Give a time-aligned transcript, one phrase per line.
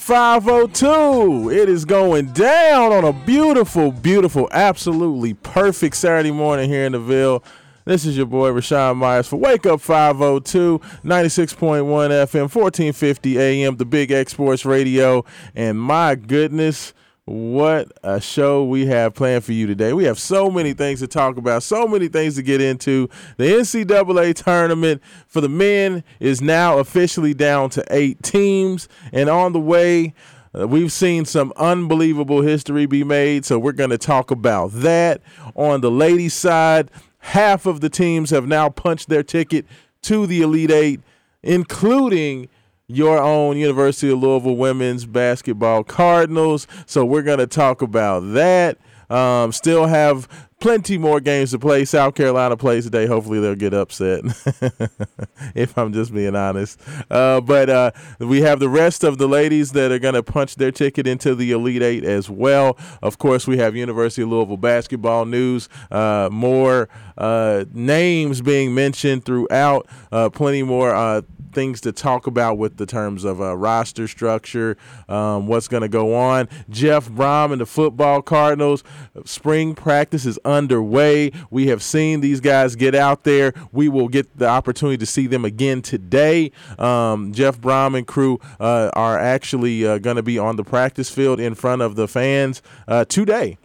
[0.00, 1.50] 502.
[1.50, 6.98] It is going down on a beautiful, beautiful, absolutely perfect Saturday morning here in the
[6.98, 7.44] Ville.
[7.84, 13.84] This is your boy Raashaan Myers for Wake Up 502, 96.1 FM, 1450 AM, the
[13.84, 15.24] Big X Sports Radio.
[15.54, 16.94] And my goodness,
[17.30, 19.92] what a show we have planned for you today.
[19.92, 23.08] We have so many things to talk about, so many things to get into.
[23.36, 29.52] The NCAA tournament for the men is now officially down to eight teams, and on
[29.52, 30.12] the way,
[30.58, 35.22] uh, we've seen some unbelievable history be made, so we're going to talk about that.
[35.54, 39.66] On the ladies' side, half of the teams have now punched their ticket
[40.02, 41.00] to the Elite Eight,
[41.44, 42.48] including
[42.90, 46.66] your own University of Louisville women's basketball Cardinals.
[46.86, 48.78] So we're going to talk about that.
[49.08, 50.28] Um, still have
[50.60, 51.84] plenty more games to play.
[51.84, 53.06] South Carolina plays today.
[53.06, 54.22] Hopefully they'll get upset,
[55.54, 56.80] if I'm just being honest.
[57.10, 57.90] Uh, but uh,
[58.20, 61.34] we have the rest of the ladies that are going to punch their ticket into
[61.34, 62.78] the Elite Eight as well.
[63.02, 65.68] Of course, we have University of Louisville basketball news.
[65.90, 69.88] Uh, more uh, names being mentioned throughout.
[70.12, 74.76] Uh, plenty more uh, things to talk about with the terms of uh, roster structure,
[75.08, 76.48] um, what's going to go on.
[76.68, 78.84] Jeff Brohm and the football Cardinals,
[79.24, 81.32] spring practice is underway.
[81.50, 83.52] We have seen these guys get out there.
[83.72, 86.52] We will get the opportunity to see them again today.
[86.78, 91.10] Um, Jeff Brohm and crew uh, are actually uh, going to be on the practice
[91.10, 93.58] field in front of the fans uh, today.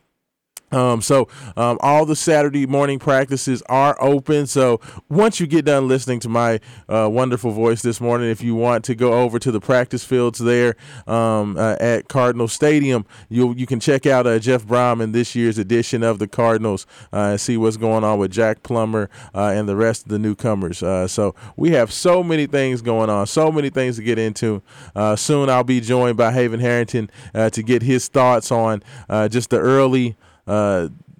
[0.72, 4.48] Um, so um, all the Saturday morning practices are open.
[4.48, 6.60] So once you get done listening to my
[6.90, 10.40] uh, wonderful voice this morning, if you want to go over to the practice fields
[10.40, 10.76] there
[11.08, 15.36] um, uh, at Cardinal Stadium, you you can check out uh, Jeff Brohm in this
[15.36, 19.54] year's edition of the Cardinals uh, and see what's going on with Jack Plummer uh,
[19.56, 20.82] and the rest of the newcomers.
[20.82, 24.62] Uh, so we have so many things going on, so many things to get into.
[25.16, 28.82] Soon I'll be joined by Haven Harrington to get his thoughts on
[29.30, 30.16] just the early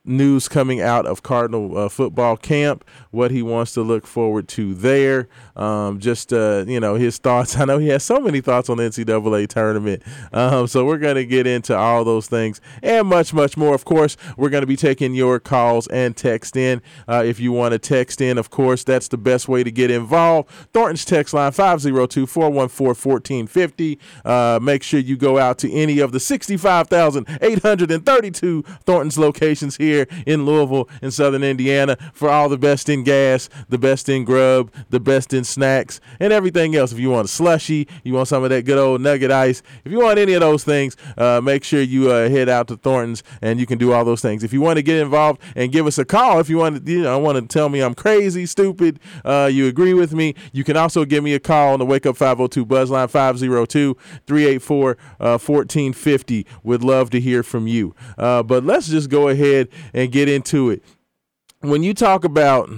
[0.06, 4.74] news coming out of Cardinal uh, football camp, what he wants to look forward to
[4.74, 5.28] there.
[5.56, 7.58] Um, just, uh, you know, his thoughts.
[7.58, 10.04] I know he has so many thoughts on the NCAA tournament.
[10.34, 13.74] Um, so we're going to get into all those things and much, much more.
[13.74, 16.82] Of course, we're going to be taking your calls and text in.
[17.08, 19.90] Uh, if you want to text in, of course, that's the best way to get
[19.90, 20.50] involved.
[20.74, 24.00] Thornton's text line 502 414 1450.
[24.24, 30.46] Uh, make sure you go out to any of the 65,832 Thornton's locations here in
[30.46, 35.00] Louisville in southern Indiana for all the best in gas, the best in grub, the
[35.00, 36.92] best in snacks, and everything else.
[36.92, 39.92] If you want a slushy, you want some of that good old nugget ice, if
[39.92, 43.24] you want any of those things, uh, make sure you uh, head out to Thornton's
[43.42, 44.44] and you can do all those things.
[44.44, 46.92] If you want to get involved and give us a call, if you want to,
[46.92, 50.64] you know, want to tell me I'm crazy, stupid, uh, you agree with me, you
[50.64, 53.96] can also give me a call on the Wake Up 502 Buzz line 502
[54.28, 56.46] 384 1450.
[56.64, 57.96] Would love to hear from you.
[58.18, 60.84] Uh, but let's just go ahead and get into it.
[61.62, 62.70] When you talk about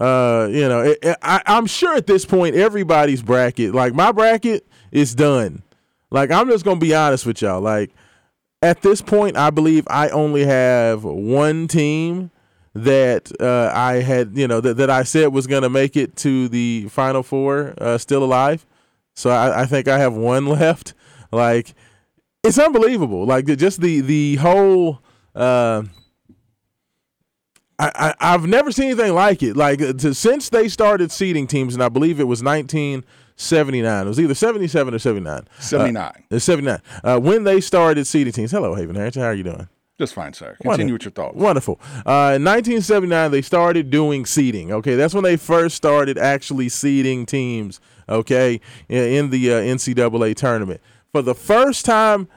[0.00, 4.10] uh, you know, it, it- I, I'm sure at this point everybody's bracket, like my
[4.12, 5.62] bracket, is done.
[6.10, 7.60] Like I'm just gonna be honest with y'all.
[7.60, 7.92] Like
[8.62, 12.30] at this point, I believe I only have one team
[12.74, 16.48] that uh, I had, you know, that, that I said was gonna make it to
[16.48, 18.66] the final four, uh, still alive.
[19.14, 20.94] So I, I think I have one left.
[21.30, 21.74] Like
[22.42, 23.24] it's unbelievable.
[23.26, 25.00] Like just the the whole.
[25.34, 25.82] Uh,
[27.80, 29.56] I, I I've never seen anything like it.
[29.56, 34.04] Like uh, to, since they started seeding teams, and I believe it was 1979.
[34.04, 35.48] It was either 77 or 79.
[35.58, 36.12] 79.
[36.30, 36.82] Uh, 79.
[37.02, 38.50] Uh, when they started seeding teams.
[38.50, 39.22] Hello, Haven Harrington.
[39.22, 39.68] How are you doing?
[39.98, 40.56] Just fine, sir.
[40.62, 41.36] Continue with your thoughts.
[41.36, 41.78] Wonderful.
[41.82, 44.72] Uh, in 1979, they started doing seeding.
[44.72, 47.80] Okay, that's when they first started actually seeding teams.
[48.08, 50.80] Okay, in, in the uh, NCAA tournament
[51.12, 52.28] for the first time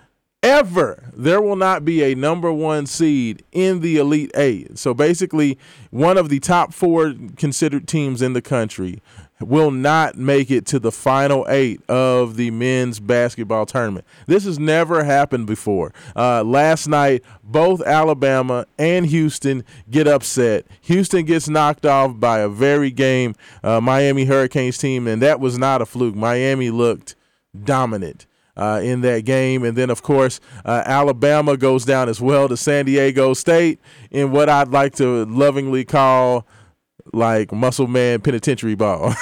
[0.43, 4.77] ever there will not be a number one seed in the Elite Eight.
[4.77, 5.57] So basically,
[5.89, 9.01] one of the top four considered teams in the country
[9.39, 14.05] will not make it to the final eight of the men's basketball tournament.
[14.25, 15.93] This has never happened before.
[16.15, 20.65] Uh, last night, both Alabama and Houston get upset.
[20.81, 25.57] Houston gets knocked off by a very game uh, Miami Hurricanes team, and that was
[25.57, 26.15] not a fluke.
[26.15, 27.15] Miami looked
[27.63, 28.25] dominant.
[28.55, 29.63] Uh, in that game.
[29.63, 33.79] And then, of course, uh, Alabama goes down as well to San Diego State
[34.11, 36.45] in what I'd like to lovingly call
[37.11, 39.13] like muscle man penitentiary ball.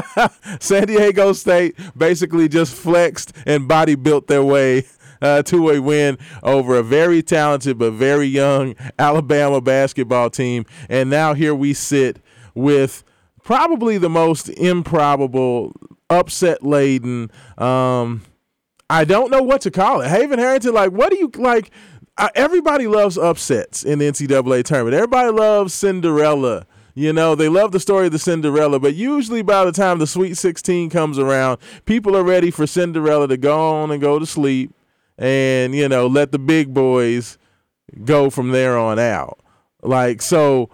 [0.60, 4.84] San Diego State basically just flexed and body built their way
[5.22, 10.66] uh, to a win over a very talented but very young Alabama basketball team.
[10.88, 12.18] And now here we sit
[12.54, 13.04] with
[13.42, 15.72] probably the most improbable,
[16.10, 17.30] upset laden.
[17.56, 18.22] Um,
[18.92, 20.08] I don't know what to call it.
[20.08, 21.70] Haven Harrington, like, what do you like?
[22.34, 24.94] Everybody loves upsets in the NCAA tournament.
[24.94, 29.64] Everybody loves Cinderella you know, they love the story of the Cinderella, but usually by
[29.64, 33.90] the time the Sweet 16 comes around, people are ready for Cinderella to go on
[33.90, 34.74] and go to sleep
[35.16, 37.38] and, you know, let the big boys
[38.04, 39.38] go from there on out.
[39.82, 40.68] Like, so,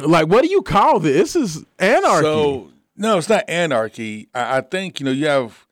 [0.00, 1.34] like, what do you call this?
[1.34, 2.22] This is anarchy.
[2.22, 4.28] So, no, it's not anarchy.
[4.34, 5.66] I, I think, you know, you have.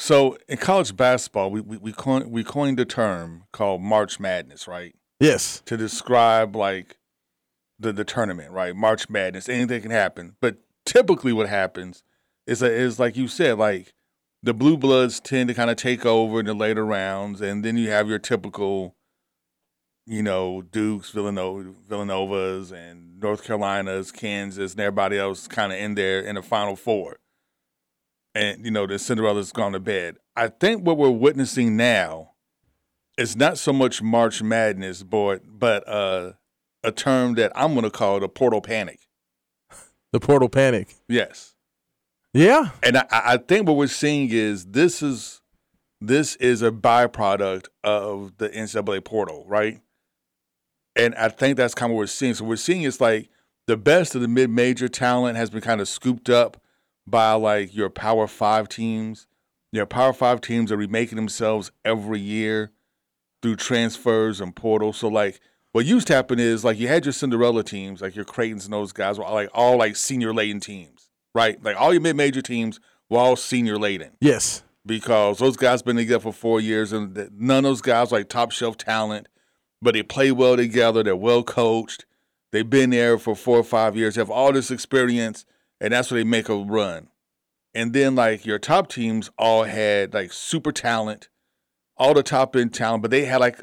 [0.00, 4.66] So in college basketball, we, we, we, coined, we coined a term called March Madness,
[4.66, 4.94] right?
[5.20, 5.62] Yes.
[5.66, 6.96] To describe, like,
[7.78, 8.76] the the tournament, right?
[8.76, 10.36] March Madness, anything can happen.
[10.40, 12.02] But typically, what happens
[12.46, 13.94] is a, is like you said, like
[14.42, 17.76] the blue bloods tend to kind of take over in the later rounds, and then
[17.76, 18.96] you have your typical,
[20.06, 25.94] you know, Dukes, Villanova, Villanovas, and North Carolinas, Kansas, and everybody else kind of in
[25.94, 27.18] there in the Final Four.
[28.34, 30.16] And you know, the Cinderella's gone to bed.
[30.36, 32.32] I think what we're witnessing now
[33.18, 36.32] is not so much March Madness, but but uh
[36.82, 39.00] a term that I'm going to call the portal panic.
[40.12, 40.94] The portal panic.
[41.08, 41.54] Yes.
[42.32, 42.70] Yeah.
[42.82, 45.40] And I, I think what we're seeing is this is
[46.00, 49.80] this is a byproduct of the NCAA portal, right?
[50.96, 52.34] And I think that's kind of what we're seeing.
[52.34, 53.28] So we're seeing it's like
[53.66, 56.60] the best of the mid-major talent has been kind of scooped up
[57.10, 59.26] by like your Power Five teams.
[59.72, 62.72] Your Power Five teams are remaking themselves every year
[63.42, 64.98] through transfers and portals.
[64.98, 65.40] So like
[65.72, 68.72] what used to happen is like you had your Cinderella teams, like your Creightons and
[68.72, 71.62] those guys were all like all like senior laden teams, right?
[71.62, 74.12] Like all your mid major teams were all senior laden.
[74.20, 74.62] Yes.
[74.84, 78.50] Because those guys been together for four years and none of those guys like top
[78.50, 79.28] shelf talent,
[79.80, 81.02] but they play well together.
[81.02, 82.06] They're well coached.
[82.50, 85.44] They've been there for four or five years, they have all this experience,
[85.80, 87.08] and that's where they make a run.
[87.74, 91.28] And then like your top teams all had like super talent,
[91.96, 93.62] all the top end talent, but they had like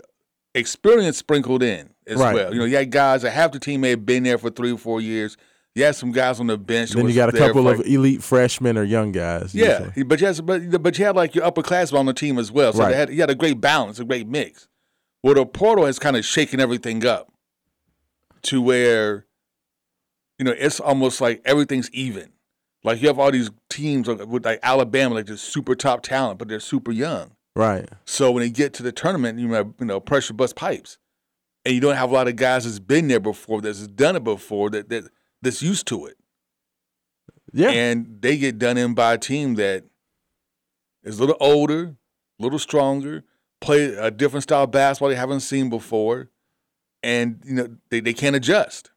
[0.55, 2.33] experience sprinkled in as right.
[2.33, 2.53] well.
[2.53, 4.71] You know, you had guys that half the team may have been there for three
[4.71, 5.37] or four years.
[5.75, 6.91] You had some guys on the bench.
[6.91, 9.53] Then you got a couple of elite freshmen or young guys.
[9.53, 10.03] Yeah, usually.
[10.03, 12.73] but you, had, but, but you had like your upperclassmen on the team as well.
[12.73, 12.95] So right.
[12.95, 14.67] had, you had a great balance, a great mix.
[15.21, 17.31] Well, the portal has kind of shaken everything up
[18.43, 19.26] to where,
[20.37, 22.31] you know, it's almost like everything's even.
[22.83, 26.47] Like you have all these teams with like Alabama, like this super top talent, but
[26.47, 27.31] they're super young.
[27.55, 27.89] Right.
[28.05, 30.97] So when they get to the tournament, you have you know pressure bust pipes,
[31.65, 34.23] and you don't have a lot of guys that's been there before, that's done it
[34.23, 35.09] before, that that
[35.41, 36.17] that's used to it.
[37.51, 37.69] Yeah.
[37.69, 39.85] And they get done in by a team that
[41.03, 41.95] is a little older,
[42.39, 43.23] a little stronger,
[43.59, 46.29] play a different style of basketball they haven't seen before,
[47.01, 48.91] and you know they, they can't adjust.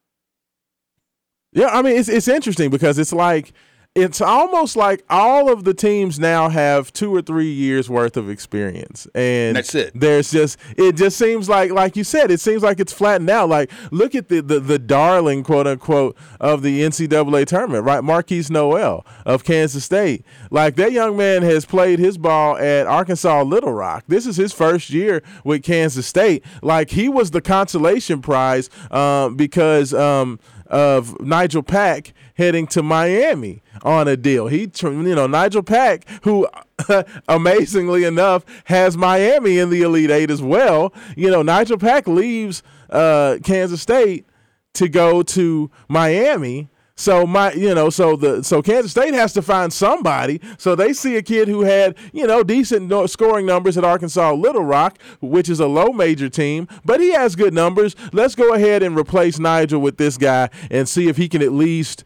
[1.53, 3.53] Yeah, I mean it's it's interesting because it's like
[3.93, 8.29] it's almost like all of the teams now have two or three years worth of
[8.29, 9.05] experience.
[9.13, 9.91] And that's it.
[9.93, 13.49] there's just it just seems like like you said it seems like it's flattened out.
[13.49, 18.01] Like look at the the, the darling quote unquote of the ncaa tournament right?
[18.01, 20.23] Markquis Nowell of kansas state.
[20.51, 24.05] Like that young man has played his ball at arkansas little rock.
[24.07, 26.45] This is his first year with kansas state.
[26.61, 30.39] Like he was the consolation prize um, because um,
[30.71, 34.47] of Nijel Pack heading to Miami on a deal.
[34.47, 36.47] He, you know, Nijel Pack, who
[37.27, 40.93] amazingly enough has Miami in the Elite Eight as well.
[41.15, 44.25] You know, Nijel Pack leaves uh, Kansas State
[44.73, 46.69] to go to Miami.
[46.95, 50.39] So my, you know, so the so Kansas State has to find somebody.
[50.57, 54.63] So they see a kid who had, you know, decent scoring numbers at Arkansas Little
[54.63, 57.95] Rock, which is a low major team, but he has good numbers.
[58.13, 61.51] Let's go ahead and replace Nijel with this guy and see if he can at
[61.51, 62.03] least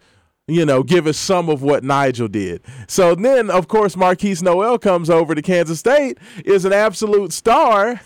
[0.47, 2.61] you know, give us some of what Nijel did.
[2.87, 7.99] So then, of course, Markquis Nowell comes over to Kansas State, is an absolute star.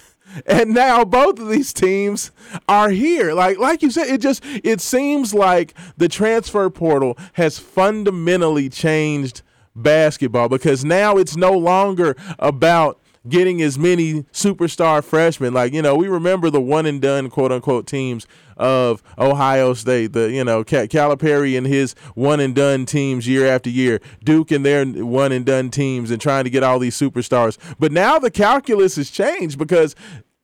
[0.46, 2.32] And now both of these teams
[2.68, 3.34] are here.
[3.34, 9.42] Like like you said, it just it seems like the transfer portal has fundamentally changed
[9.76, 15.54] basketball because now it's no longer about getting as many superstar freshmen.
[15.54, 20.14] Like, you know, we remember the one and done quote unquote teams of Ohio State,
[20.14, 24.66] the, you know, Calipari and his one and done teams year after year, Duke and
[24.66, 27.58] their one and done teams and trying to get all these superstars.
[27.80, 29.96] But now the calculus has changed because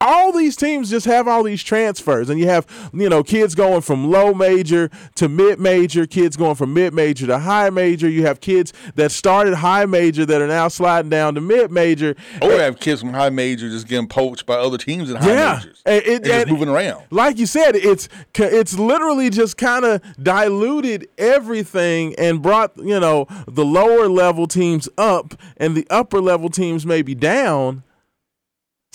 [0.02, 3.80] all these teams just have all these transfers and you have you know kids going
[3.80, 8.10] from low major to mid major kids going from mid major to high major.
[8.10, 12.14] You have kids that started high major that are now sliding down to mid major.
[12.42, 15.28] Or you have kids from high major just getting poached by other teams in high
[15.30, 15.60] yeah.
[15.60, 17.06] majors and, it, and just and moving around.
[17.10, 23.28] like you said it's it's literally just kind of diluted everything and brought you know
[23.48, 27.85] the lower level teams up and the upper level teams maybe down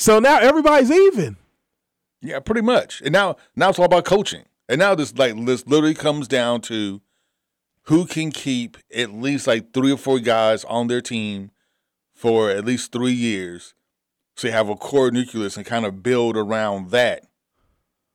[0.01, 1.37] so now everybody's even.
[2.23, 3.03] Yeah, pretty much.
[3.03, 4.45] And now now it's all about coaching.
[4.67, 7.03] And now this like this literally comes down to
[7.85, 11.51] who can keep at least like three or four guys on their team
[12.15, 13.75] for at least three years.
[14.37, 17.27] So you have a core nucleus and kind of build around that.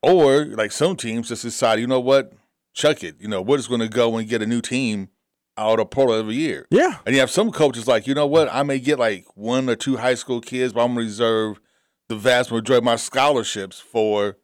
[0.01, 2.33] Or like some teams just decide, you know what,
[2.73, 3.15] chuck it.
[3.19, 5.09] You know, we're just gonna go and get a new team
[5.55, 6.65] out of portal every year.
[6.71, 6.97] Yeah.
[7.05, 9.75] And you have some coaches like, you know what, I may get like one or
[9.75, 11.59] two high school kids, but I'm gonna reserve
[12.07, 14.37] the vast majority of my scholarships for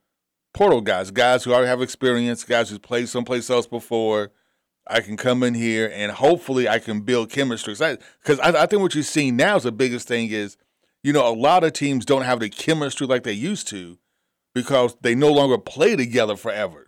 [0.54, 4.32] portal guys, guys who already have experience, guys who've played someplace else before.
[4.88, 7.74] I can come in here and hopefully I can build chemistry.
[7.74, 10.58] Because I, I, I think what you're seeing now is the biggest thing is,
[11.04, 14.00] you know, a lot of teams don't have the chemistry like they used to
[14.54, 16.88] because they no longer play together forever.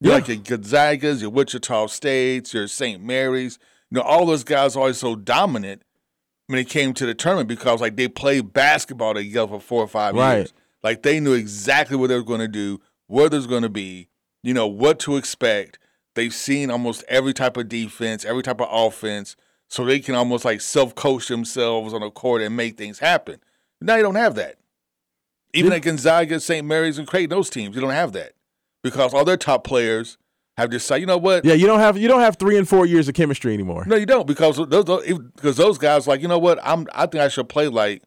[0.00, 0.14] Yeah.
[0.14, 3.02] Like your Gonzagas, your Wichita States, your St.
[3.02, 3.58] Mary's,
[3.90, 5.82] you know, all those guys are always so dominant
[6.46, 9.88] when it came to the tournament because like they played basketball together for four or
[9.88, 10.36] five right.
[10.38, 10.52] years.
[10.82, 14.08] Like they knew exactly what they were going to do, where there's going to be,
[14.42, 15.78] you know, what to expect.
[16.14, 19.36] They've seen almost every type of defense, every type of offense,
[19.68, 23.40] so they can almost like self coach themselves on the court and make things happen.
[23.80, 24.56] Now you don't have that.
[25.54, 25.76] Even yeah.
[25.76, 26.66] at Gonzaga, St.
[26.66, 28.32] Mary's, and Creighton, those teams, you don't have that
[28.82, 30.18] because all their top players
[30.56, 31.44] have decided, you know what?
[31.44, 33.84] Yeah, you don't have you don't have three and four years of chemistry anymore.
[33.86, 36.58] No, you don't because those because those guys like you know what?
[36.62, 38.02] I'm I think I should play like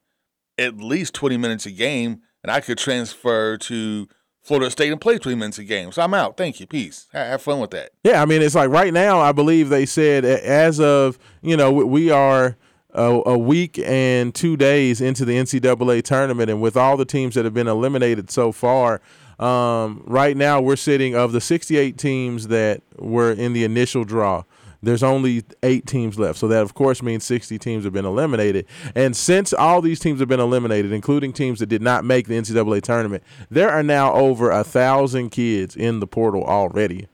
[0.57, 4.07] at least twenty minutes a game, and I could transfer to
[4.43, 5.91] Florida State and play twenty minutes a game.
[5.91, 6.37] So I'm out.
[6.37, 6.67] Thank you.
[6.67, 7.07] Peace.
[7.13, 7.91] Have fun with that.
[8.03, 9.19] Yeah, I mean it's like right now.
[9.19, 12.57] I believe they said as of you know we are.
[12.97, 17.35] A, a, week and two days into the NCAA tournament, and with all the teams
[17.35, 19.01] that have been eliminated so far,
[19.39, 24.43] um, right now, we're sitting of the 68 teams that were in the initial draw.
[24.81, 26.37] There's only eight teams left.
[26.37, 28.67] So that, of course, means 60 teams have been eliminated.
[28.93, 32.35] And since all these teams have been eliminated, including teams that did not make the
[32.35, 37.07] NCAA tournament, there are now over a thousand kids in the portal already.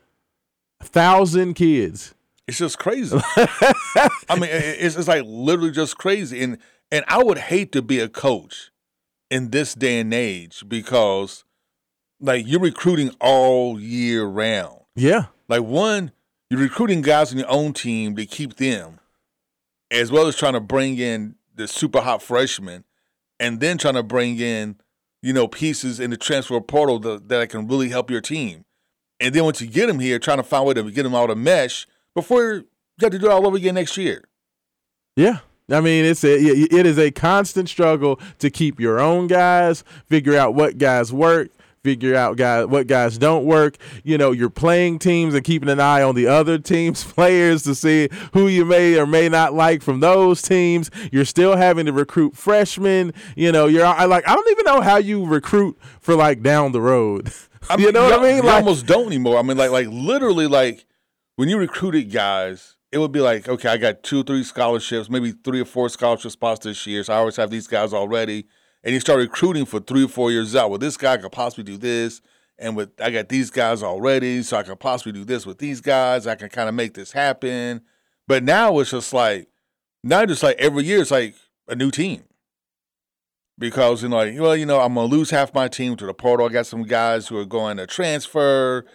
[0.82, 2.14] A thousand kids.
[2.48, 3.18] It's just crazy.
[3.38, 6.44] I mean, it's, it's like literally just crazy.
[6.44, 6.58] And
[6.92, 8.72] and I would hate to be a coach
[9.30, 11.46] in this day and age because
[12.22, 14.80] like you're recruiting all year round.
[14.96, 15.26] Yeah.
[15.50, 16.12] Like one,
[16.50, 19.00] you're recruiting guys on your own team to keep them,
[19.90, 22.86] as well as trying to bring in the super hot freshmen,
[23.40, 24.78] and then trying to bring in,
[25.22, 28.66] you know, pieces in the transfer portal that, that can really help your team.
[29.20, 31.16] And then once you get them here, trying to find a way to get them
[31.16, 32.66] out of mesh before you
[33.02, 34.24] have to do it all over again next year.
[35.16, 35.40] Yeah.
[35.70, 40.36] I mean, it's a it is a constant struggle to keep your own guys, figure
[40.36, 41.50] out what guys work,
[41.84, 43.78] figure out guys what guys don't work.
[44.04, 47.76] You know, you're playing teams and keeping an eye on the other teams' players to
[47.76, 50.90] see who you may or may not like from those teams.
[51.12, 53.14] You're still having to recruit freshmen.
[53.36, 56.72] You know, you're I like I don't even know how you recruit for like down
[56.72, 57.32] the road.
[57.70, 58.38] I mean, you know what I mean?
[58.38, 59.38] You like, almost don't anymore.
[59.38, 60.86] I mean, like like literally like
[61.36, 62.76] when you recruited guys.
[62.94, 66.34] It would be like, okay, I got two three scholarships, maybe three or four scholarship
[66.34, 67.06] spots this year.
[67.06, 68.48] So I always have these guys already
[68.84, 70.70] and you start recruiting for three or four years out.
[70.70, 72.22] Well, this guy could possibly do this,
[72.58, 75.82] and with I got these guys already, so I could possibly do this with these
[75.82, 76.28] guys.
[76.28, 77.82] I can kind of make this happen.
[78.28, 79.50] But now it's just like
[80.04, 81.36] now, just like every year, it's like
[81.68, 82.24] a new team
[83.58, 86.14] because you know, like, well, you know, I'm gonna lose half my team to the
[86.14, 86.48] portal.
[86.48, 88.86] I got some guys who are going to transfer.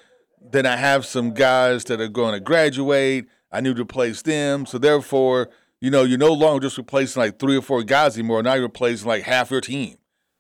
[0.41, 3.27] Then I have some guys that are going to graduate.
[3.51, 5.51] I need to replace them, so therefore
[5.81, 8.43] you know, you're no longer just replacing like three or four guys anymore.
[8.43, 9.97] Now you're replacing like half your team.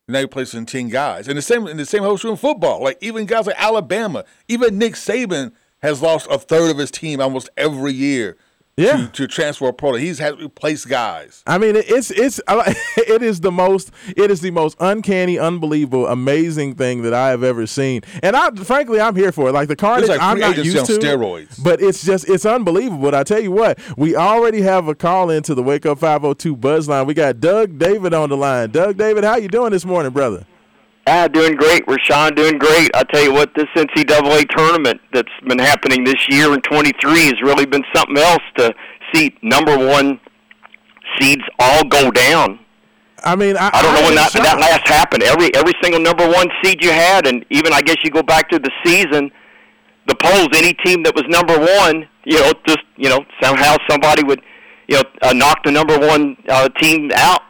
[0.09, 1.28] Now you're replacing ten guys.
[1.28, 2.83] And the same in the same holds true in football.
[2.83, 5.52] Like even guys like Alabama, even Nick Saban
[5.83, 8.37] has lost a third of his team almost every year
[8.78, 9.06] Yeah.
[9.06, 9.99] to, to transfer portal.
[9.99, 11.42] He's had to replace guys.
[11.47, 16.75] I mean, it's it's it is the most it is the most uncanny, unbelievable, amazing
[16.75, 18.02] thing that I have ever seen.
[18.23, 19.52] And I, frankly, I'm here for it.
[19.52, 20.92] Like the carnage, like I'm not used on to.
[20.92, 21.62] steroids.
[21.62, 23.02] But it's just it's unbelievable.
[23.02, 26.54] But I tell you what, we already have a call into the Wake Up 502
[26.56, 27.06] Buzz line.
[27.06, 28.73] We got Doug David on the line.
[28.73, 30.45] Doug David, how you doing this morning, brother?
[31.08, 31.86] Ah, doing great.
[31.86, 32.90] Raashaan doing great.
[32.94, 37.40] I tell you what, this NCAA tournament that's been happening this year in 23 has
[37.42, 38.75] really been something else to
[39.12, 40.18] see number one
[41.18, 42.58] seeds all go down.
[43.25, 45.22] I mean, I, I don't know when that, that last happened.
[45.22, 48.48] Every every single number one seed you had, and even I guess you go back
[48.50, 49.30] to the season,
[50.06, 54.22] the polls, any team that was number one, you know, just you know somehow somebody
[54.25, 54.42] would,
[54.88, 57.42] you know, uh, knock the number one uh, team out.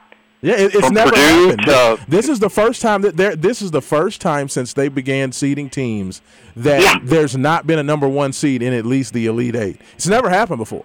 [0.47, 1.61] Yeah, it, it's never Purdue happened.
[1.67, 3.35] to- this is the first time that there.
[3.37, 6.23] This is the first time since they began seeding teams
[6.55, 6.99] that Yeah.
[7.03, 9.81] there's not been a number one seed in at least the Elite Eight.
[9.95, 10.85] It's never happened before.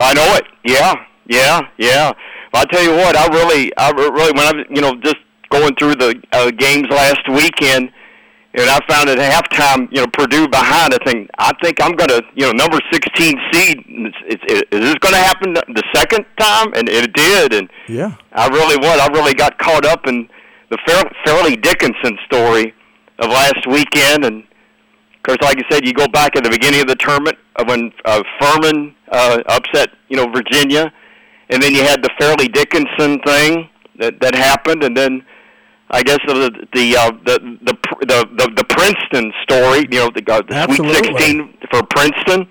[0.00, 0.44] I know it.
[0.64, 0.94] Yeah,
[1.28, 2.12] yeah, yeah.
[2.54, 5.16] I tell you what, I really, I really, when I, was, you know, just
[5.50, 7.90] going through the uh, games last weekend,
[8.54, 10.92] and I found at halftime, you know, Purdue behind.
[10.94, 13.78] I think, I think I'm gonna, you know, number 16 seed.
[13.86, 16.72] It's, it's, it, is this gonna happen the second time?
[16.74, 17.54] And it did.
[17.54, 18.14] And Yeah.
[18.32, 20.28] I really what I really got caught up in
[20.70, 22.74] the Fair, Fairleigh Dickinson story
[23.18, 26.80] of last weekend, and of course, like I said, you go back at the beginning
[26.80, 30.92] of the tournament of when uh, Furman uh, upset you know Virginia,
[31.50, 35.24] and then you had the Fairleigh Dickinson thing that that happened, and then
[35.90, 40.22] I guess the the uh, the, the the the the Princeton story, you know, the,
[40.32, 42.48] uh, the Sweet 16 for Princeton.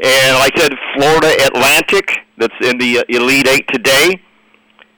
[0.00, 4.20] And like I said, Florida Atlantic, that's in the uh, Elite Eight today.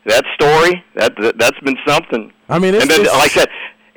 [0.07, 2.33] That story, that, that that's been something.
[2.49, 3.49] I mean, it's, and then, it's- like I said,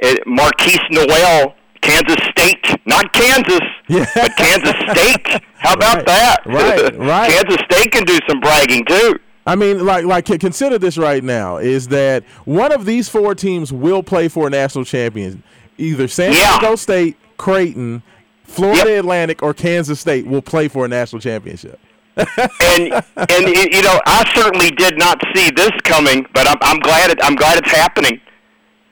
[0.04, 4.06] uh, Markquis Nowell, Kansas State, not Kansas, Yeah.
[4.16, 5.42] but Kansas State.
[5.58, 6.38] How about Right, that?
[6.46, 7.30] right, right.
[7.32, 9.20] Kansas State can do some bragging too.
[9.50, 13.74] I mean, like, like consider this right now: is that one of these four teams
[13.74, 15.42] will play for a national champion?
[15.78, 16.60] Either San Yeah.
[16.60, 18.04] Diego State, Creighton,
[18.44, 19.00] Florida Yep.
[19.00, 21.80] Atlantic, or Kansas State will play for a national championship.
[22.16, 27.10] and and you know, I certainly did not see this coming, but I'm I'm glad
[27.10, 28.20] it, I'm glad it's happening.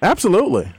[0.02, 0.72] Absolutely.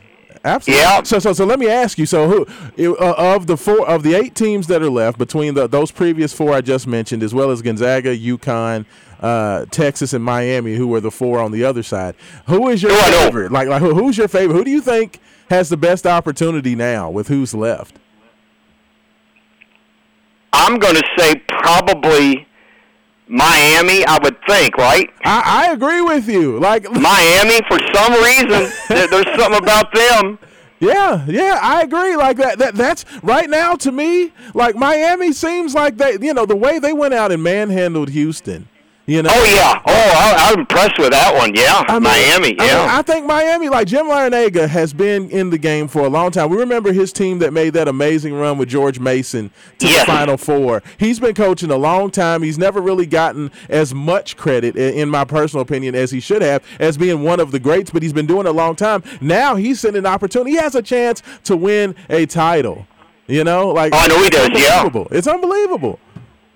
[0.44, 0.82] Absolutely.
[0.82, 1.02] Yeah.
[1.02, 2.06] So, so, so let me ask you.
[2.06, 5.66] So, who uh, of the four of the eight teams that are left between the,
[5.66, 8.86] those previous four I just mentioned, as well as Gonzaga, UConn,
[9.20, 12.14] uh, Texas, and Miami, who were the four on the other side,
[12.46, 13.24] who is your know.
[13.24, 13.52] favorite?
[13.52, 14.56] Like, like who, who's your favorite?
[14.56, 15.20] Who do you think
[15.50, 17.98] has the best opportunity now with who's left?
[20.52, 22.47] I'm going to say probably
[23.28, 24.04] Miami.
[24.04, 25.10] I would think, right?
[25.24, 26.58] I, I agree with you.
[26.58, 30.38] Like, Miami, for some reason, there, there's something about them.
[30.80, 32.14] Yeah, yeah, I agree.
[32.14, 34.32] Like that, that that's right now to me.
[34.54, 38.68] Like Miami seems like they, you know, the way they went out and manhandled Houston.
[39.08, 39.30] You know.
[39.32, 39.80] Oh yeah.
[39.86, 41.54] Oh, I, I'm impressed with that one.
[41.54, 42.28] Yeah, I mean- Miami.
[42.30, 42.88] I, mean, Yeah.
[42.98, 46.50] I think Miami, like Jim Larrañaga, has been in the game for a long time.
[46.50, 50.00] We remember his team that made that amazing run with George Mason to Yes.
[50.06, 50.82] the Final Four.
[50.98, 52.42] He's been coaching a long time.
[52.42, 56.62] He's never really gotten as much credit, in my personal opinion, as he should have,
[56.78, 57.90] as being one of the greats.
[57.90, 59.02] But he's been doing it a long time.
[59.22, 60.50] Now he's sitting an opportunity.
[60.50, 62.86] He has a chance to win a title.
[63.26, 64.76] You know, like Oh, I know he does, yeah.
[64.80, 65.08] unbelievable.
[65.10, 65.98] It's unbelievable.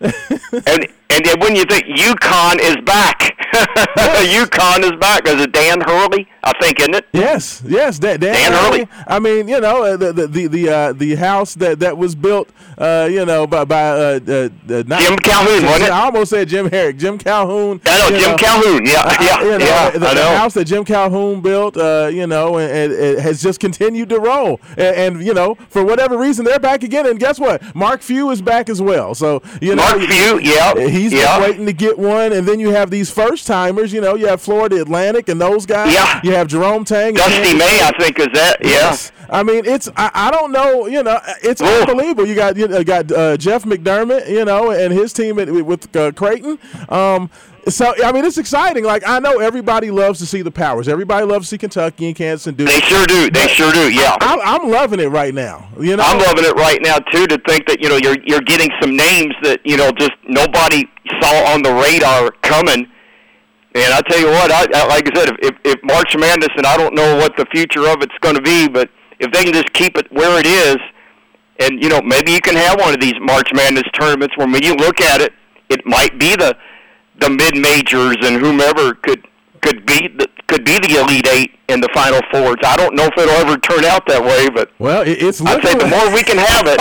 [0.03, 3.32] And and then when you think UConn is back,
[4.43, 5.27] UConn is back.
[5.27, 6.29] Is it Dan Hurley?
[6.45, 7.07] I think, isn't it?
[7.13, 8.85] Yes, yes, Dan, Dan, Dan Hurley.
[8.85, 9.05] Hurley.
[9.07, 12.51] I mean, you know, the the the the, uh, the house that, that was built,
[12.79, 15.91] uh, you know, by by uh, uh, uh, not, Jim Calhoun, wasn't it?
[15.91, 17.81] I almost said Jim Harrick, Jim Calhoun.
[17.85, 18.85] I know Jim Calhoun.
[18.85, 19.91] Yeah, yeah, you know, yeah.
[19.91, 23.61] the, the house that Jim Calhoun built, uh, you know, and, and it has just
[23.61, 24.61] continued to roll.
[24.71, 27.07] And, and you know, for whatever reason, they're back again.
[27.07, 27.63] And guess what?
[27.75, 29.15] Mark Few is back as well.
[29.15, 31.41] So you know, Mark Few, yeah, he's yeah.
[31.41, 32.33] waiting to get one.
[32.33, 33.93] And then you have these first timers.
[33.93, 35.93] You know, you have Florida Atlantic and those guys.
[35.93, 36.21] Yeah.
[36.25, 37.15] You have Jerome Tang.
[37.15, 38.57] Dusty May, I think, is that.
[38.63, 38.71] Yeah.
[38.71, 39.13] Yes.
[39.29, 41.67] I mean, it's I, I don't know, you know, it's Ooh.
[41.67, 42.27] unbelievable.
[42.27, 46.13] You got you got uh, Jeff McDermott, you know, and his team at, with uh,
[46.13, 46.59] Creighton.
[46.91, 47.31] Um,
[47.69, 48.85] so I mean, it's exciting.
[48.85, 50.87] Like I know everybody loves to see the powers.
[50.89, 52.69] Everybody loves to see Kentucky and Kansas and Duke.
[52.69, 53.31] They sure do.
[53.31, 53.91] They sure do.
[53.93, 54.17] Yeah.
[54.21, 55.69] I'm, I'm loving it right now.
[55.81, 57.27] You know, I'm loving it right now too.
[57.27, 60.85] To think that you know you're you're getting some names that you know just nobody
[61.21, 62.91] saw on the radar coming.
[63.75, 66.51] And I tell you what, I, I like I said, if, if if March Madness,
[66.57, 69.45] and I don't know what the future of it's going to be, but if they
[69.45, 70.77] can just keep it where it is,
[71.61, 74.63] and you know maybe you can have one of these March Madness tournaments where when
[74.63, 75.33] you look at it,
[75.71, 76.57] it might be the
[77.21, 79.27] the mid majors and whomever could
[79.63, 82.57] could be the, could be the Elite Eight in the Final Fours.
[82.65, 85.75] I don't know if it'll ever turn out that way, but Well, it's I'd say
[85.75, 86.81] the more we can have it,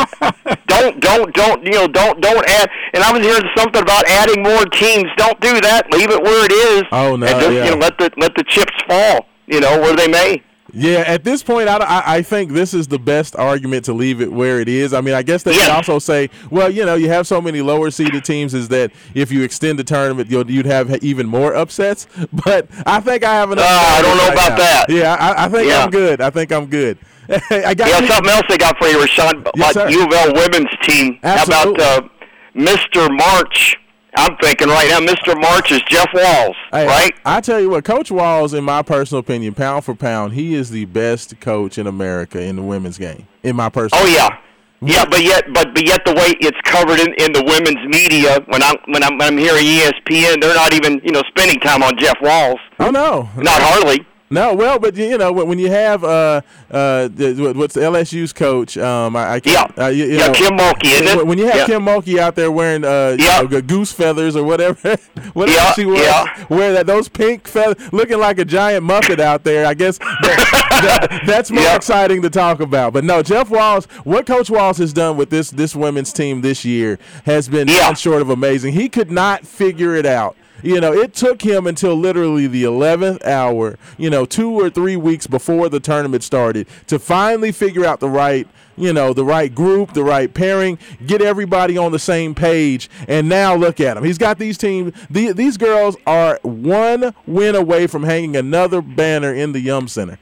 [0.67, 2.69] don't don't don't you know don't don't add.
[2.93, 5.09] And I was hearing something about adding more teams.
[5.15, 5.91] Don't do that.
[5.93, 6.83] Leave it where it is.
[6.91, 7.65] Oh, no, And just yeah.
[7.65, 9.27] you know let the let the chips fall.
[9.47, 10.43] You know where they may.
[10.73, 14.31] Yeah, at this point, I, I, think this is the best argument to leave it
[14.31, 14.93] where it is.
[14.93, 15.65] I mean, I guess they Yeah.
[15.65, 18.91] could also say, well, you know, you have so many lower seeded teams, is that
[19.13, 22.07] if you extend the tournament, you'll, you'd have even more upsets.
[22.45, 23.65] But I think I have enough.
[23.65, 24.55] Uh, I don't know right about now.
[24.57, 24.85] that.
[24.89, 25.83] Yeah, I, I think Yeah.
[25.83, 26.21] I'm good.
[26.21, 26.97] I think I'm good.
[27.29, 29.49] I got Yeah, you- something else they got for you, Raashaan.
[29.55, 29.89] Yes, sir.
[29.89, 31.19] U of L women's team.
[31.23, 31.83] Absolutely.
[31.83, 32.07] How about uh,
[32.55, 33.09] Mr.
[33.17, 33.75] March?
[34.15, 35.39] I'm thinking right now, Mr.
[35.39, 37.13] March is Jeff Walz, Hey, right?
[37.25, 40.69] I tell you what, Coach Walz, in my personal opinion, pound for pound, he is
[40.69, 43.27] the best coach in America in the women's game.
[43.43, 44.03] In my personal.
[44.03, 44.37] Oh yeah,
[44.81, 48.39] yeah, but yet, but but yet the way it's covered in, in the women's media
[48.47, 51.81] when I'm when I'm when I'm hearing ESPN, they're not even you know spending time
[51.81, 52.59] on Jeff Walz.
[52.79, 54.05] Oh no, Not hardly.
[54.31, 56.41] No, well, but you know when when you have uh
[56.71, 60.33] uh the, what's LSU's coach um I, I Yeah, can't uh, you, you yeah, know,
[60.33, 61.17] Kim Mulkey, isn't it?
[61.17, 61.65] when- when you have yeah.
[61.65, 64.95] Kim Mulkey out there wearing uh you know, goose feathers or whatever
[65.33, 66.45] whatever Yeah, she wears yeah.
[66.49, 71.09] wear that those pink feathers looking like a giant muppet out there I guess that,
[71.09, 71.75] that- that's more Yeah.
[71.75, 75.51] exciting to talk about but no Jeff Walz what Coach Walz has done with this
[75.51, 77.93] this women's team this year has been Yeah.
[77.93, 81.95] short of amazing he could not figure it out you know, it took him until
[81.95, 86.99] literally the 11th hour, you know, two or three weeks before the tournament started to
[86.99, 88.47] finally figure out the right,
[88.77, 92.89] you know, the right group, the right pairing, get everybody on the same page.
[93.07, 94.03] And now look at him.
[94.03, 99.33] He's got these teams, the, these girls are one win away from hanging another banner
[99.33, 100.17] in the Yum Center.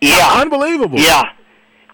[0.00, 0.98] Yeah, Unbelievable.
[0.98, 1.30] yeah.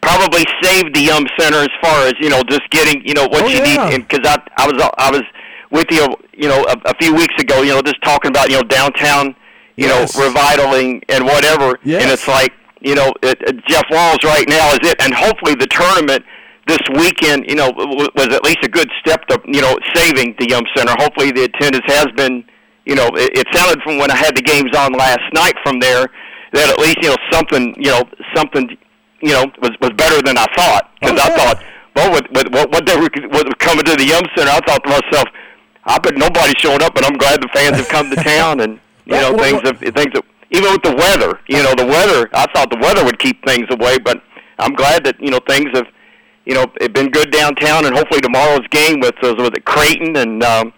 [0.03, 3.45] Probably saved the Yum Center as far as you know, just getting you know what
[3.45, 3.89] Oh, you yeah.
[3.89, 4.07] need.
[4.07, 5.23] Because I I was I was
[5.71, 7.63] with you you know a, a few weeks ago.
[7.63, 9.35] You know, just talking about you know downtown,
[9.77, 10.17] you Yes.
[10.17, 11.79] know, revitaling and whatever.
[11.85, 12.03] Yes.
[12.03, 15.55] And it's like you know it, it, Jeff Walz right now is it, and hopefully
[15.55, 16.25] the tournament
[16.67, 20.35] this weekend, you know, w- was at least a good step to you know saving
[20.39, 20.93] the Yum Center.
[20.99, 22.45] Hopefully the attendance has been.
[22.87, 25.81] You know, it, it sounded from when I had the games on last night from
[25.81, 26.05] there
[26.53, 28.03] that at least you know something, you know,
[28.37, 28.77] something,
[29.23, 30.91] you know, was was better than I thought.
[31.01, 31.65] Because Oh, I thought,
[31.97, 34.61] well, with, with what what they were what was coming to the Yum Center, I
[34.69, 35.25] thought to myself,
[35.87, 38.81] I bet nobody's showing up, but I'm glad the fans have come to town, and
[39.05, 41.41] you know, Well, things have things have even with the weather.
[41.49, 42.29] You know, the weather.
[42.33, 44.23] I thought the weather would keep things away, but
[44.59, 45.87] I'm glad that you know things have,
[46.47, 50.17] you know, it been good downtown, and hopefully tomorrow's game with uh, with it Creighton
[50.17, 50.43] and.
[50.43, 50.73] um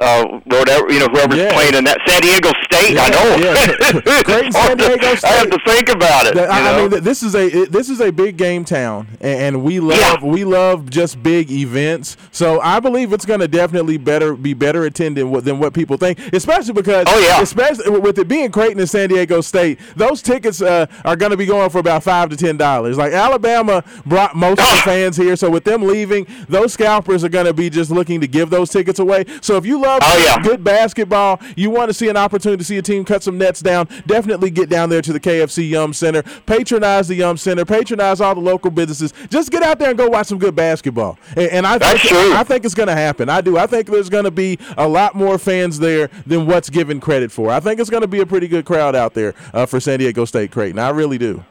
[0.00, 1.52] uh, whatever you know, whoever's Yeah.
[1.52, 2.96] playing in that San Diego State.
[2.98, 3.36] I know.
[3.36, 4.00] yeah.
[4.52, 6.34] Hard San Diego to, I have to think about it.
[6.36, 9.78] You I, mean, this is a this is a big game town, and, and we
[9.80, 10.24] love Yeah.
[10.24, 12.16] we love just big events.
[12.32, 16.18] So I believe it's going to definitely better be better attended than what people think,
[16.32, 17.40] especially because Oh, yeah.
[17.42, 21.36] especially with it being Creighton and San Diego State, those tickets uh, are going to
[21.36, 22.96] be going for about five to ten dollars.
[22.96, 24.82] Like Alabama brought most of the Ah.
[24.84, 28.26] fans here, so with them leaving, those scalpers are going to be just looking to
[28.28, 29.24] give those tickets away.
[29.42, 30.42] So if you love Oh, yeah.
[30.42, 33.60] good basketball, you want to see an opportunity to see a team cut some nets
[33.60, 36.22] down, definitely get down there to the KFC Yum Center.
[36.22, 37.64] Patronize the Yum Center.
[37.64, 39.12] Patronize all the local businesses.
[39.28, 41.18] Just get out there and go watch some good basketball.
[41.36, 42.34] And, and I That's think true.
[42.34, 43.28] I think it's going to happen.
[43.28, 43.58] I do.
[43.58, 47.32] I think there's going to be a lot more fans there than what's given credit
[47.32, 47.50] for.
[47.50, 49.98] I think it's going to be a pretty good crowd out there uh, for San
[49.98, 50.78] Diego State Creighton.
[50.78, 51.44] I really do.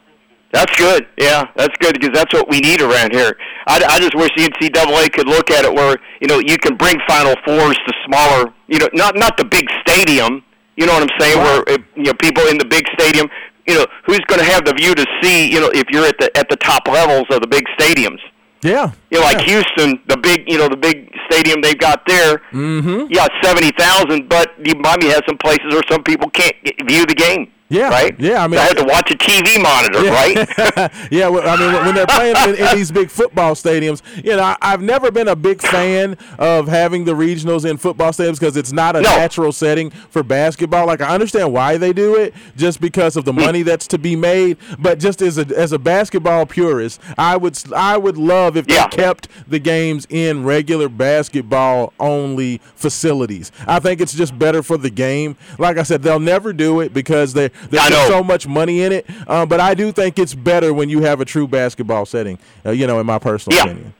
[0.52, 1.06] That's good.
[1.16, 3.36] Yeah, that's good because that's what we need around here.
[3.68, 6.76] I, I just wish the NCAA could look at it where you know you can
[6.76, 10.42] bring Final Fours to smaller, you know, not not the big stadium.
[10.76, 11.38] You know what I'm saying?
[11.38, 11.66] Right.
[11.66, 13.28] Where if, you know people in the big stadium,
[13.68, 15.52] you know, who's going to have the view to see?
[15.52, 18.18] You know, if you're at the at the top levels of the big stadiums.
[18.62, 18.92] Yeah.
[19.10, 19.62] You know, like yeah.
[19.62, 22.42] Houston, the big, you know, the big stadium they've got there.
[22.52, 23.06] Mm-hmm.
[23.08, 27.06] Yeah, seventy thousand, but you Miami has some places where some people can't get, view
[27.06, 27.52] the game.
[27.70, 28.18] Yeah, right.
[28.18, 30.90] yeah, I mean- I have to watch a TV monitor, right?
[31.12, 34.42] yeah, well, I mean, when they're playing in, in these big football stadiums, you know,
[34.42, 38.56] I, I've never been a big fan of having the regionals in football stadiums because
[38.56, 39.10] it's not a No.
[39.16, 40.86] natural setting for basketball.
[40.86, 43.40] Like, I understand why they do it, just because of the Hmm.
[43.40, 44.56] money that's to be made.
[44.78, 48.88] But just as a as a basketball purist, I would I would love if Yeah.
[48.88, 53.52] they kept the games in regular basketball only facilities.
[53.66, 55.36] I think it's just better for the game.
[55.58, 58.18] Like I said, they'll never do it because they there's I just know.
[58.18, 59.06] so much money in it.
[59.28, 62.38] Um, but I do think it's better when you have a true basketball setting.
[62.64, 63.64] Uh, you know, in my personal Yeah.
[63.64, 63.94] opinion.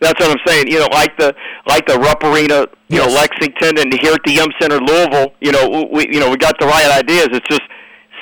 [0.00, 0.68] That's what I'm saying.
[0.68, 1.34] You know, like the
[1.66, 5.32] like the Rupp Arena, you know, Lexington, and here at the Yum Center, Louisville.
[5.40, 7.28] You know, we you know we got the right ideas.
[7.32, 7.62] It's just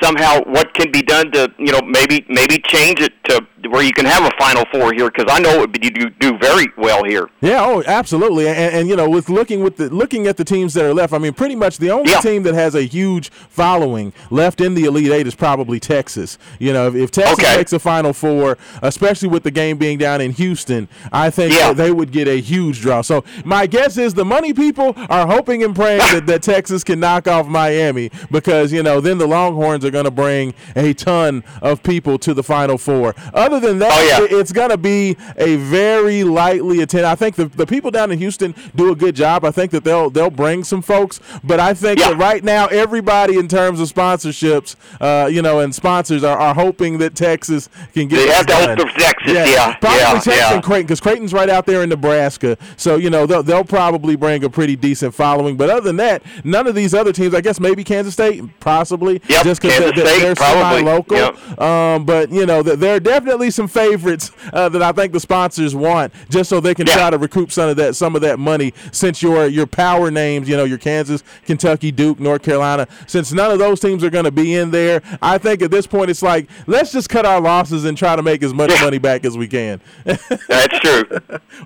[0.02, 3.92] somehow what can be done to you know maybe maybe change it to where you
[3.92, 6.66] can have a Final Four here because I know it would be, do do very
[6.76, 7.28] well here.
[7.40, 8.48] Yeah, oh, absolutely.
[8.48, 11.12] And, and, you know, with looking with the looking at the teams that are left,
[11.12, 12.20] I mean, pretty much the only Yeah.
[12.20, 16.38] team that has a huge following left in the Elite Eight is probably Texas.
[16.58, 17.56] You know, if, if Texas Okay.
[17.56, 21.72] makes a Final Four, especially with the game being down in Houston, I think Yeah.
[21.72, 23.00] they would get a huge draw.
[23.02, 27.00] So my guess is the money people are hoping and praying that, that Texas can
[27.00, 31.42] knock off Miami because you know then the Longhorns are going to bring a ton
[31.62, 33.14] of people to the Final Four.
[33.34, 34.38] Other than that, Oh, yeah.
[34.38, 37.06] it's going to be a very lightly attended.
[37.06, 39.44] I think the, the people down in Houston do a good job.
[39.44, 42.10] I think that they'll they'll bring some folks, but I think Yeah.
[42.10, 46.54] that right now everybody in terms of sponsorships, uh, you know, and sponsors are, are
[46.54, 48.16] hoping that Texas can get.
[48.26, 48.88] They have to hope done.
[48.88, 50.54] for Texas, yeah, probably yeah, Texas yeah.
[50.54, 54.16] and Creighton because Creighton's right out there in Nebraska, so you know they'll they'll probably
[54.16, 55.56] bring a pretty decent following.
[55.56, 59.20] But other than that, none of these other teams, I guess maybe Kansas State, possibly,
[59.28, 61.16] Yep, just because they're, they're semi-local.
[61.16, 61.60] yep.
[61.60, 63.00] Um, but you know, they're are
[63.46, 66.94] definitely some favorites uh, that I think the sponsors want, just so they can Yeah.
[66.94, 68.72] try to recoup some of that some of that money.
[68.92, 73.50] Since your your power names, you know, your Kansas, Kentucky, Duke, North Carolina, since none
[73.50, 76.22] of those teams are going to be in there, I think at this point it's
[76.22, 78.82] like let's just cut our losses and try to make as much Yeah.
[78.82, 79.80] money back as we can.
[80.04, 81.04] That's true.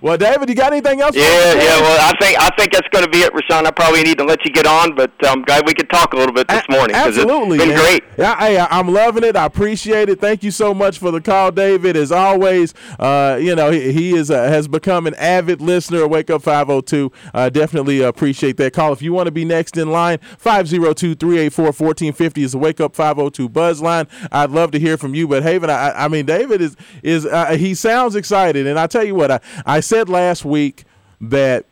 [0.00, 1.16] well, David, you got anything else?
[1.16, 1.80] Yeah, yeah.
[1.80, 3.66] Well, I think I think that's going to be it, Raashaan.
[3.66, 6.16] I probably need to let you get on, but um, glad we could talk a
[6.16, 7.78] little bit this A- morning Absolutely, it's been man.
[7.84, 8.04] great.
[8.18, 9.36] Yeah, hey, I, I'm loving it.
[9.36, 10.20] I appreciate it.
[10.20, 11.59] Thank you so much for the call, David.
[11.60, 16.04] David, as always, uh, you know he, he is uh, has become an avid listener.
[16.04, 17.12] of Wake up 502.
[17.34, 18.94] Uh, definitely appreciate that call.
[18.94, 23.82] If you want to be next in line, 502-384-1450 is the Wake Up 502 Buzz
[23.82, 24.06] line.
[24.32, 25.28] I'd love to hear from you.
[25.28, 29.04] But Haven, I, I mean, David is is uh, he sounds excited, and I tell
[29.04, 30.84] you what, I, I said last week
[31.20, 31.66] that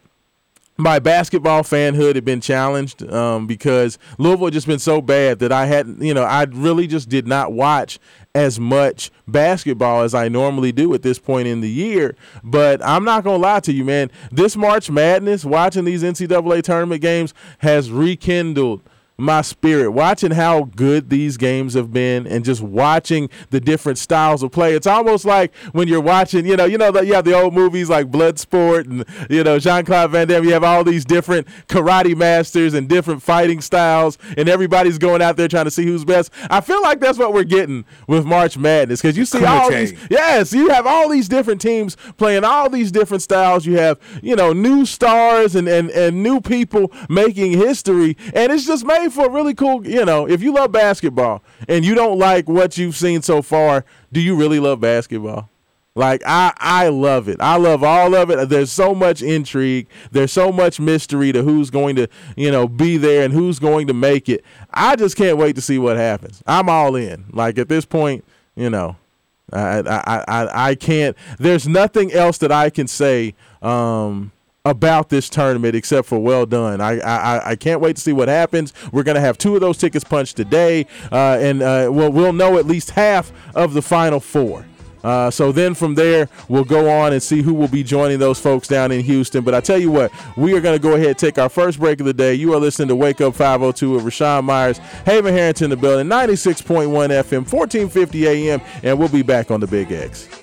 [0.79, 5.51] my basketball fanhood had been challenged um, because Louisville had just been so bad that
[5.51, 7.99] I hadn't, you know, I really just did not watch
[8.33, 12.15] as much basketball as I normally do at this point in the year.
[12.45, 14.09] But I'm not going to lie to you, man.
[14.31, 18.81] This March Madness, watching these NCAA tournament games, has rekindled
[19.21, 24.45] my spirit watching how good these games have been and just watching the different styles
[24.45, 24.75] of play.
[24.75, 27.91] It's almost like when you're watching, you know, you know you have the old movies
[27.91, 30.45] like Bloodsport and you know Jean-Claude Van Damme.
[30.45, 35.37] You have all these different karate masters and different fighting styles, and everybody's going out
[35.37, 36.31] there trying to see who's best.
[36.49, 39.95] I feel like that's what we're getting with March Madness because you see all these
[40.11, 43.67] Yes, you have all these different teams playing all these different styles.
[43.67, 48.17] You have, you know, new stars and, and, and new people making history.
[48.33, 51.85] And it's just made for a really cool, you know, if you love basketball and
[51.85, 55.49] you don't like what you've seen so far, do you really love basketball?
[55.95, 57.39] Like I, I love it.
[57.41, 58.49] I love all of it.
[58.49, 59.89] There's so much intrigue.
[60.13, 63.89] There's so much mystery to who's going to, you know, be there and who's going
[63.89, 64.45] to make it.
[64.73, 66.41] I just can't wait to see what happens.
[66.47, 67.25] I'm all in.
[67.33, 68.97] Like at this point, you know,
[69.53, 71.17] I, I, I, I can't.
[71.39, 74.31] There's nothing else that I can say um,
[74.69, 76.81] about this tournament except for well done.
[76.81, 78.73] I, I, I can't wait to see what happens.
[78.93, 82.59] We're gonna have two of those tickets punched today, uh, and uh, we'll we'll know
[82.59, 84.65] at least half of the final four.
[85.03, 88.39] Uh, so then from there, we'll go on and see who will be joining those
[88.41, 89.45] folks down in Houston.
[89.45, 91.79] But I tell you what, we are going to go ahead and take our first
[91.79, 92.35] break of the day.
[92.35, 96.89] You are listening to Wake Up 502 with Raashaan Myers, Haven Harrington the building, 96.1
[96.89, 100.38] FM, 1450 AM, and we'll be back on the Big X.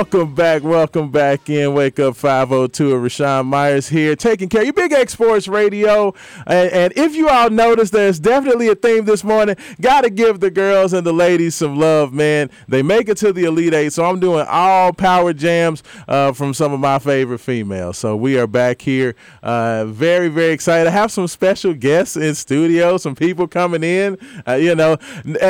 [0.00, 1.74] Welcome back, welcome back in.
[1.74, 4.72] Wake Up 502 of Raashaan Myers here, taking care of you.
[4.72, 6.14] Big X Sports Radio.
[6.46, 9.56] And, and if you all notice, there's definitely a theme this morning.
[9.78, 12.48] Got to give the girls and the ladies some love, man.
[12.66, 16.54] They make it to the Elite Eight, so I'm doing all power jams uh, from
[16.54, 17.98] some of my favorite females.
[17.98, 19.14] So we are back here.
[19.42, 20.86] Uh, very, very excited.
[20.86, 24.16] I have some special guests in studio, some people coming in.
[24.48, 24.96] Uh, you know,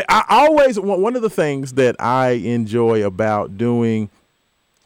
[0.08, 4.10] I always, one of the things that I enjoy about doing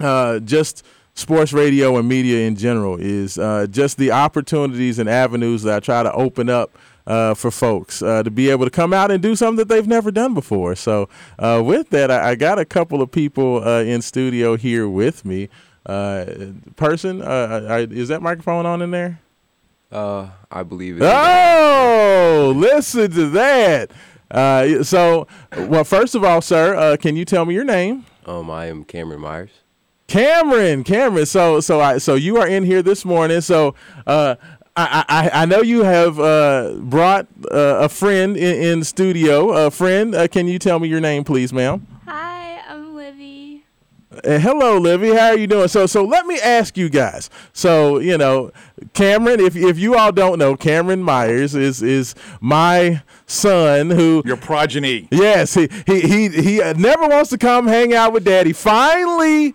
[0.05, 5.63] uh, just sports radio and media in general is uh, just the opportunities and avenues
[5.63, 8.93] that I try to open up uh, for folks uh, to be able to come
[8.93, 10.75] out and do something that they've never done before.
[10.75, 14.89] So, uh, with that, I, I, got a couple of people uh, in studio here
[14.89, 15.49] with me.
[15.85, 19.21] person, is that microphone on in there?
[19.93, 21.03] Uh, I believe it.
[21.05, 23.91] Oh, listen to that.
[24.87, 28.07] so, well, first of all, sir, can you tell me your name?
[28.25, 29.51] Um, I am Cameron Myers.
[30.07, 31.27] Cameron, Cameron.
[31.27, 33.41] So, so I, so you are in here this morning.
[33.41, 33.75] So,
[34.07, 34.37] uh,
[34.77, 39.51] I, I, I know you have uh, brought uh, a friend in, in studio.
[39.51, 41.87] A friend, uh, can you tell me your name, please, ma'am?
[44.15, 44.37] Hi, I'm Livy.
[44.37, 45.09] Uh, hello, Livy.
[45.11, 45.69] How are you doing?
[45.69, 47.31] So, so let me ask you guys.
[47.53, 48.53] So, you know,
[48.93, 54.37] Cameron, if if you all don't know, Cameron Myers is is my son who your
[54.37, 55.09] progeny.
[55.11, 58.53] Yes, he he he he never wants to come hang out with daddy.
[58.53, 59.55] Finally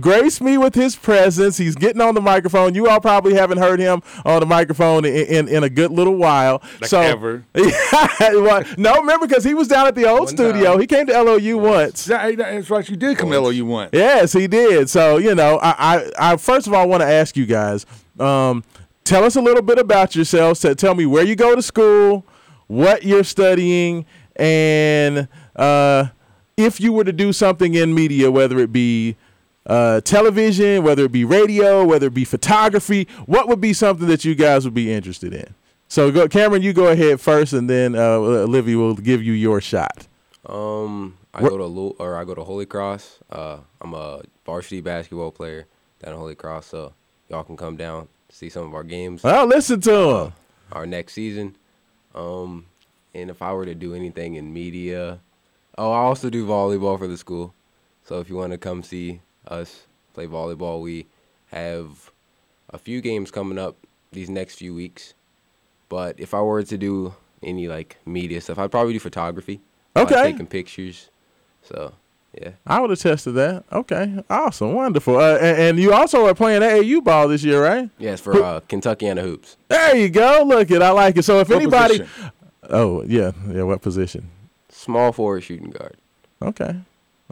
[0.00, 1.56] graced me with his presence.
[1.56, 2.74] He's getting on the microphone.
[2.74, 6.16] You all probably haven't heard him on the microphone in in, in a good little
[6.16, 6.62] while.
[6.80, 7.44] Like so ever.
[7.54, 10.72] no, remember because he was down at the old One studio.
[10.72, 10.80] Time.
[10.80, 12.04] He came to LOU once.
[12.04, 12.88] That's right.
[12.88, 13.90] You did come to LOU once.
[13.96, 14.90] Yes, he did.
[14.90, 15.74] So, you know, I
[16.18, 17.86] I, I first of all I want to ask you guys
[18.18, 18.62] um,
[19.04, 20.64] tell us a little bit about yourselves.
[20.76, 22.24] Tell me where you go to school,
[22.66, 24.04] what you're studying,
[24.36, 26.08] and uh,
[26.56, 29.16] if you were to do something in media, whether it be
[29.66, 34.24] uh, television, whether it be radio, whether it be photography, what would be something that
[34.24, 35.54] you guys would be interested in?
[35.88, 39.60] So, go, Cameron, you go ahead first, and then uh, Olivia will give you your
[39.60, 40.06] shot.
[40.44, 43.18] Um, I go to or I go to Holy Cross.
[43.30, 45.66] Uh, I'm a varsity basketball player
[46.02, 46.94] down at Holy Cross, so
[47.28, 49.24] y'all can come down see some of our games.
[49.24, 50.10] I'll listen to them.
[50.10, 50.30] Uh,
[50.72, 51.56] our next season.
[52.14, 52.66] Um,
[53.14, 55.20] and if I were to do anything in media,
[55.78, 57.54] oh, I also do volleyball for the school.
[58.04, 61.06] So if you want to come see us play volleyball, we
[61.48, 62.10] have
[62.70, 63.76] a few games coming up
[64.12, 65.14] these next few weeks.
[65.88, 69.60] But if I were to do any like media stuff, I'd probably do photography.
[69.94, 70.14] Okay.
[70.14, 71.10] Like taking pictures.
[71.66, 71.92] So
[72.40, 72.50] yeah.
[72.66, 73.64] I would attest to that.
[73.72, 74.22] Okay.
[74.28, 74.74] Awesome.
[74.74, 75.16] Wonderful.
[75.16, 77.88] Uh, and, and, you also are playing AAU ball this year, right?
[77.98, 79.56] Yes, for uh, the Hoops.
[79.68, 80.44] There you go.
[80.46, 80.82] Look it.
[80.82, 81.24] I like it.
[81.24, 81.98] So if what anybody.
[82.00, 82.32] Position?
[82.68, 83.32] Oh, yeah.
[83.48, 83.62] Yeah.
[83.62, 84.30] What position?
[84.68, 85.96] Small forward shooting guard.
[86.42, 86.76] Okay.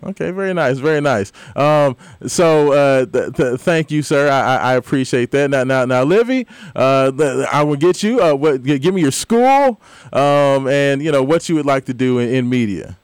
[0.02, 1.32] Okay, very nice, very nice.
[1.54, 4.28] Um, so uh, th- th- thank you, sir.
[4.28, 5.50] I-, I appreciate that.
[5.50, 8.20] Now, now, now, Livy, uh, th- I will get you.
[8.20, 8.62] Uh, what?
[8.64, 9.80] Give me your school,
[10.12, 12.98] um, and you know what you would like to do in, in media.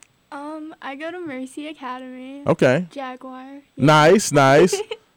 [0.83, 2.43] I go to Mercy Academy.
[2.47, 2.87] Okay.
[2.91, 3.45] Jaguar.
[3.45, 3.61] Yeah.
[3.77, 4.75] Nice, nice.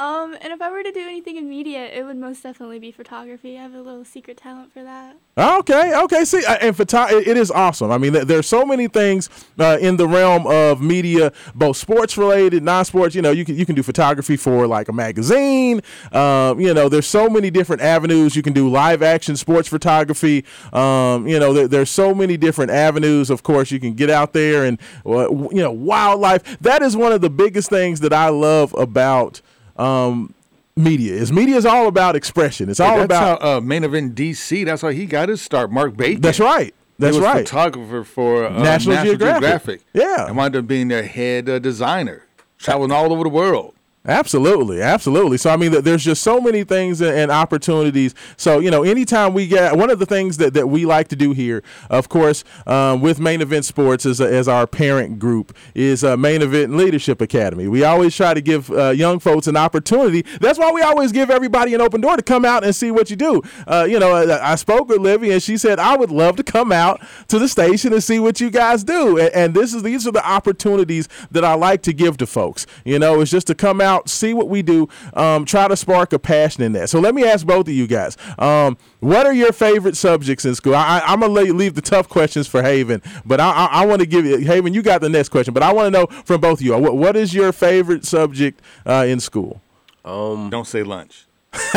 [0.00, 2.90] Um, and if I were to do anything in media, it would most definitely be
[2.90, 3.58] photography.
[3.58, 5.18] I have a little secret talent for that.
[5.36, 6.24] Okay, okay.
[6.24, 7.90] See, and photo- it is awesome.
[7.90, 12.62] I mean, there's so many things uh, in the realm of media, both sports related,
[12.62, 13.14] non-sports.
[13.14, 15.82] You know, you can you can do photography for like a magazine.
[16.12, 18.34] Um, you know, there's so many different avenues.
[18.34, 20.46] You can do live action sports photography.
[20.72, 23.28] Um, you know, there, there's so many different avenues.
[23.28, 26.58] Of course, you can get out there and uh, you know, wildlife.
[26.62, 29.42] That is one of the biggest things that I love about
[29.80, 30.34] um,
[30.76, 31.32] media is.
[31.32, 32.68] Media is all about expression.
[32.68, 34.64] It's all that's about how, uh, main event DC.
[34.64, 35.70] That's how he got his start.
[35.70, 36.20] Mark Bacon.
[36.20, 36.74] That's right.
[36.98, 37.48] That's he was right.
[37.48, 39.40] Photographer for uh, National, National Geographic.
[39.40, 39.80] Geographic.
[39.94, 42.26] Yeah, and wound up being their head uh, designer,
[42.58, 43.74] traveling all over the world.
[44.06, 45.36] Absolutely, absolutely.
[45.36, 48.14] So I mean, there's just so many things and opportunities.
[48.38, 51.16] So you know, anytime we get one of the things that, that we like to
[51.16, 56.02] do here, of course, um, with Main Event Sports as, as our parent group is
[56.02, 57.68] uh, Main Event Leadership Academy.
[57.68, 60.22] We always try to give uh, young folks an opportunity.
[60.40, 63.10] That's why we always give everybody an open door to come out and see what
[63.10, 63.42] you do.
[63.66, 66.42] Uh, you know, I, I, spoke with Livy and she said I would love to
[66.42, 69.18] come out to the station and see what you guys do.
[69.18, 72.66] And, and this is these are the opportunities that I like to give to folks.
[72.86, 75.76] You know, it's just to come out out, see what we do, um, try to
[75.76, 76.88] spark a passion in that.
[76.88, 78.16] So let me ask both of you guys.
[78.38, 80.74] Um, what are your favorite subjects in school?
[80.74, 84.06] I, am gonna leave the tough questions for Haven, but I, I, I want to
[84.06, 84.74] give you Haven.
[84.74, 86.76] You got the next question, but I want to know from both of you.
[86.76, 89.60] What, what is your favorite subject uh, in school?
[90.04, 91.26] Um, don't say lunch.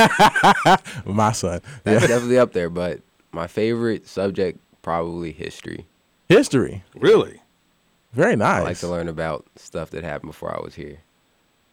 [1.06, 1.62] my son.
[1.84, 2.08] That's yeah.
[2.08, 3.02] definitely up there, but
[3.32, 5.88] my favorite subject probably history.
[6.30, 7.42] History, really?
[8.14, 8.62] Very nice.
[8.62, 11.00] I like to learn about stuff that happened before I was here.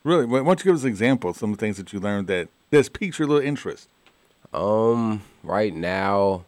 [0.04, 0.24] Really?
[0.24, 2.48] Why don't you give us an example some of the things that you learned that
[2.70, 3.88] that's piqued your little interest?
[4.54, 6.44] Um, right now,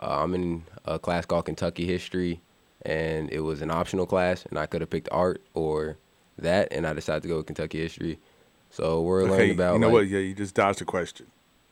[0.00, 2.40] uh, I'm in a class called Kentucky History,
[2.82, 5.96] and it was an optional class, and I could have picked art or
[6.38, 8.18] that, and I decided to go with Kentucky History.
[8.70, 9.74] So we're learning about.
[9.74, 10.08] you know like- what?
[10.08, 11.26] Yeah, you just dodged the question.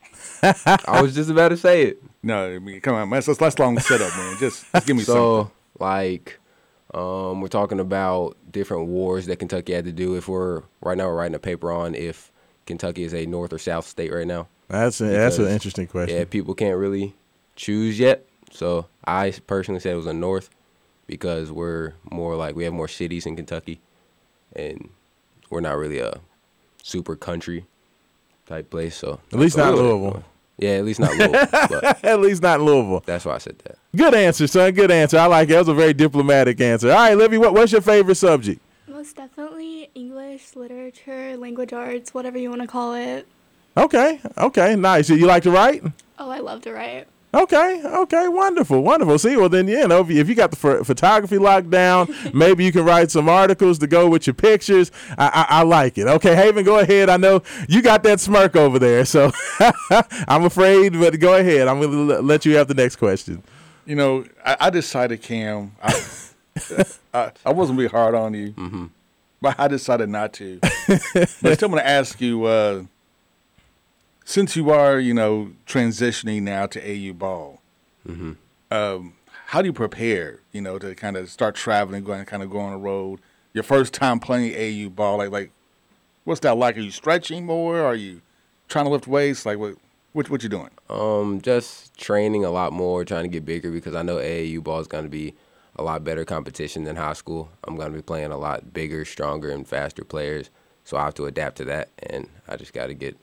[0.43, 2.03] I was just about to say it.
[2.23, 3.21] No, I mean, come on, man.
[3.25, 4.37] That's, that's long setup, man.
[4.39, 5.53] Just, just give me so something.
[5.79, 6.39] like
[6.93, 10.15] um, we're talking about different wars that Kentucky had to do.
[10.15, 12.31] If we're right now, we're writing a paper on if
[12.65, 14.47] Kentucky is a North or South state right now.
[14.69, 16.17] That's a, that's an interesting question.
[16.17, 17.15] Yeah, people can't really
[17.55, 18.25] choose yet.
[18.51, 20.49] So I personally said it was a North
[21.07, 23.81] because we're more like we have more cities in Kentucky,
[24.55, 24.89] and
[25.49, 26.19] we're not really a
[26.83, 27.65] super country
[28.45, 28.95] type place.
[28.95, 30.23] So At least not Louisville.
[30.59, 30.71] Doing.
[30.73, 31.47] Yeah, at least not Louisville.
[31.51, 33.03] but At least not Louisville.
[33.05, 33.77] that's why I said that.
[33.95, 34.71] Good answer, son.
[34.73, 35.17] Good answer.
[35.17, 35.53] I like it.
[35.53, 36.89] That was a very diplomatic answer.
[36.91, 38.61] All right, Livy, what, what's your favorite subject?
[38.87, 43.27] Most definitely English, literature, language arts, whatever you want to call it.
[43.77, 45.09] Okay, okay, nice.
[45.09, 45.83] You like to write?
[46.17, 47.07] Oh, I love to write.
[47.31, 49.19] Okay, okay, wonderful, wonderful.
[49.19, 52.07] See, well then, you know, if you, if you got the ph- photography locked down,
[52.33, 54.91] maybe you can write some articles to go with your pictures.
[55.15, 56.07] I, I, I like it.
[56.07, 57.07] Okay, Haven, go ahead.
[57.07, 59.31] I know you got that smirk over there, so
[60.27, 61.67] I'm afraid, but go ahead.
[61.67, 63.43] I'm going to let you have the next question.
[63.85, 66.03] You know, I, I decided, Cam, I,
[67.13, 68.85] I, I wasn't really hard on you, Mm-hmm.
[69.39, 70.59] but I decided not to.
[71.43, 72.83] but I'm gonna ask you, uh,
[74.29, 77.59] since you are, you know, transitioning now to AU ball,
[78.07, 78.33] Mm-hmm.
[78.71, 79.13] um,
[79.47, 82.59] how do you prepare, you know, to kind of start traveling, going, kind of go
[82.59, 83.19] on the road?
[83.53, 85.51] Your first time playing AU ball, like, like,
[86.25, 86.77] what's that like?
[86.77, 87.81] Are you stretching more?
[87.81, 88.21] Are you
[88.67, 89.47] trying to lift weights?
[89.47, 89.75] Like, what,
[90.13, 90.69] what, what you doing?
[90.91, 94.79] Um, just training a lot more, trying to get bigger because I know AAU ball
[94.79, 95.33] is going to be
[95.75, 97.49] a lot better competition than high school.
[97.63, 100.51] I'm going to be playing a lot bigger, stronger, and faster players,
[100.83, 103.17] so I have to adapt to that, and I just got to get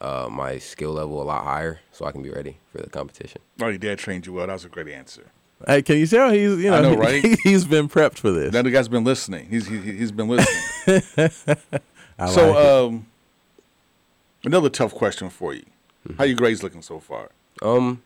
[0.00, 3.40] uh, my skill level a lot higher so I can be ready for the competition.
[3.60, 4.46] Oh, your dad trained you well.
[4.46, 5.26] That was a great answer.
[5.66, 7.24] Hey, can you tell he's you know, I know, right?
[7.42, 8.52] he's been prepped for this.
[8.52, 9.48] That guy's been listening.
[9.50, 11.02] He's he, he's been listening.
[12.18, 12.70] I so, like it.
[12.70, 13.06] um,
[14.44, 15.64] another tough question for you.
[16.16, 17.30] How your grades looking so far?
[17.60, 18.02] Um,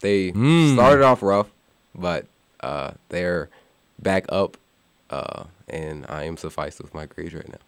[0.00, 0.72] they Hmm.
[0.72, 1.48] started off rough,
[1.94, 2.24] but
[2.60, 3.50] uh, they're
[3.98, 4.56] back up,
[5.10, 7.58] uh, and I am sufficed with my grades right now.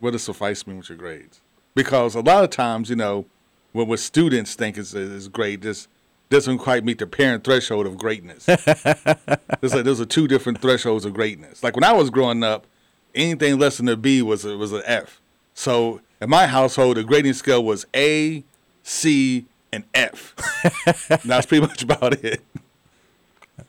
[0.00, 1.40] What does suffice mean with your grades?
[1.74, 3.26] Because a lot of times, you know,
[3.72, 5.88] what what students think is is great just
[6.28, 8.44] doesn't quite meet the parent threshold of greatness.
[8.46, 11.62] There's like those are two different thresholds of greatness.
[11.62, 12.66] Like when I was growing up,
[13.14, 15.20] anything less than a B was a, was an F.
[15.54, 18.44] So in my household, the grading scale was A,
[18.82, 20.34] C, and F.
[21.10, 22.42] And That's pretty much about it.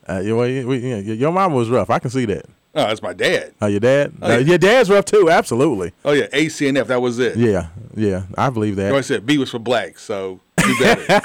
[0.08, 1.90] Uh, your, way- we- yeah, your mom was rough.
[1.90, 2.46] I can see that.
[2.76, 3.54] Oh, that's my dad.
[3.62, 4.12] Oh, your dad?
[4.20, 4.38] Oh, Uh, yeah.
[4.38, 5.30] Your dad's rough too.
[5.30, 5.92] Absolutely.
[6.04, 6.88] Oh yeah, A, C, and F.
[6.88, 7.36] That was it.
[7.36, 8.24] Yeah, yeah.
[8.36, 9.04] I believe Like I that.
[9.04, 11.20] said, B was for black, so do better.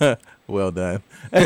[0.48, 1.02] Well done.
[1.32, 1.42] All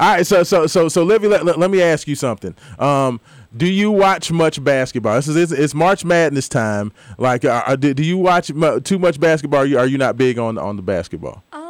[0.00, 0.26] right.
[0.26, 2.56] So, so, so, so, Livy, let, let, let me ask you something.
[2.80, 3.20] Um,
[3.56, 5.14] do you watch much basketball?
[5.14, 6.90] This is it's, it's March Madness time.
[7.16, 9.60] Like, uh, uh, do, do you watch mu- too much basketball?
[9.60, 11.44] Are you, are you not big on on the basketball?
[11.52, 11.69] Um, I'm not really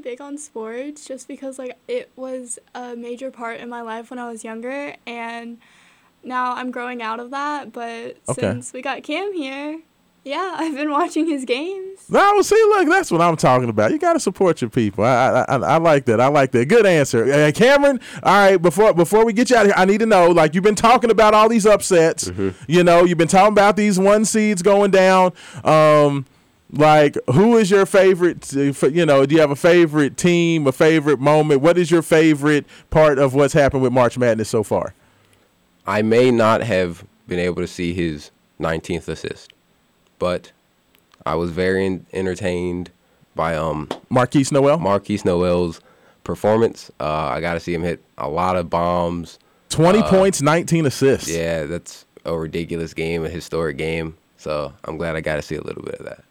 [0.00, 4.18] big on sports just because like it was a major part in my life when
[4.18, 5.58] I was younger and
[6.22, 8.40] now I'm growing out of that, but Okay.
[8.42, 9.80] since we got Cam here,
[10.22, 12.00] yeah, I've been watching his games.
[12.10, 13.90] No, see, look, that's what I'm talking about.
[13.90, 15.02] You got to support your people.
[15.02, 16.20] I, I, I, I like that.
[16.20, 16.66] I like that.
[16.66, 18.00] Good answer, uh, Cameron.
[18.22, 20.28] All right, before before we get you out of here, I need to know.
[20.30, 22.30] Like you've been talking about all these upsets.
[22.68, 25.32] You know, you've been talking about these one seeds going down.
[25.64, 26.26] Um,
[26.72, 28.54] like who is your favorite?
[28.56, 31.60] uh, You know, do you have a favorite team, a favorite moment?
[31.60, 34.94] What is your favorite part of what's happened with March Madness so far?
[35.86, 39.52] I may not have been able to see his 19th assist,
[40.18, 40.52] but
[41.26, 42.90] I was very en- entertained
[43.34, 45.80] by um Markquis Nowell, Markquis Nowell's
[46.24, 46.90] performance.
[47.00, 49.38] Uh, I got to see him hit a lot of bombs.
[49.70, 51.28] twenty points, nineteen assists.
[51.30, 54.16] Yeah, that's a ridiculous game, a historic game.
[54.36, 56.24] So I'm glad I got to see a little bit of that.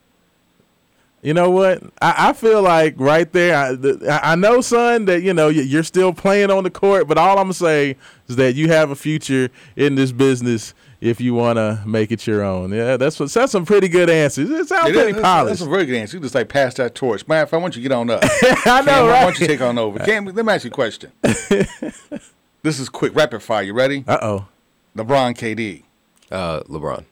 [1.21, 1.83] You know what?
[2.01, 3.55] I, I feel like right there.
[3.57, 6.69] I, the, I I know, son, that you know you- you're still playing on the
[6.69, 7.97] court, but all I'm gonna say
[8.27, 12.25] is that you have a future in this business if you want to make it
[12.27, 12.71] your own.
[12.71, 13.29] Yeah, that's what.
[13.31, 14.49] That's some pretty good answers.
[14.49, 15.59] It sounds It is- pretty that's, polished.
[15.59, 16.15] that's a very good answer.
[16.17, 17.27] You just like pass that torch.
[17.27, 18.21] Man, if I want you to get on up.
[18.23, 19.23] I Cam, know, Why right?
[19.23, 19.99] don't you take on over?
[19.99, 21.11] Cam, let me ask you a question.
[21.21, 23.63] this is quick, rapid fire.
[23.63, 24.03] You ready?
[24.07, 24.47] Uh oh.
[24.95, 25.83] LeBron, KD.
[26.31, 27.03] Uh, LeBron.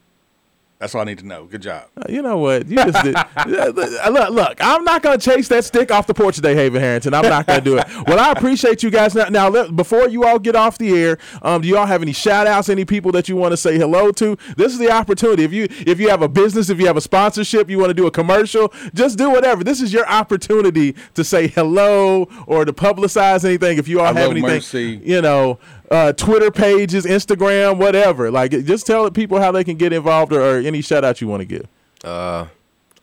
[0.80, 1.45] That's all I need to know.
[1.45, 1.86] Good job.
[1.97, 2.67] Uh, You know what?
[2.67, 3.15] You just did.
[3.47, 7.13] Look, look, I'm not going to chase that stick off the porch today, Haven Harrington.
[7.15, 7.86] I'm not going to do it.
[8.07, 9.15] Well, I appreciate you guys.
[9.15, 12.01] Now, now let, before you all get off the air, um, do you all have
[12.01, 14.38] any shout outs, any people that you want to say hello to?
[14.55, 15.43] This is the opportunity.
[15.43, 17.93] If you if you have a business, if you have a sponsorship, you want to
[17.93, 19.63] do a commercial, just do whatever.
[19.63, 23.78] This is your opportunity to say hello or to publicize anything.
[23.78, 25.01] If you all I have anything, Mercy.
[25.03, 25.59] you know,
[25.90, 28.32] uh, Twitter pages, Instagram, whatever.
[28.32, 31.28] Like, just tell people how they can get involved or, or any shout out you
[31.28, 31.68] want to give.
[32.04, 32.48] Uh,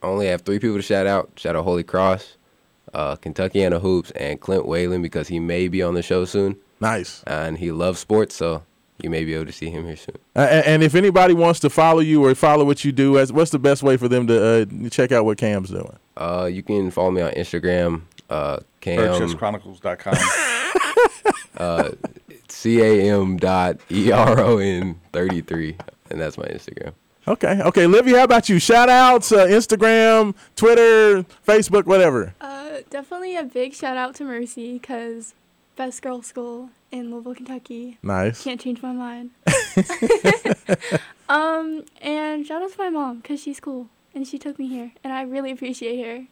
[0.03, 1.31] I only have three people to shout out.
[1.37, 2.37] Shout out Holy Cross,
[2.93, 6.57] uh, Kentuckiana Hoops, and Clint Whalen because he may be on the show soon.
[6.81, 7.23] Nice.
[7.27, 8.63] And he loves sports, so
[9.03, 10.17] you may be able to see him here soon.
[10.37, 13.33] Uh, and, and if anybody wants to follow you or follow what you do, as
[13.33, 15.99] what's the best way for them to uh, check out what Cam's doing?
[16.17, 20.15] Uh, you can follow me on Instagram, uh, Cam, PurchaseChronicles.com.
[22.55, 25.77] C A M dot E R O N 33,
[26.11, 26.95] and that's my Instagram.
[27.27, 27.61] Okay.
[27.63, 27.87] Okay.
[27.87, 28.59] Livy, how about you?
[28.59, 32.35] Shout outs, uh, Instagram, Twitter, Facebook, whatever.
[32.41, 35.35] Uh, definitely a big shout out to Mercy because
[35.77, 37.99] best girl school in Louisville, Kentucky.
[38.03, 38.45] Nice.
[38.45, 39.31] Can't change my mind.
[41.29, 44.93] um, and shout out to my mom because she's cool and she took me here
[45.03, 46.27] and I really appreciate her.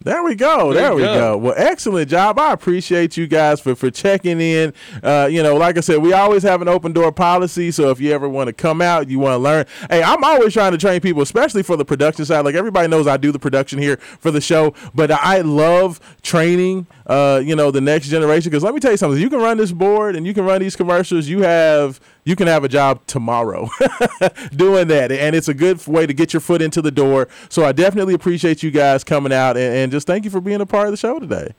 [0.00, 0.72] There we go.
[0.72, 1.14] There There, we go.
[1.14, 1.36] go.
[1.38, 2.38] Well, excellent job.
[2.38, 4.72] I appreciate you guys for, for checking in.
[5.02, 7.72] Uh, you know, like I said, we always have an open door policy.
[7.72, 9.66] So if you ever want to come out, you want to learn.
[9.90, 12.44] Hey, I'm always trying to train people, especially for the production side.
[12.44, 16.86] Like everybody knows I do the production here for the show, but I love training,
[17.06, 18.50] uh, you know, the next generation.
[18.50, 20.60] Because let me tell you something, you can run this board and you can run
[20.60, 21.26] these commercials.
[21.26, 21.98] You have,
[22.28, 23.70] you can have a job tomorrow
[24.54, 25.10] doing that.
[25.10, 27.26] And it's a good way to get your foot into the door.
[27.48, 30.60] So I definitely appreciate you guys coming out and, and just thank you for being
[30.60, 31.54] a part of the show today.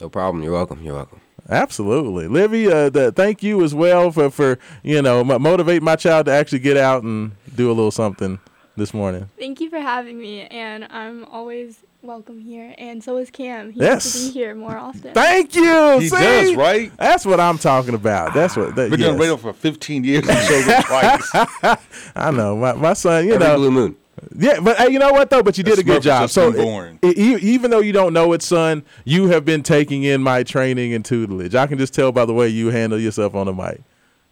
[0.00, 0.44] No problem.
[0.44, 0.80] You're welcome.
[0.84, 1.20] You're welcome.
[1.48, 2.70] Absolutely, Livy.
[2.70, 6.32] Uh, the, thank you as well for for you know mo- motivate my child to
[6.32, 8.38] actually get out and do a little something
[8.80, 9.28] this morning.
[9.38, 13.70] Thank you for having me and I'm always welcome here and so is Cam.
[13.72, 14.04] He Yes.
[14.04, 15.12] has to be here more often.
[15.12, 15.98] Thank you.
[16.00, 16.16] He See?
[16.16, 16.90] does, right?
[16.96, 18.32] That's what I'm talking about.
[18.32, 18.74] That's what.
[18.74, 19.08] That, Been yes.
[19.10, 21.76] doing radio for 15 years and showed up twice.
[22.16, 23.26] I know my, my son.
[23.26, 23.96] You Every know, blue moon.
[24.36, 25.42] Yeah, but hey, you know what though?
[25.42, 26.30] But you did The a good job.
[26.30, 26.98] So been born.
[27.04, 30.42] e- e- even though you don't know it, son, you have been taking in my
[30.42, 31.54] training and tutelage.
[31.54, 33.82] I can just tell by the way you handle yourself on the mic.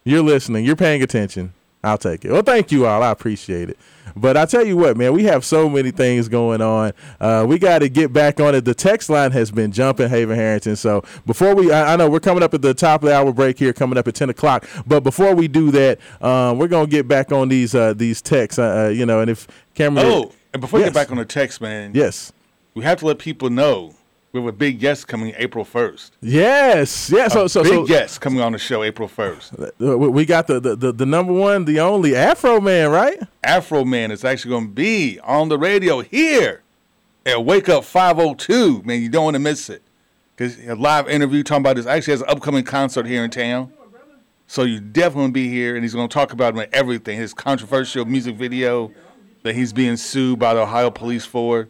[0.03, 0.65] You're listening.
[0.65, 1.53] You're paying attention.
[1.83, 2.31] I'll take it.
[2.31, 3.01] Well, thank you all.
[3.01, 3.77] I appreciate it.
[4.15, 6.93] But I tell you what, man, we have so many things going on.
[7.21, 8.65] Uh, we got to get back on it.
[8.65, 10.75] The text line has been jumping, Haven Harrington.
[10.75, 13.31] So before we, I, I know we're coming up at the top of the hour
[13.31, 14.67] break here, coming up at ten o'clock.
[14.85, 18.59] But before we do that, um, we're gonna get back on these uh, these texts.
[18.59, 21.25] Uh, uh, you know, and if Cameron, Oh, and before we get back on the
[21.25, 22.33] text, man, yes,
[22.73, 23.93] we have to let people know
[24.31, 26.11] we have a big guest coming April 1st.
[26.21, 27.33] yes, yes.
[27.33, 29.71] So, so, big so guest coming on the show April 1st.
[29.81, 33.19] uh, we we got the, the, the, the number one, the only Afroman, right?
[33.43, 36.61] Afroman is actually going to be on the radio here
[37.25, 38.83] at Wake Up 502.
[38.83, 39.81] Man, you don't want to miss it.
[40.35, 41.85] Because a live interview talking about this.
[41.85, 43.73] Actually, has an upcoming concert here in town.
[44.47, 47.17] So you definitely wanna be here, and he's going to talk about everything.
[47.17, 48.91] His controversial music video
[49.43, 51.67] that he's being sued by the Ohio police for.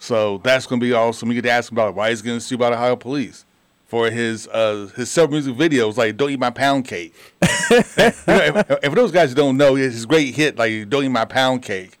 [0.00, 1.28] So that's going to be awesome.
[1.28, 3.44] You get to ask him about why he's getting sued by the Ohio police
[3.86, 8.94] for his uh, his several music videos, like "Don't Eat My Pound Cake." if, if
[8.94, 11.98] those guys don't know, it's his great hit, like "Don't Eat My Pound Cake,"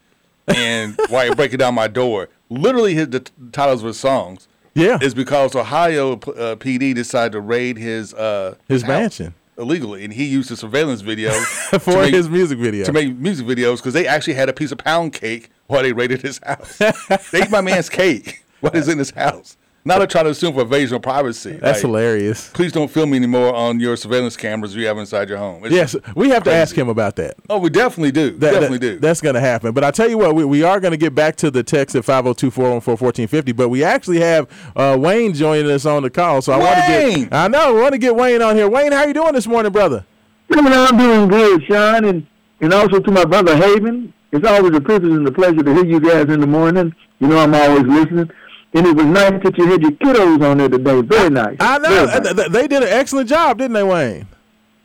[0.48, 3.20] and "Why You Breaking Down My Door." Literally, his, the
[3.52, 8.54] titles of his songs Yeah, is because Ohio uh, PD decided to raid his uh,
[8.66, 11.32] his house mansion illegally, and he used the surveillance video
[11.80, 12.86] for make, his music video.
[12.86, 15.92] to make music videos because they actually had a piece of pound cake while they
[15.92, 16.78] raided his house.
[16.78, 19.56] they ate my man's cake What is in his house.
[19.82, 21.52] Now they're trying to assume for invasion of privacy.
[21.52, 22.50] That's Like, hilarious.
[22.50, 25.64] Please don't film me anymore on your surveillance cameras you have inside your home.
[25.64, 27.36] It's- Yes, we have to ask him about that.
[27.48, 28.32] Oh, we definitely do.
[28.32, 28.98] That- definitely that- do.
[28.98, 29.72] That's going to happen.
[29.72, 31.96] But I tell you what, we, we are going to get back to the text
[31.96, 33.52] at 502 414 1450.
[33.52, 36.42] But we actually have uh, Wayne joining us on the call.
[36.42, 36.86] So I want to
[37.20, 38.68] get, I know, I want to get Wayne on here.
[38.68, 40.04] Wayne, how you doing this morning, brother?
[40.50, 42.26] Well, I'm doing good, Sean, and,
[42.60, 44.12] and also to my brother Haven.
[44.32, 46.94] It's always a privilege and a pleasure to hear you guys in the morning.
[47.18, 48.30] You know I'm always listening.
[48.72, 51.00] And it was nice that you had your kiddos on there today.
[51.02, 51.56] Very nice.
[51.58, 52.04] I know.
[52.06, 52.20] Nice.
[52.20, 54.28] Th- th- They did an excellent job, didn't they, Wayne?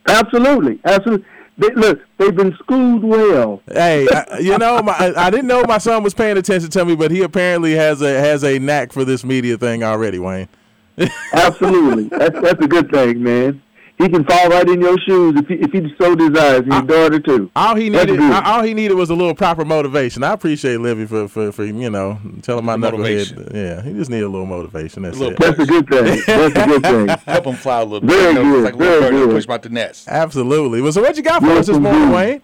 [0.08, 0.80] Absolutely.
[0.86, 1.26] Absolutely.
[1.58, 3.62] They, look, they've been schooled well.
[3.72, 6.84] Hey, I, you know, my, I I didn't know my son was paying attention to
[6.84, 10.50] me, but he apparently has a has a knack for this media thing already, Wayne.
[11.34, 12.06] Absolutely.
[12.10, 13.62] that's, that's a good thing, man.
[13.98, 16.82] He can fall right in your shoes if he, if he so desires, and your
[16.82, 17.50] daughter too.
[17.56, 20.22] All he needed, all he needed was a little proper motivation.
[20.22, 23.38] I appreciate Livy for, for, for you know telling my Motivation.
[23.38, 23.54] knucklehead.
[23.56, 25.04] Yeah, he just needed a little motivation.
[25.04, 25.40] That's A little it.
[25.40, 26.24] That's a good thing.
[26.28, 27.08] That's a good thing.
[27.08, 28.10] Help him fly a little bit.
[28.10, 29.36] Very You know, good, Like a little very bird, good.
[29.36, 30.08] push him out the nest.
[30.10, 30.82] Absolutely.
[30.82, 32.16] Well, so what you got for Yes, us this morning, indeed.
[32.16, 32.42] Wayne?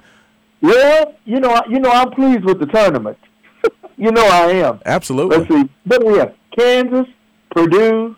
[0.62, 3.18] Well, you know, you know, I'm pleased with the tournament.
[3.97, 4.80] you know, I am.
[4.86, 5.38] Absolutely.
[5.39, 5.70] Let's see.
[5.86, 6.34] But do we have?
[6.58, 7.08] Kansas,
[7.54, 8.16] Purdue,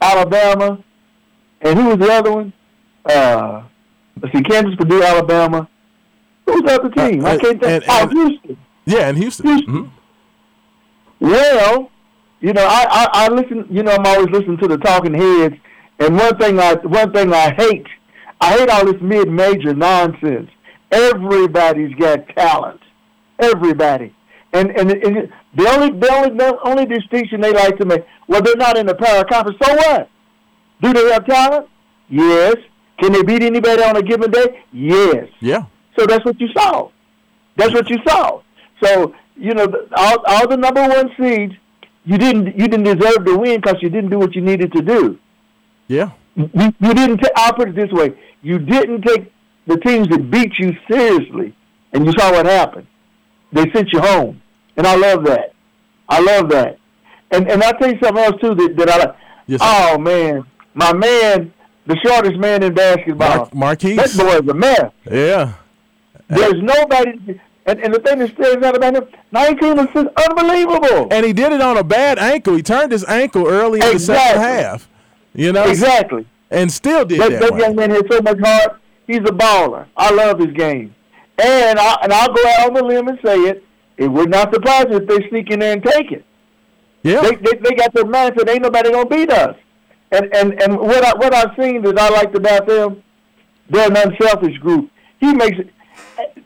[0.00, 0.82] Alabama,
[1.60, 2.52] and who was the other one?
[3.04, 3.62] Uh,
[4.20, 4.42] let's see.
[4.42, 5.68] Kansas, Purdue, Alabama.
[6.46, 7.24] Who's the other team?
[7.24, 7.64] Uh, I can't think.
[7.64, 8.56] and- oh, and- Houston.
[8.84, 9.46] Yeah, in Houston.
[9.46, 9.74] Houston.
[9.74, 9.90] Mhm.
[11.20, 11.90] Well,
[12.40, 13.66] you know, I, I, I listen.
[13.70, 15.54] You know, I'm always listening to the talking heads,
[16.00, 17.86] and one thing I one thing I hate,
[18.40, 20.50] I hate all this mid-major nonsense.
[20.90, 22.80] Everybody's got talent.
[23.38, 24.12] Everybody,
[24.52, 28.04] and and, and the only the only the only distinction they like to make.
[28.26, 29.58] Well, they're not in the power conference.
[29.64, 30.08] So what?
[30.80, 31.68] Do they have talent?
[32.08, 32.56] Yes.
[33.02, 34.62] Can they beat anybody on a given day?
[34.72, 35.26] Yes.
[35.40, 35.64] Yeah.
[35.98, 36.90] So that's what you saw.
[37.56, 38.42] That's what you saw.
[38.82, 41.54] So you know, all, all the number one seeds,
[42.04, 44.82] you didn't you didn't deserve to win because you didn't do what you needed to
[44.82, 45.18] do.
[45.88, 46.12] Yeah.
[46.36, 47.18] You, you didn't.
[47.18, 49.32] ta- I'll put it this way: you didn't take
[49.66, 51.56] the teams that beat you seriously,
[51.92, 52.86] and you saw what happened.
[53.52, 54.40] They sent you home,
[54.76, 55.54] and I love that.
[56.08, 56.78] I love that.
[57.32, 59.16] And and I'll tell you something else too that, that I like.
[59.48, 59.66] Yes, sir.
[59.68, 60.44] oh man,
[60.74, 61.52] my man,
[61.86, 63.48] the shortest man in basketball.
[63.52, 63.96] Mar- Markquis.
[63.96, 64.92] That boy's a mess.
[65.10, 65.54] Yeah.
[66.28, 71.08] There's nobody, and, and the thing that stands out about him, 19 is just unbelievable.
[71.10, 72.54] And he did it on a bad ankle.
[72.56, 74.88] He turned his ankle early in the second half.
[75.34, 76.26] You know, exactly.
[76.50, 77.40] and still did That, that.
[77.52, 78.80] that young man has so much heart.
[79.06, 79.86] He's a baller.
[79.96, 80.94] I love his game.
[81.42, 83.64] And, I, and I'll go out on the limb and say it.
[83.96, 86.24] It would not surprise me if they sneak in there and take it.
[87.02, 87.20] Yeah.
[87.22, 89.56] They, they, they got their mindset, ain't nobody going to beat us.
[90.12, 93.02] And, and, and what, I, what I've seen that I liked about them,
[93.70, 94.90] they're an unselfish group.
[95.18, 95.58] He makes.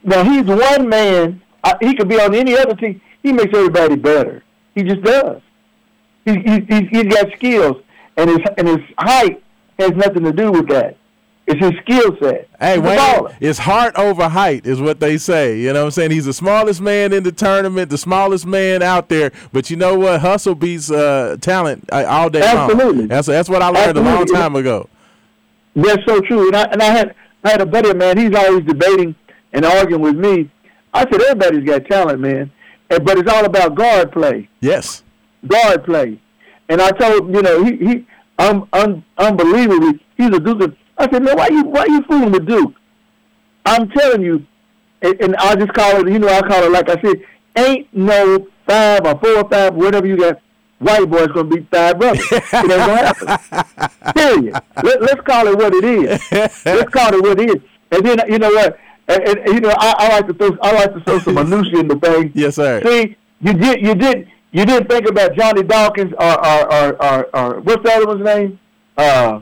[0.03, 1.41] Now, he's one man.
[1.81, 3.01] He could be on any other team.
[3.21, 4.43] He makes everybody better.
[4.73, 5.41] He just does.
[6.23, 7.77] He, he, he's got skills,
[8.15, 9.43] and his, and his height
[9.79, 10.97] has nothing to do with that.
[11.47, 12.49] It's his skill set.
[12.59, 15.57] Hey, Wayne, it's heart over height, is what they say.
[15.57, 16.11] You know what I'm saying?
[16.11, 19.31] He's the smallest man in the tournament, the smallest man out there.
[19.53, 20.19] But you know what?
[20.19, 22.69] Hustle beats uh, talent uh, all day long.
[22.69, 23.07] Absolutely.
[23.07, 24.89] That's, that's what I learned a long time ago.
[25.73, 26.47] That's so true.
[26.47, 28.17] And I and I had I had a buddy mine.
[28.17, 29.15] He's always debating
[29.53, 30.51] and arguing with me.
[30.93, 32.51] I said everybody's got talent, man,
[32.89, 34.49] and, but it's all about guard play.
[34.59, 35.03] Yes.
[35.45, 36.19] Guard play.
[36.67, 40.75] And I told him, you know, he he um, un, unbelievably he's a Duke.
[40.97, 42.73] I said, man, why you why you fooling with Duke?
[43.65, 44.45] I'm telling you,
[45.01, 46.11] and, and I just call it.
[46.11, 47.23] You know, I call it like I said.
[47.55, 50.41] Ain't no five or four or five, whatever you got.
[50.79, 52.23] White boy's gonna beat five brothers.
[52.31, 54.13] it ain't gonna happen.
[54.13, 54.61] Period.
[54.83, 56.31] Let, let's call it what it is.
[56.31, 57.63] Let's call it what it is.
[57.91, 58.77] And then you know what?
[59.07, 61.33] And, and, and, you know, I, I like to throw I like to throw some
[61.33, 62.31] minutia in the thing.
[62.35, 62.83] Yes, sir.
[62.83, 67.35] See, you did you did you didn't think about Johnny Dawkins or or or, or,
[67.35, 68.59] or what's the other one's name?
[68.95, 69.39] Uh,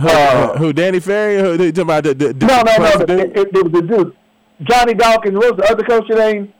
[0.00, 1.40] Who, Uh, who Danny Ferry?
[1.40, 3.04] Who, you talking about the, the, the no, no, no.
[3.06, 4.16] the- It, it, the dude.
[4.62, 5.34] Johnny Dawkins.
[5.36, 6.52] What was the other coach's name?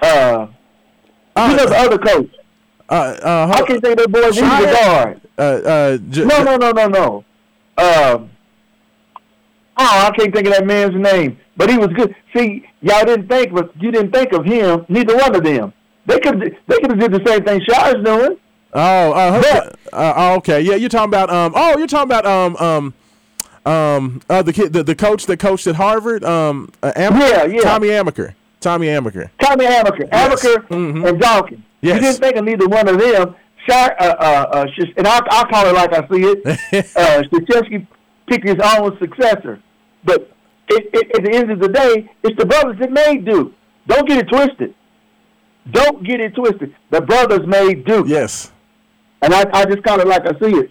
[0.00, 0.46] Uh,
[1.48, 2.30] you know the other coach.
[2.88, 4.22] uh, uh, I can't think of that boy.
[4.32, 5.20] He's the guard.
[5.38, 7.24] uh, uh, J- No, no, no, no, no.
[7.78, 8.30] Um,
[9.76, 12.14] oh, I can't think of that man's name, but he was good.
[12.36, 14.84] See, y'all didn't think, but you didn't think of him.
[14.88, 15.72] Neither one of them.
[16.06, 18.36] They could, they could have did the same thing Scheyer's doing.
[18.74, 20.60] Oh, uh, uh, oh, okay.
[20.62, 21.52] Yeah, you're talking about um.
[21.54, 22.94] Oh, you're talking about um um
[23.70, 27.60] um uh, the kid the, the coach that coached at Harvard um uh, Yeah, yeah.
[27.60, 28.34] Tommy Amaker.
[28.60, 29.28] Tommy Amaker.
[29.40, 30.44] Tommy Amaker, Yes.
[30.44, 31.08] Amaker, Mhm.
[31.08, 31.60] and Dawkins.
[31.80, 31.96] Yes.
[31.96, 33.34] You didn't think of neither one of them.
[33.68, 36.46] Scheyer, uh, uh, uh, Sh- and I, I call it like I see it.
[36.96, 37.86] uh, Krzyzewski
[38.28, 39.60] picked his own successor,
[40.04, 40.32] but
[40.68, 43.52] it, it, at the end of the day, it's the brothers that made Duke.
[43.88, 44.74] Don't get it twisted.
[45.72, 46.74] Don't get it twisted.
[46.90, 48.06] The brothers made Duke.
[48.08, 48.51] Yes.
[49.22, 50.70] And I, I just kind of like I see it.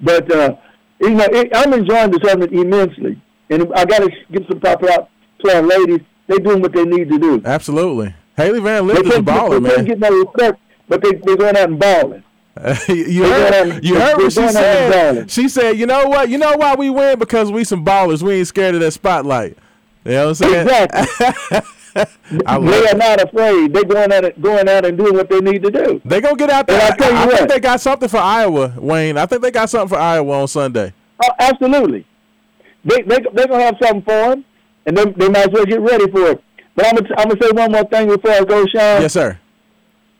[0.00, 0.56] But uh,
[1.00, 4.86] you know, it, I'm enjoying the tournament immensely, and I got to give some props
[4.90, 5.08] out
[5.44, 6.00] to our ladies.
[6.26, 7.42] They're doing what they need to do.
[7.44, 8.14] Absolutely.
[8.36, 9.84] Hailey Van They Lith is a baller, they man.
[9.84, 12.24] get no respect, but they they're going out and balling.
[12.88, 15.14] you heard, you heard what she said.
[15.14, 15.26] balling.
[15.28, 16.28] She said, "You know what?
[16.28, 18.22] You know why we win because we some ballers.
[18.22, 19.56] We ain't scared of that spotlight."
[20.04, 20.68] You know what I'm saying?
[20.68, 21.60] Exactly.
[22.46, 23.72] I they are not afraid.
[23.74, 26.00] They're going out, and- going out and doing what they need to do.
[26.04, 26.80] They gonna get out there.
[26.80, 27.48] And I tell you I, think what.
[27.48, 29.18] they got something for Iowa, Wayne.
[29.18, 30.92] I think they got something for Iowa on Sunday.
[31.22, 32.06] Oh, absolutely.
[32.84, 34.44] They they they're gonna have something for them,
[34.86, 36.42] and they they might as well get ready for it.
[36.74, 39.02] But I'm gonna I'm gonna say one more thing before I go, Sean.
[39.02, 39.38] Yes, sir.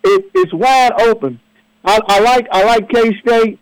[0.04, 1.40] it, it's wide open.
[1.84, 3.58] I, I like I like K State.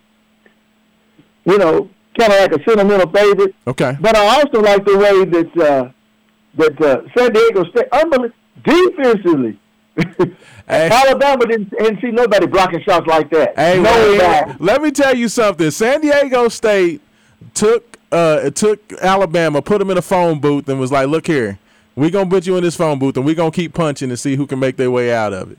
[1.44, 1.88] You know,
[2.18, 3.96] kind of like a sentimental favorite, Okay.
[4.00, 5.90] but I also like the way that uh,
[6.54, 8.34] that uh, San Diego State, unbelievable
[8.64, 9.58] defensively.
[10.68, 10.88] Hey.
[10.88, 13.58] Alabama didn't, didn't see nobody blocking shots like that.
[13.58, 14.54] Hey, nobody.
[14.60, 15.68] Let me tell you something.
[15.72, 17.00] San Diego State
[17.54, 21.58] took uh took Alabama, put them in a phone booth, and was like, "Look here,
[21.96, 24.36] we're gonna put you in this phone booth and we're gonna keep punching and see
[24.36, 25.58] who can make their way out of it.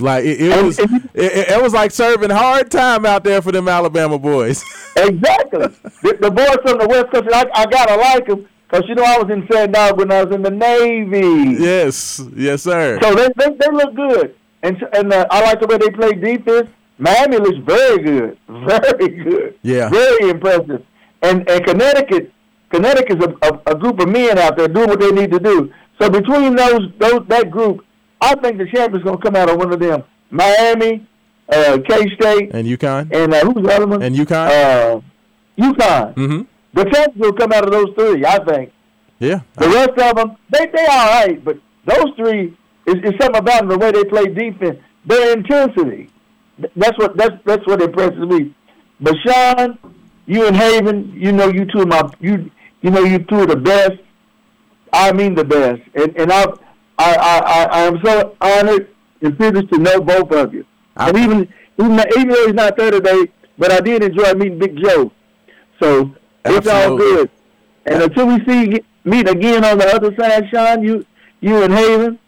[0.00, 3.52] Like it, it was, it, it- it was like serving hard time out there for
[3.52, 4.64] them Alabama boys.
[4.96, 5.60] Exactly.
[6.02, 9.04] the, the boys from the West Coast, I, I gotta like them because you know
[9.04, 11.62] I was in San Diego when I was in the Navy.
[11.62, 12.98] yes, yes, sir.
[13.02, 16.12] So they, they they look good, and and uh, I like the way they play
[16.12, 16.68] defense.
[16.98, 19.58] Miami looks very good, very good.
[19.62, 19.88] Yeah.
[19.88, 20.84] very impressive.
[21.22, 22.32] And and Connecticut,
[22.70, 25.38] Connecticut is a, a, a group of men out there doing what they need to
[25.38, 25.72] do.
[26.00, 27.84] So between those those that group,
[28.20, 30.02] I think the champion's gonna come out of one of them.
[30.30, 31.06] Miami,
[31.48, 34.02] uh, K State, and UConn, and uh, who's the other one?
[34.02, 34.48] and UConn.
[34.48, 35.00] uh,
[35.58, 36.14] UConn.
[36.14, 36.42] mm-hmm.
[36.74, 38.72] The champions will come out of those three, I think.
[39.18, 39.40] Yeah.
[39.56, 42.56] The rest of them, they they all right, but those three
[42.86, 46.10] is, is something about them, the way they play defense, their intensity.
[46.76, 48.54] That's what that's that's what impresses me.
[49.00, 49.78] But Sean,
[50.26, 52.50] you and Haven, you know you two of my you
[52.82, 53.98] you know you two are the best.
[54.92, 56.44] I mean the best, and and I
[56.98, 58.88] I I I, I am so honored
[59.22, 60.64] and privileged to know both of you.
[60.96, 61.48] I- and even
[61.80, 63.26] even even though he's not there today,
[63.58, 65.12] but I did enjoy meeting Big Joe.
[65.80, 66.12] So
[66.56, 67.30] it's all good.
[67.86, 71.04] And until we see meet again on the other side, Sean, you
[71.40, 72.18] you and Haven.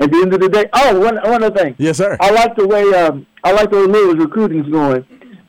[0.00, 1.74] At the end of the day, oh, one one other thing.
[1.76, 2.16] Yes, sir.
[2.20, 5.04] I like the way um I like the way Louis recruiting's going.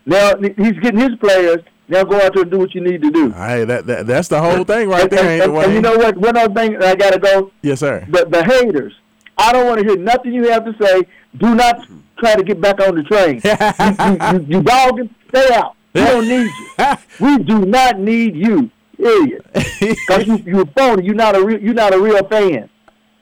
[0.08, 1.60] Now he's getting his players.
[1.88, 3.30] Now go out there and do what you need to do.
[3.32, 6.18] Hey, that, that that's the whole thing right And, there, and- and you know what?
[6.18, 7.52] One other thing I gotta go.
[7.62, 8.06] Yes, sir.
[8.10, 8.94] The the haters.
[9.38, 11.04] I don't want to hear nothing you have to say.
[11.38, 11.88] Do not
[12.18, 13.40] try to get back on the train.
[13.46, 15.76] you, you, you, you dogging, stay out.
[15.94, 16.96] We don't need you.
[17.20, 18.72] We do not need you.
[18.98, 19.46] Period.
[19.54, 21.06] Because you you phony.
[21.06, 21.60] You're not a real.
[21.60, 22.70] You're not a real fan.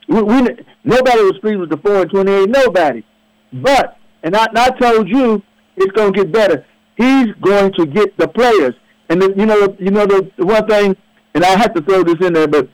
[0.07, 0.41] We, we
[0.84, 2.49] nobody was pleased with the four and twenty eight.
[2.49, 3.05] Nobody.
[3.53, 5.41] But and I, and I told you
[5.76, 6.65] it's going to get better.
[6.95, 8.74] He's going to get the players.
[9.09, 10.95] And the, you know you know the, the one thing,
[11.34, 12.68] and I have to throw this in there, but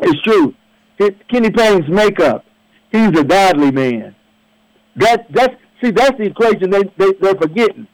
[0.00, 0.54] it's true.
[0.98, 2.44] It, Kenny Payne's makeup.
[2.90, 4.14] He's a godly man.
[4.96, 7.86] That that's see that's the equation they, they they're forgetting.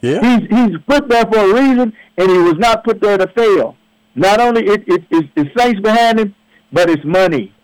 [0.00, 0.20] Yeah.
[0.20, 3.76] He's he's put there for a reason, and he was not put there to fail.
[4.14, 6.34] Not only it, it, it's, it's saints behind him,
[6.72, 7.54] but it's money.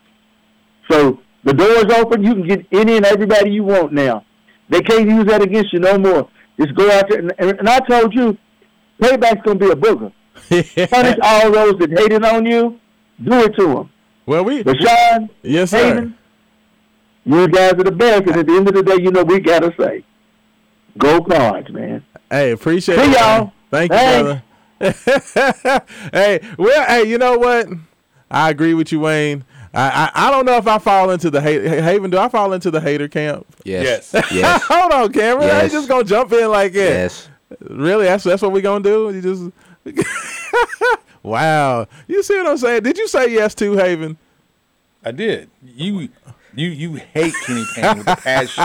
[0.90, 2.22] So the door's open.
[2.22, 4.24] You can get any and everybody you want now.
[4.68, 6.28] They can't use that against you no more.
[6.60, 7.20] Just go out there.
[7.20, 8.36] And, and, I told you,
[9.00, 10.12] payback's going to be a booger.
[10.90, 12.78] Punish all those that hated on you.
[13.22, 13.90] Do it to them.
[14.26, 15.78] well, we Sean, yes, sir.
[15.78, 16.18] Haven,
[17.24, 18.22] you guys are the best.
[18.26, 20.04] And at the end of the day, you know we got to say,
[20.98, 22.04] go cards, man.
[22.32, 23.18] Hey, appreciate See it.
[23.18, 23.44] y'all.
[23.44, 23.52] man.
[23.70, 24.42] Thank you, Thanks.
[24.80, 25.84] brother.
[26.12, 27.68] hey, well, hey, you know what?
[28.30, 29.44] I agree with you, Wayne.
[29.74, 31.62] I, I, I don't know if I fall into the hate.
[31.62, 33.46] Haven, do I fall into the hater camp?
[33.64, 34.10] Yes.
[34.14, 34.30] Yes.
[34.32, 34.62] Yes.
[34.64, 35.50] Hold on, Cameron.
[35.50, 36.78] I ain't just gonna jump in like that.
[36.78, 37.28] yes.
[37.60, 38.06] Really?
[38.06, 39.10] That's that's what we gonna do?
[39.14, 40.06] You just
[41.22, 41.86] Wow.
[42.08, 42.82] You see what I'm saying?
[42.82, 44.16] Did you say yes to Haven?
[45.04, 45.50] I did.
[45.64, 46.08] You
[46.54, 48.64] you you hate Kenny Payne with a passion.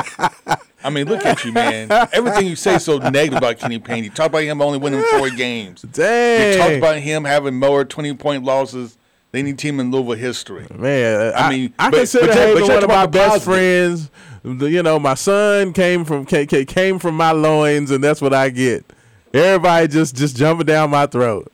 [0.83, 1.91] I mean, look at you, man.
[2.13, 4.03] Everything you say is so negative about Kenny Payne.
[4.03, 5.81] You talk about him only winning four games.
[5.81, 6.53] Dang.
[6.53, 8.97] You talk about him having more twenty point losses
[9.31, 10.67] than any team in Louisville history.
[10.73, 14.09] Man, I, I mean, I but- consider but Haven but one of my best friends.
[14.43, 18.33] You know, my son came from ca- ca- came from my loins, and that's what
[18.33, 18.85] I get.
[19.33, 21.51] Everybody just just jumping down my throat.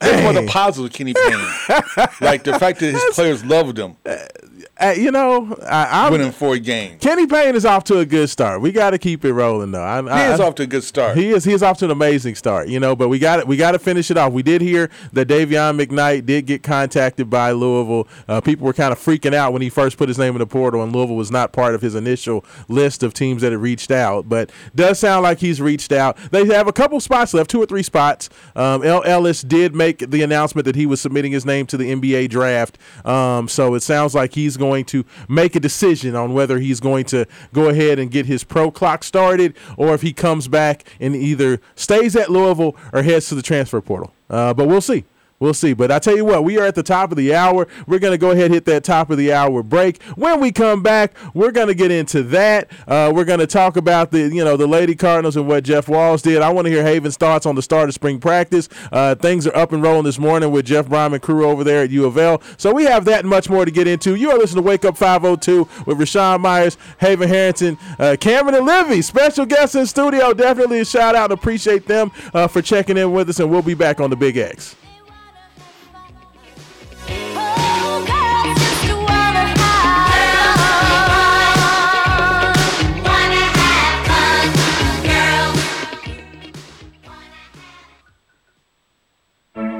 [0.00, 1.82] That's one of the positives of Kenny Payne.
[2.20, 3.96] like the fact that his players loved him
[4.80, 7.02] Uh, you know, I, I'm, winning four games.
[7.02, 8.62] Kenny Payne is off to a good start.
[8.62, 9.82] We got to keep it rolling, though.
[9.82, 11.16] I, He I, is off to a good start.
[11.16, 11.44] He is.
[11.44, 12.96] He is off to an amazing start, you know.
[12.96, 13.46] But we got it.
[13.46, 14.32] We got to finish it off.
[14.32, 18.08] We did hear that Dayvion McKnight did get contacted by Louisville.
[18.26, 20.46] Uh, people were kind of freaking out when he first put his name in the
[20.46, 23.90] portal, and Louisville was not part of his initial list of teams that had reached
[23.90, 24.26] out.
[24.26, 26.16] But does sound like he's reached out.
[26.30, 28.30] They have a couple spots left, two or three spots.
[28.56, 31.92] Um, El Ellis did make the announcement that he was submitting his name to the
[31.92, 32.78] NBA draft.
[33.04, 37.04] Um, so it sounds like he's going to make a decision on whether he's going
[37.06, 41.16] to go ahead and get his pro clock started or if he comes back and
[41.16, 44.12] either stays at Louisville or heads to the transfer portal.
[44.30, 45.04] Uh, but we'll see.
[45.42, 45.72] We'll see.
[45.72, 47.66] But I tell you what, we are at the top of the hour.
[47.88, 50.00] We're going to go ahead and hit that top of the hour break.
[50.14, 52.70] When we come back, we're going to get into that.
[52.86, 55.88] Uh, we're going to talk about the, you know, the Lady Cardinals and what Jeff
[55.88, 56.42] Walz did.
[56.42, 58.68] I want to hear Haven's thoughts on the start of spring practice.
[58.92, 61.90] Uh, things are up and rolling this morning with Jeff Bryman crew over there at
[61.90, 62.40] U of L.
[62.56, 64.14] So we have that and much more to get into.
[64.14, 68.64] You are listening to Wake Up 502 with Raashaan Myers, Haven Harrington, uh, Cameron and
[68.66, 69.02] Livy.
[69.02, 70.32] Special guests in studio.
[70.34, 73.40] Definitely a shout out and appreciate them uh, for checking in with us.
[73.40, 74.76] And we'll be back on the Big X.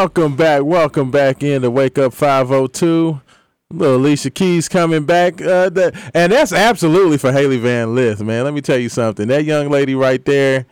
[0.00, 3.20] Welcome back, welcome back in to Wake Up 502.
[3.70, 5.42] Little Alicia Keys coming back.
[5.42, 5.70] Uh,
[6.14, 8.44] and that's absolutely for Hailey Van Lith, man.
[8.44, 9.28] Let me tell you something.
[9.28, 10.64] That young lady right there,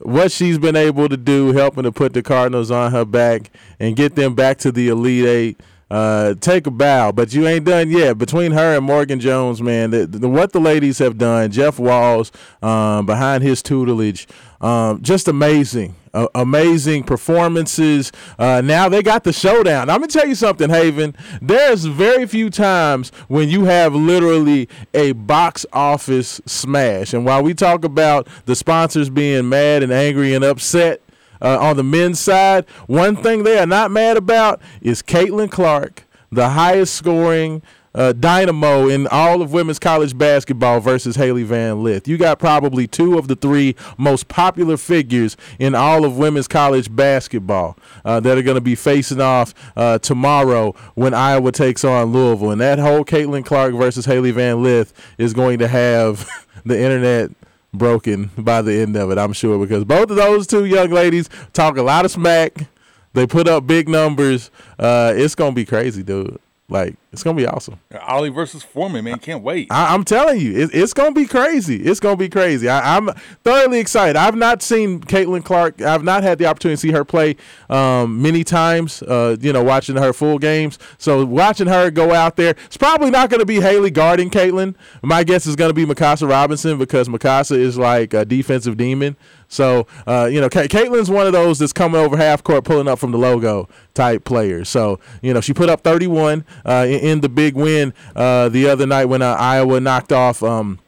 [0.00, 3.94] what she's been able to do, helping to put the Cardinals on her back and
[3.94, 5.60] get them back to the Elite Eight.
[5.88, 8.18] Uh, take a bow, but you ain't done yet.
[8.18, 12.32] Between her and Morgan Jones, man, the, the, what the ladies have done, Jeff Walz
[12.60, 14.26] um, behind his tutelage,
[14.60, 18.12] um, just amazing, uh, amazing performances.
[18.38, 19.90] Uh, now they got the showdown.
[19.90, 21.16] I'm gonna tell you something, Haven.
[21.40, 27.12] There's very few times when you have literally a box office smash.
[27.14, 31.00] And while we talk about the sponsors being mad and angry and upset,
[31.40, 36.04] uh, on the men's side, one thing they are not mad about is Caitlin Clark,
[36.30, 37.62] the highest scoring
[37.94, 42.08] uh, dynamo in all of women's college basketball versus Hailey Van Lith.
[42.08, 46.94] You got probably two of the three most popular figures in all of women's college
[46.94, 52.12] basketball uh, that are going to be facing off uh, tomorrow when Iowa takes on
[52.12, 52.50] Louisville.
[52.50, 56.28] And that whole Caitlin Clark versus Hailey Van Lith is going to have
[56.64, 57.30] the internet
[57.74, 61.28] broken by the end of it, I'm sure, because both of those two young ladies
[61.52, 62.66] talk a lot of smack.
[63.14, 64.50] They put up big numbers.
[64.78, 66.38] Uh, it's gonna be crazy, dude.
[66.72, 67.78] Like it's gonna be awesome.
[68.00, 69.68] Ollie versus Foreman, man, can't wait.
[69.70, 71.76] I, I'm telling you, it, it's gonna be crazy.
[71.76, 72.68] It's gonna be crazy.
[72.68, 73.10] I, I'm
[73.44, 74.16] thoroughly excited.
[74.16, 75.82] I've not seen Caitlin Clark.
[75.82, 77.36] I've not had the opportunity to see her play
[77.68, 79.02] um, many times.
[79.02, 80.78] Uh, you know, watching her full games.
[80.96, 84.74] So watching her go out there, it's probably not gonna be Hailey guarding Caitlin.
[85.02, 89.16] My guess is gonna be Mykasa Robinson because Mykasa is like a defensive demon.
[89.52, 92.88] So, uh, you know, Ca- Caitlin's one of those that's coming over half court, pulling
[92.88, 94.64] up from the logo type player.
[94.64, 98.68] So, you know, she put up 31 uh, in, in the big win uh, the
[98.68, 100.42] other night when uh, Iowa knocked off.
[100.42, 100.78] Um,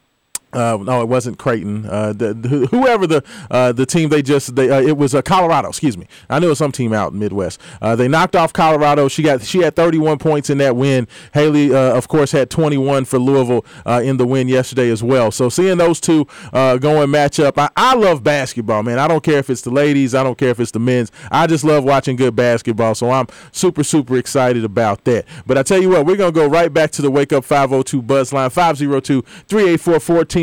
[0.55, 1.87] uh, no, it wasn't Creighton.
[1.87, 5.23] Uh, the, the, whoever the uh, the team they just they uh, it was uh,
[5.23, 5.69] Colorado.
[5.69, 6.07] Excuse me.
[6.29, 7.61] I knew it was some team out in Midwest.
[7.81, 9.09] Uh, they knocked off Colorado.
[9.09, 11.09] She got she had 31 points in that win.
[11.33, 13.65] Hailey, of course, had 21 for Louisville
[14.03, 15.31] in the win yesterday as well.
[15.31, 18.99] So seeing those two going match up, I, I love basketball, man.
[18.99, 20.15] I don't care if it's the ladies.
[20.15, 21.11] I don't care if it's the men's.
[21.31, 22.95] I just love watching good basketball.
[22.95, 25.25] So I'm super super excited about that.
[25.47, 28.03] But I tell you what, we're gonna go right back to the Wake Up 502
[28.03, 30.01] Buzz line 502 384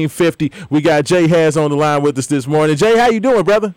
[0.10, 0.52] 1450.
[0.70, 2.76] We got Jay Has on the line with us this morning.
[2.76, 3.74] Jay, how you doing, brother?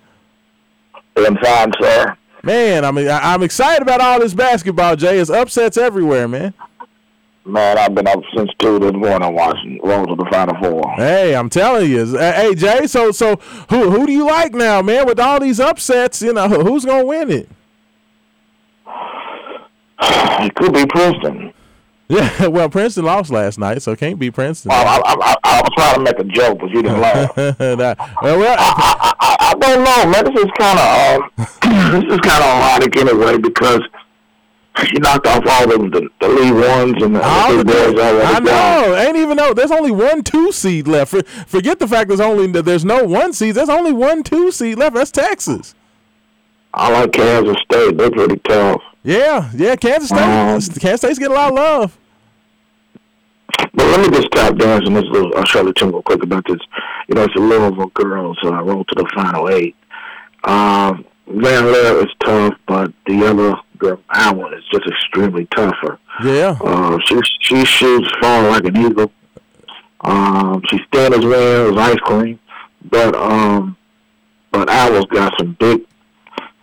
[1.16, 2.16] I'm fine, sir.
[2.43, 4.97] Man, I mean, I'm excited about all this basketball.
[4.97, 6.53] Jay, it's upsets everywhere, man.
[7.47, 10.91] Man, I've been up since two this morning watching Road to the Final Four.
[10.97, 12.01] Hey, I'm telling you.
[12.18, 12.87] Uh, Hey, Jay.
[12.87, 13.37] So, so
[13.68, 15.07] who who do you like now, man?
[15.07, 17.49] With all these upsets, you know, who's gonna win it?
[20.47, 21.53] It could be Princeton.
[22.09, 24.70] Yeah, well, Princeton lost last night, so it can't be Princeton.
[24.72, 27.34] I, I, I, I was trying to make a joke, but you didn't laugh.
[27.36, 30.24] That- well, well, I, I, I don't know, man.
[30.34, 31.30] This is kind of um,
[32.02, 33.80] this is kind of ironic anyway because
[34.86, 38.24] she knocked off all the the, the lead ones and the, all the big boys.
[38.24, 38.96] I know.
[38.96, 39.55] Ain't even know.
[39.55, 41.12] There's only one two seed left.
[41.12, 43.55] For, forget the fact there's only there's no one seed.
[43.55, 44.94] There's only one two seed left.
[44.96, 45.74] That's Texas.
[46.74, 47.96] I like Kansas State.
[47.96, 48.82] They're pretty tough.
[49.05, 49.76] Yeah, yeah.
[49.76, 50.18] Kansas State.
[50.18, 51.98] Um, Kansas State's getting a lot of love.
[53.74, 56.61] But let me just stop dancing this little uh, Charlotte Tim real quick about this.
[57.09, 59.76] You know, it's a Louisville girls uh, rolled to the final eight.
[60.44, 65.98] Um, Van Leer is tough, but the other girl, Allen, is just extremely tougher.
[66.22, 66.57] Yeah.
[66.61, 69.12] Uh, she she shoots far like an eagle.
[70.00, 72.38] Um, she's thin as well as ice cream,
[72.90, 73.76] but um,
[74.52, 75.80] but Owl's got some big,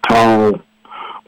[0.07, 0.61] tall,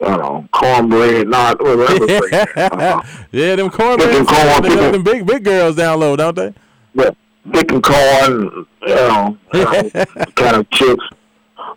[0.03, 2.35] I don't know, cornbread, not whatever.
[2.57, 3.01] uh,
[3.31, 6.53] yeah, them corn, Them corn they them big big girls down low, don't they?
[7.51, 9.37] thick and corn, you know,
[10.35, 11.03] kind of chicks.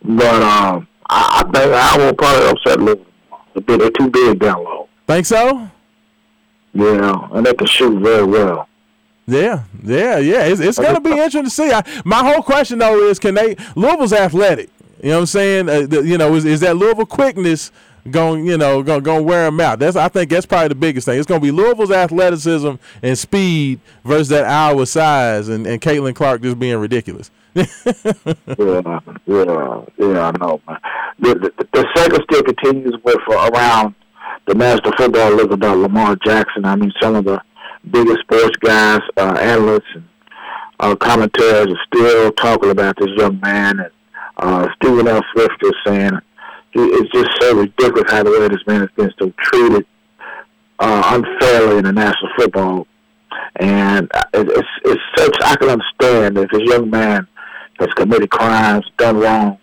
[0.02, 2.78] But um, I, I think I will probably upset
[3.64, 4.88] bit they're too big down low.
[5.06, 5.70] Think so?
[6.74, 8.68] Yeah, and they can shoot very well.
[9.26, 10.44] Yeah, yeah, yeah.
[10.44, 11.72] It's, it's going to be interesting to see.
[11.72, 13.56] I, my whole question though is, can they?
[13.74, 14.70] Louisville's athletic.
[15.02, 15.68] You know what I'm saying?
[15.68, 17.72] Uh, the, you know, is, is that Louisville quickness
[18.10, 18.46] going?
[18.46, 19.78] You know, going going wear them out?
[19.78, 21.18] That's I think that's probably the biggest thing.
[21.18, 26.14] It's going to be Louisville's athleticism and speed versus that Iowa size and and Caitlin
[26.14, 27.30] Clark just being ridiculous.
[27.54, 27.64] yeah,
[28.56, 30.30] yeah, yeah.
[30.30, 30.60] I know.
[31.18, 33.94] The, the, the second still continues with uh, around
[34.46, 36.64] the National Football League about Lamar Jackson.
[36.64, 37.40] I mean, some of the
[37.90, 40.04] biggest sports guys, uh, analysts, and
[40.80, 43.80] uh, commentators are still talking about this young man.
[43.80, 43.90] And
[44.36, 45.22] uh, Stephen L.
[45.32, 46.12] Swift is saying
[46.78, 49.86] it's just so ridiculous how the way this man has been so treated
[50.78, 52.86] uh, unfairly in the National Football.
[53.56, 57.26] And uh, it's, it's such, I can understand if this young man
[57.78, 59.58] has committed crimes, done wrong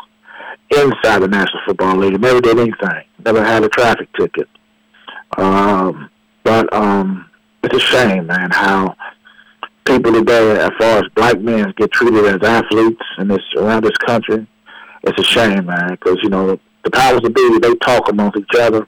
[0.70, 4.48] inside the National Football League, never did anything, never had a traffic ticket.
[5.38, 6.10] Um,
[6.44, 7.30] but um,
[7.64, 8.96] it's a shame, man, how
[9.86, 13.98] people today, as far as black men, get treated as athletes in this around this
[13.98, 14.48] country.
[15.04, 18.60] It's a shame, man, because you know the powers that be they talk amongst each
[18.60, 18.88] other.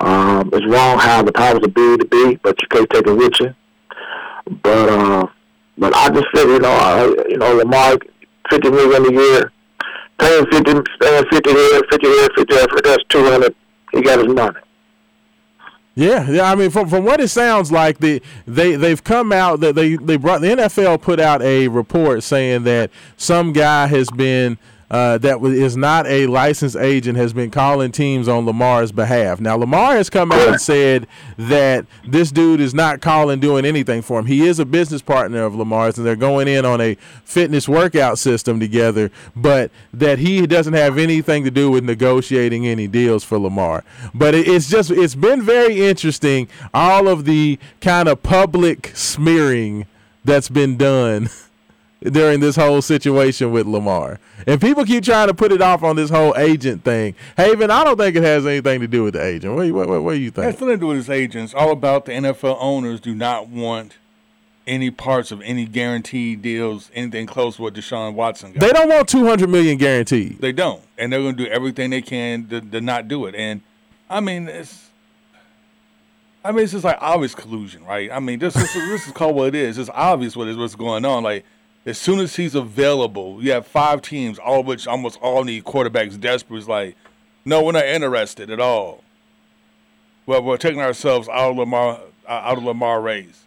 [0.00, 3.12] Um, it's wrong how the powers that be to be, but you can't take it
[3.12, 3.54] with you.
[4.62, 5.26] But uh,
[5.78, 7.98] but I just figure, you know, I, you know, Lamar,
[8.50, 9.52] fifty million a year,
[10.18, 13.54] paying fifty, paying fifty here, fifty here, fifty there, that's two hundred.
[13.92, 14.60] He got his money.
[15.94, 16.50] Yeah, yeah.
[16.50, 19.96] I mean, from from what it sounds like, the they they've come out that they
[19.96, 24.56] they brought the NFL put out a report saying that some guy has been
[24.90, 29.40] uh, that is not a licensed agent has been calling teams on Lamar's behalf.
[29.40, 31.06] Now Lamar has come out and said
[31.38, 34.26] that this dude is not calling doing anything for him.
[34.26, 38.18] He is a business partner of Lamar's and they're going in on a fitness workout
[38.18, 43.38] system together, but that he doesn't have anything to do with negotiating any deals for
[43.38, 43.84] Lamar.
[44.12, 49.86] But it's just it's been very interesting all of the kind of public smearing
[50.24, 51.28] that's been done
[52.02, 54.18] during this whole situation with Lamar.
[54.46, 57.14] And people keep trying to put it off on this whole agent thing.
[57.36, 59.54] Haven, I don't think it has anything to do with the agent.
[59.54, 60.44] What, what, what, what do you think?
[60.44, 61.52] It has nothing to do with his agents.
[61.52, 63.98] All about the NFL owners do not want
[64.66, 68.60] any parts of any guaranteed deals, anything close to what Deshaun Watson got.
[68.60, 70.40] They don't want 200 million guaranteed.
[70.40, 70.82] They don't.
[70.96, 73.34] And they're going to do everything they can to, to not do it.
[73.34, 73.62] And,
[74.08, 74.86] I mean, it's.
[76.42, 78.10] I mean, it's just like obvious collusion, right?
[78.10, 79.76] I mean, this, this, this is called what it is.
[79.76, 81.22] It's obvious what is what's going on.
[81.22, 81.44] Like,
[81.86, 85.64] as soon as he's available, you have five teams, all of which almost all need
[85.64, 86.58] quarterbacks desperate.
[86.58, 86.96] It's like,
[87.44, 89.02] no, we're not interested at all.
[90.26, 93.44] Well, we're taking ourselves out of Lamar, uh, out of Lamar race.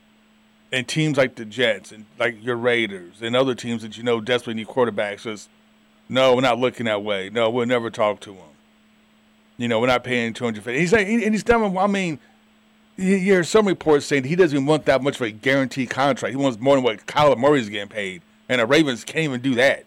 [0.72, 4.20] And teams like the Jets and like your Raiders and other teams that you know
[4.20, 5.48] desperately need quarterbacks, just
[6.10, 7.30] no, we're not looking that way.
[7.30, 8.50] No, we'll never talk to him.
[9.58, 10.80] You know, we're not paying two hundred fifty.
[10.80, 11.78] He's like, and he's done.
[11.78, 12.20] I mean,
[12.98, 16.32] you hear some reports saying he doesn't even want that much of a guaranteed contract.
[16.32, 19.56] He wants more than what Kyler Murray's getting paid, and the Ravens can't even do
[19.56, 19.86] that.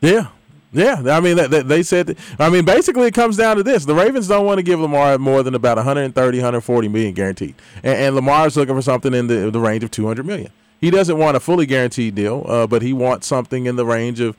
[0.00, 0.28] Yeah.
[0.74, 2.08] Yeah, I mean, they, they said.
[2.08, 4.80] That, I mean, basically, it comes down to this: the Ravens don't want to give
[4.80, 7.54] Lamar more than about 130, 140 million guaranteed,
[7.84, 10.50] and, and Lamar's looking for something in the the range of 200 million.
[10.80, 14.18] He doesn't want a fully guaranteed deal, uh, but he wants something in the range
[14.18, 14.36] of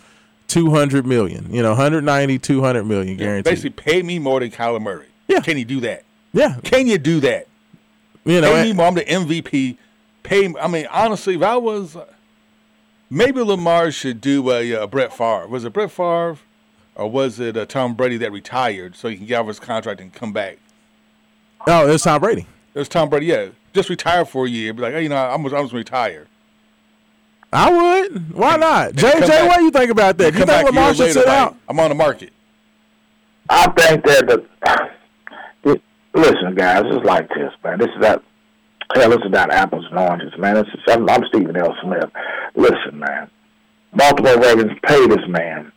[0.50, 1.52] 200 million.
[1.54, 3.46] You know, 190, 200 million guaranteed.
[3.46, 5.08] Basically, pay me more than Kyler Murray.
[5.30, 5.40] Yeah.
[5.40, 6.04] Can he do that?
[6.36, 6.58] Yeah.
[6.64, 7.48] Can you do that?
[8.26, 8.88] You know, pay me more.
[8.88, 9.78] I'm the MVP.
[10.22, 10.54] Pay.
[10.60, 11.96] I mean, honestly, if I was,
[13.10, 15.48] maybe Lamar should do a, a Brett Favre.
[15.48, 16.38] Was it Brett Favre,
[16.96, 20.02] or was it uh, Tom Brady that retired so he can get off his contract
[20.02, 20.58] and come back?
[21.68, 22.46] Oh, it was Tom Brady.
[22.74, 23.28] It was Tom Brady.
[23.28, 24.74] Yeah, just retire for a year.
[24.74, 26.28] Be like, hey, you know, I'm I'm just retire.
[27.54, 28.34] I would.
[28.34, 28.92] Why not?
[28.92, 30.34] JJ, what do you think about that?
[30.34, 31.56] Do you think Lamar should sit out?
[31.70, 32.34] I'm on the market.
[33.50, 34.92] I think that the
[36.16, 37.80] listen, guys, it's like this, man.
[37.80, 38.22] This is that.
[38.94, 40.56] Hell, this is not apples and oranges, man.
[40.56, 41.68] This is, I'm, I'm Stephen A.
[41.84, 42.10] Smith.
[42.56, 43.30] Listen, man.
[43.94, 45.72] Baltimore Ravens paid this man.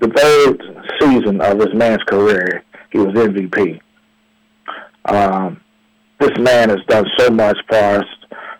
[0.00, 0.62] The third
[1.00, 2.62] season of this man's career,
[2.92, 3.80] he was MVP.
[5.06, 5.60] Um,
[6.20, 8.04] this man has done so much for us,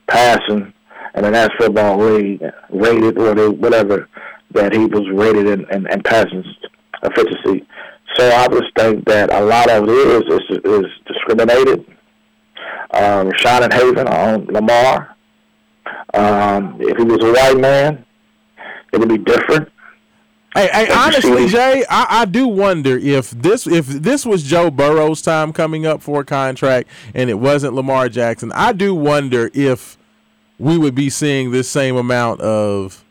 [0.09, 0.73] passing,
[1.15, 4.09] and the National Football League rated or whatever
[4.53, 6.45] that he was rated in, in, in passing
[7.03, 7.67] efficiency.
[8.19, 11.87] So I just think that a lot of it is is, is discriminated.
[12.93, 15.17] Raashaan and Haven on Lamar.
[16.15, 18.05] Um, if he was a white man,
[18.93, 19.71] it would be different.
[20.55, 25.23] Hey, hey honestly, Jay, I, I do wonder if this if this was Joe Burrow's
[25.23, 28.51] time coming up for a contract and it wasn't Lamar Jackson.
[28.53, 29.99] I do wonder if
[30.59, 33.05] we would be seeing this same amount of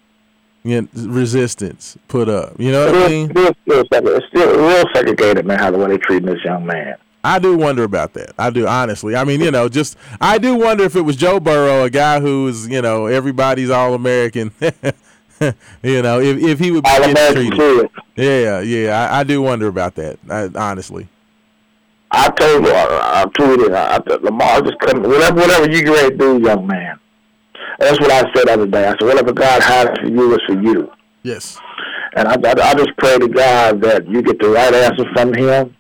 [0.68, 2.59] you know, resistance put up.
[2.59, 3.32] You know what I mean?
[3.36, 5.59] It's still, it's still real segregated, man.
[5.59, 6.95] How the way they treating this young man.
[7.24, 8.34] I do wonder about that.
[8.39, 9.15] I do honestly.
[9.15, 12.20] I mean, you know, just I do wonder if it was Joe Burrow, a guy
[12.20, 14.51] who is, you know, everybody's all American.
[14.61, 17.53] you know, if if he would be All treated.
[17.53, 17.89] kid.
[18.15, 19.09] Yeah, yeah.
[19.11, 20.20] I, I do wonder about that.
[20.30, 21.07] I, honestly.
[22.11, 25.91] I told you, I, I tweeted, I, I, Lamar just couldn't, whatever, whatever you get
[25.91, 26.97] ready to do, young man.
[27.80, 28.86] That's what I said the other day.
[28.88, 30.91] I said, whatever God has for you is for you.
[31.23, 31.59] Yes.
[32.15, 35.34] And I, I, I just pray to God that you get the right answer from
[35.34, 35.75] Him,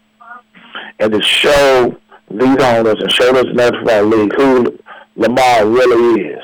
[0.99, 1.95] and to show
[2.29, 4.77] these owners and show this National League who
[5.15, 6.43] Lamar really is.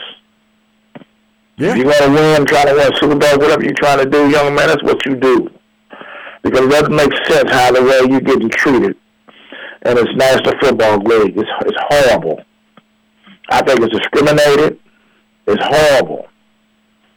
[1.58, 1.72] Yeah.
[1.72, 4.30] If you're going to win, trying to win Super Bowl, whatever you're trying to do,
[4.30, 5.50] young man, that's what you do.
[6.42, 8.98] Because it doesn't make sense how the way you're getting treated
[9.86, 11.38] in this National Football League.
[11.38, 12.44] It's, it's horrible.
[13.50, 14.80] I think it's discriminated.
[15.48, 16.28] It's horrible.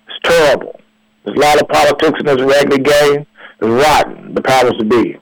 [0.08, 0.80] It's terrible.
[1.24, 3.26] There's a lot of politics in this regular game.
[3.60, 5.18] It's rotten, the powers to be.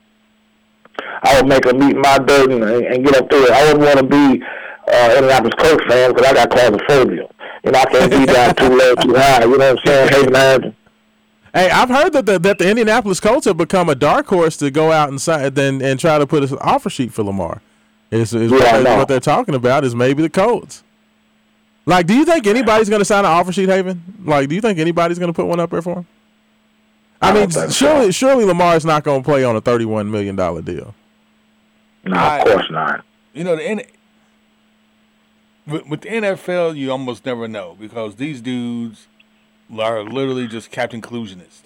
[1.23, 3.51] I would make them eat my dirt and, and get up through it.
[3.51, 4.43] I wouldn't want to be
[4.91, 7.27] uh, Indianapolis Colts fan because I got claustrophobia.
[7.63, 9.43] You know, I can't be down too low, too high.
[9.43, 10.09] You know what I'm saying?
[10.09, 10.75] Hating Harrington.
[11.53, 14.69] Hey, I've heard that the, that the Indianapolis Colts have become a dark horse to
[14.69, 15.25] go out and
[15.57, 17.61] and, and try to put an offer sheet for Lamar.
[18.11, 20.83] Is, is Yeah, what, what they're talking about is maybe the Colts.
[21.85, 24.01] Like, do you think anybody's going to sign an offer sheet, Haven?
[24.23, 26.07] Like, do you think anybody's going to put one up there for him?
[27.21, 27.69] I, I mean, don't so.
[27.69, 30.93] surely surely Lamar's not going to play on a thirty-one million dollar deal.
[32.03, 33.03] No, I- of course not.
[33.33, 33.81] You know, the N-
[35.67, 39.07] with, with the NFL, you almost never know because these dudes
[39.77, 41.61] are literally just Captain Collusionist.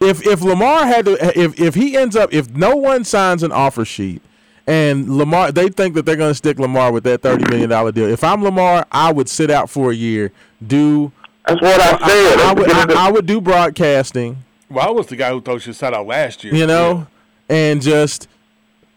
[0.00, 3.52] If if Lamar had to, if if he ends up, if no one signs an
[3.52, 4.22] offer sheet,
[4.66, 7.92] and Lamar, they think that they're going to stick Lamar with that thirty million dollar
[7.92, 8.08] deal.
[8.08, 10.32] If I'm Lamar, I would sit out for a year,
[10.66, 11.12] do
[11.46, 12.38] That's what I I, said.
[12.40, 14.38] I would, I, I would do broadcasting,
[14.70, 16.54] Well, I was the guy who thought she sat out last year.
[16.54, 17.06] you know,
[17.48, 18.35] and just That's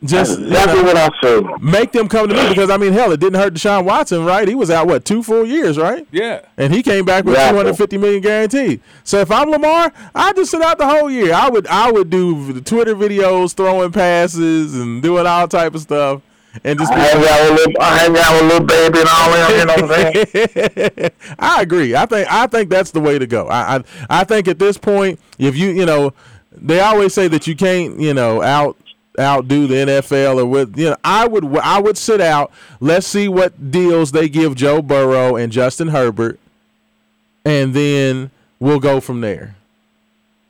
[0.04, 1.44] just you exactly know, what I said.
[1.62, 4.48] make them come to me because I mean, hell, it didn't hurt Deshaun Watson, right?
[4.48, 6.08] He was out what two full years, right?
[6.12, 6.42] Yeah.
[6.58, 7.52] And he came back with Exactly.
[7.52, 8.82] two hundred fifty million guaranteed.
[9.04, 11.34] So if I'm Lamar, I just sit out the whole year.
[11.34, 15.82] I would I would do the Twitter videos, throwing passes, and doing all type of
[15.82, 16.22] stuff,
[16.64, 19.32] and just I hang out with little, I hang out with little baby and all
[19.32, 19.58] that.
[19.60, 21.12] You know what I'm saying?
[21.40, 21.96] I agree.
[21.96, 23.48] I think I think that's the way to go.
[23.48, 26.14] I, I I think at this point, if you you know,
[26.54, 28.78] they always say that you can't you know out
[29.20, 32.52] outdo the NFL or with you know I would I would sit out.
[32.80, 36.40] Let's see what deals they give Joe Burrow and Justin Herbert,
[37.46, 39.56] and then we'll go from there.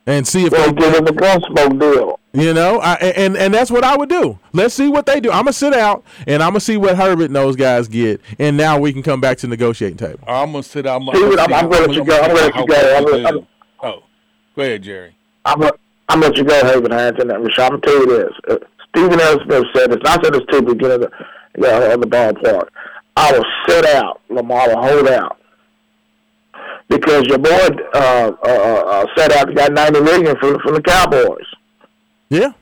[0.06, 2.18] And see if We'll they give him a gun smoke deal.
[2.32, 4.38] you know, I, and and that's what I would do.
[4.52, 5.30] Let's see what they do.
[5.30, 8.56] I'm gonna sit out and I'm gonna see what Herbert and those guys get, and
[8.56, 10.20] now we can come back to the negotiating table.
[10.26, 11.06] I'm gonna sit down.
[11.08, 12.16] I'm, Dude, I'm- I'm gonna let you go.
[12.18, 12.96] I'm gonna let you go.
[12.96, 13.46] I'm gonna- I'm-
[13.82, 14.02] Oh,
[14.56, 15.14] go ahead, Jerry.
[15.44, 15.72] I'm gonna,
[16.10, 17.30] I'm gonna let you go, Haven Hanson.
[17.30, 18.32] And Rashad, I'm gonna tell you this.
[18.48, 18.56] Uh,
[18.88, 19.20] Stephen.
[19.20, 19.98] Smith said this.
[19.98, 21.10] And I said this too, beginning of the,
[21.56, 22.68] yeah, of the ballpark.
[23.16, 24.20] I will sit out.
[24.28, 25.36] Lamar will hold out.
[26.88, 31.46] Because your boy uh, uh, uh, set out got 90 million from, from the Cowboys.
[32.28, 32.52] Yeah,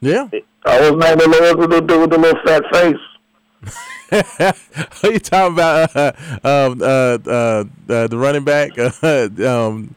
[0.00, 0.28] yeah.
[0.64, 1.18] I was name?
[1.18, 2.96] The little, the little dude with the little fat face.
[5.02, 6.12] Are you talking about uh,
[6.44, 8.78] um, uh, uh, uh, the running back?
[8.78, 9.94] Uh, um,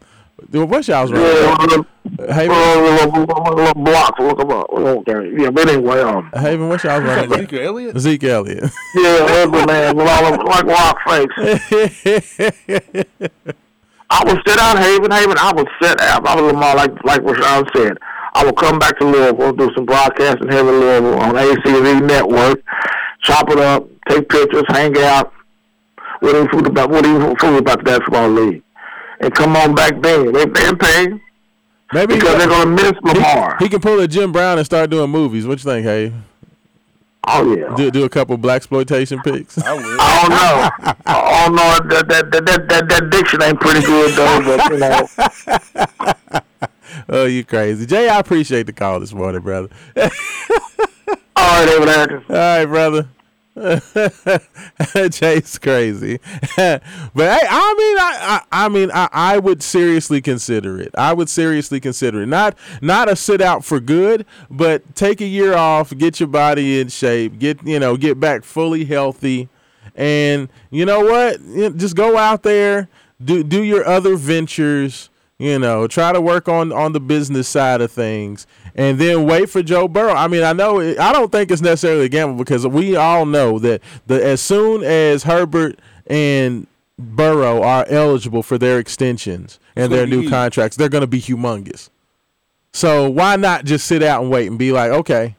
[0.52, 1.70] what's y'all's running Yeah, back?
[1.70, 1.86] one
[2.30, 4.20] Haven, one little, little, little blocks.
[4.20, 4.70] Look them up.
[4.70, 5.32] Okay.
[5.36, 7.38] Yeah, but anyway, um, Haven, what's y'all's running back?
[7.38, 7.98] Ezekiel Elliott.
[7.98, 8.64] Zeke Elliott.
[8.94, 11.28] yeah, ugly man with all them like rock face.
[14.08, 15.36] I will sit out Haven, Haven.
[15.38, 16.26] I will sit out.
[16.26, 17.98] I will Lamar like like Raashaan said.
[18.34, 22.62] I will come back to Louisville, do some broadcasting here in Louisville on ACV Network,
[23.22, 25.32] chop it up, take pictures, hang out.
[26.20, 26.90] What do you fool about?
[26.90, 28.62] What do you fool about the basketball league?
[29.20, 30.32] And come on back then.
[30.32, 31.20] They they pay
[31.92, 33.56] Maybe he, because they're gonna miss Lamar.
[33.58, 35.46] he, he can pull a Jim Brown and start doing movies.
[35.46, 36.12] What you think, hey?
[37.26, 37.74] oh yeah.
[37.76, 39.58] Do do a couple black exploitation pics.
[39.58, 39.96] I will.
[40.00, 40.94] I don't know.
[41.06, 41.94] I don't know.
[41.94, 44.56] That that that that, that, that diction ain't pretty good though.
[44.56, 44.78] But you
[46.34, 46.42] know,
[47.08, 48.08] oh, you crazy, Jay?
[48.08, 49.68] I appreciate the call this morning, brother.
[49.96, 50.08] all
[51.36, 52.34] right, David Anderson.
[52.34, 53.08] All right, brother.
[55.10, 56.18] Jay's crazy,
[56.56, 56.80] but
[57.16, 58.18] hey, I mean, I,
[58.50, 60.90] I, I mean, I, I would seriously consider it.
[60.98, 62.26] I would seriously consider it.
[62.26, 66.80] Not, not a sit out for good, but take a year off, get your body
[66.80, 69.48] in shape, get you know, get back fully healthy,
[69.94, 71.40] and you know what?
[71.78, 72.88] Just go out there,
[73.24, 75.08] do do your other ventures.
[75.38, 79.50] You know, try to work on on the business side of things, and then wait
[79.50, 80.14] for Joe Burrow.
[80.14, 83.26] I mean, I know it, I don't think it's necessarily a gamble because we all
[83.26, 86.66] know that the as soon as Herbert and
[86.98, 90.30] Burrow are eligible for their extensions and their new huge.
[90.30, 91.90] contracts, they're going to be humongous.
[92.72, 95.36] So why not just sit out and wait and be like, okay,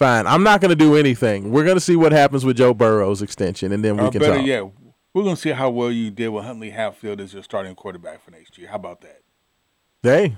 [0.00, 0.26] Fine.
[0.26, 1.50] I'm not going to do anything.
[1.50, 4.20] We're going to see what happens with Joe Burrow's extension, and then we or can
[4.20, 4.46] better talk.
[4.46, 4.64] yet,
[5.12, 8.30] we're gonna see how well you did with Huntley Hatfield as your starting quarterback for
[8.30, 8.68] next year.
[8.68, 9.19] How about that?
[10.02, 10.36] Hey,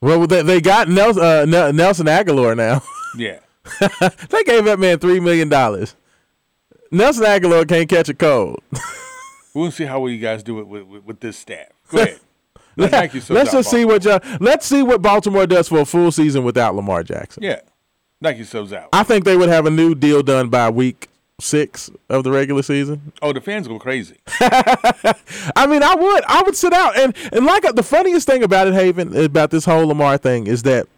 [0.00, 1.22] well, they, they got Nelson,
[1.54, 2.82] uh, Nelson Agholor now.
[3.16, 3.38] Yeah.
[4.28, 5.96] they gave that man three million dollars.
[6.92, 8.62] Nelson Agholor can't catch a cold.
[9.54, 11.68] we'll see how you guys do it with, with, with this staff.
[11.90, 12.20] Go ahead.
[12.76, 16.44] Yourselves Let's just see what y'all, let's see what Baltimore does for a full season
[16.44, 17.42] without Lamar Jackson.
[17.42, 17.60] Yeah.
[18.22, 18.90] thank you, yourselves out.
[18.92, 21.08] I think they would have a new deal done by week
[21.40, 23.12] six of the regular season.
[23.22, 24.16] Oh, the fans go crazy.
[24.40, 28.66] I mean, I would, I would sit out and and like the funniest thing about
[28.66, 30.88] it, Haven, about this whole Lamar thing is that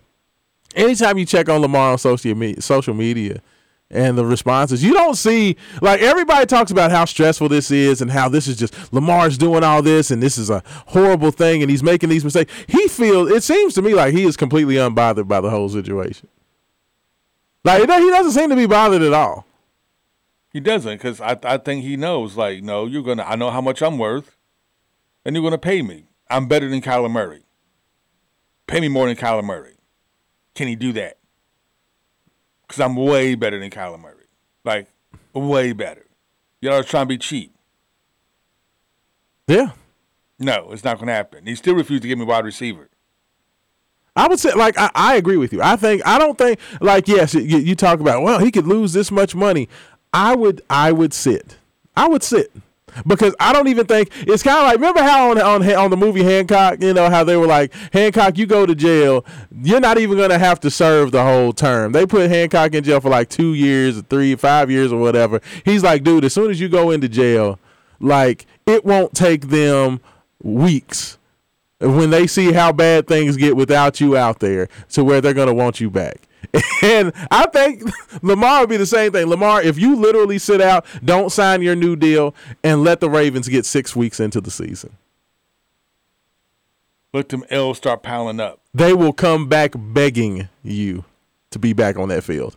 [0.74, 3.42] anytime you check on Lamar on social media, social media,
[3.90, 8.10] and the responses, you don't see like everybody talks about how stressful this is and
[8.10, 11.70] how this is just Lamar's doing all this and this is a horrible thing and
[11.70, 12.52] he's making these mistakes.
[12.66, 16.28] He feels it seems to me like he is completely unbothered by the whole situation.
[17.62, 19.44] Like he doesn't seem to be bothered at all.
[20.52, 22.36] He doesn't, because I I think he knows.
[22.36, 23.22] Like, no, you're gonna.
[23.22, 24.36] I know how much I'm worth,
[25.24, 26.06] and you're gonna pay me.
[26.28, 27.44] I'm better than Kyler Murray.
[28.66, 29.76] Pay me more than Kyler Murray.
[30.54, 31.18] Can he do that?
[32.62, 34.26] Because I'm way better than Kyler Murray.
[34.64, 34.88] Like,
[35.32, 36.06] way better.
[36.60, 37.54] Y'all are trying to be cheap.
[39.48, 39.72] Yeah.
[40.38, 41.46] No, it's not gonna happen.
[41.46, 42.88] He still refused to give me wide receiver.
[44.16, 45.62] I would say, like, I, I agree with you.
[45.62, 48.92] I think, I don't think, like, yes, you, you talk about, well, he could lose
[48.92, 49.68] this much money.
[50.12, 51.56] I would, I would sit.
[51.96, 52.52] I would sit
[53.06, 55.96] because I don't even think it's kind of like remember how on on on the
[55.96, 59.24] movie Hancock, you know how they were like Hancock, you go to jail,
[59.62, 61.92] you're not even gonna have to serve the whole term.
[61.92, 65.40] They put Hancock in jail for like two years, or three, five years, or whatever.
[65.64, 67.58] He's like, dude, as soon as you go into jail,
[68.00, 70.00] like it won't take them
[70.42, 71.18] weeks
[71.80, 75.54] when they see how bad things get without you out there to where they're gonna
[75.54, 76.22] want you back.
[76.82, 77.82] And I think
[78.22, 79.26] Lamar would be the same thing.
[79.26, 82.34] Lamar, if you literally sit out, don't sign your new deal,
[82.64, 84.96] and let the Ravens get six weeks into the season,
[87.12, 88.60] Let them L's start piling up.
[88.72, 91.04] they will come back begging you
[91.50, 92.56] to be back on that field.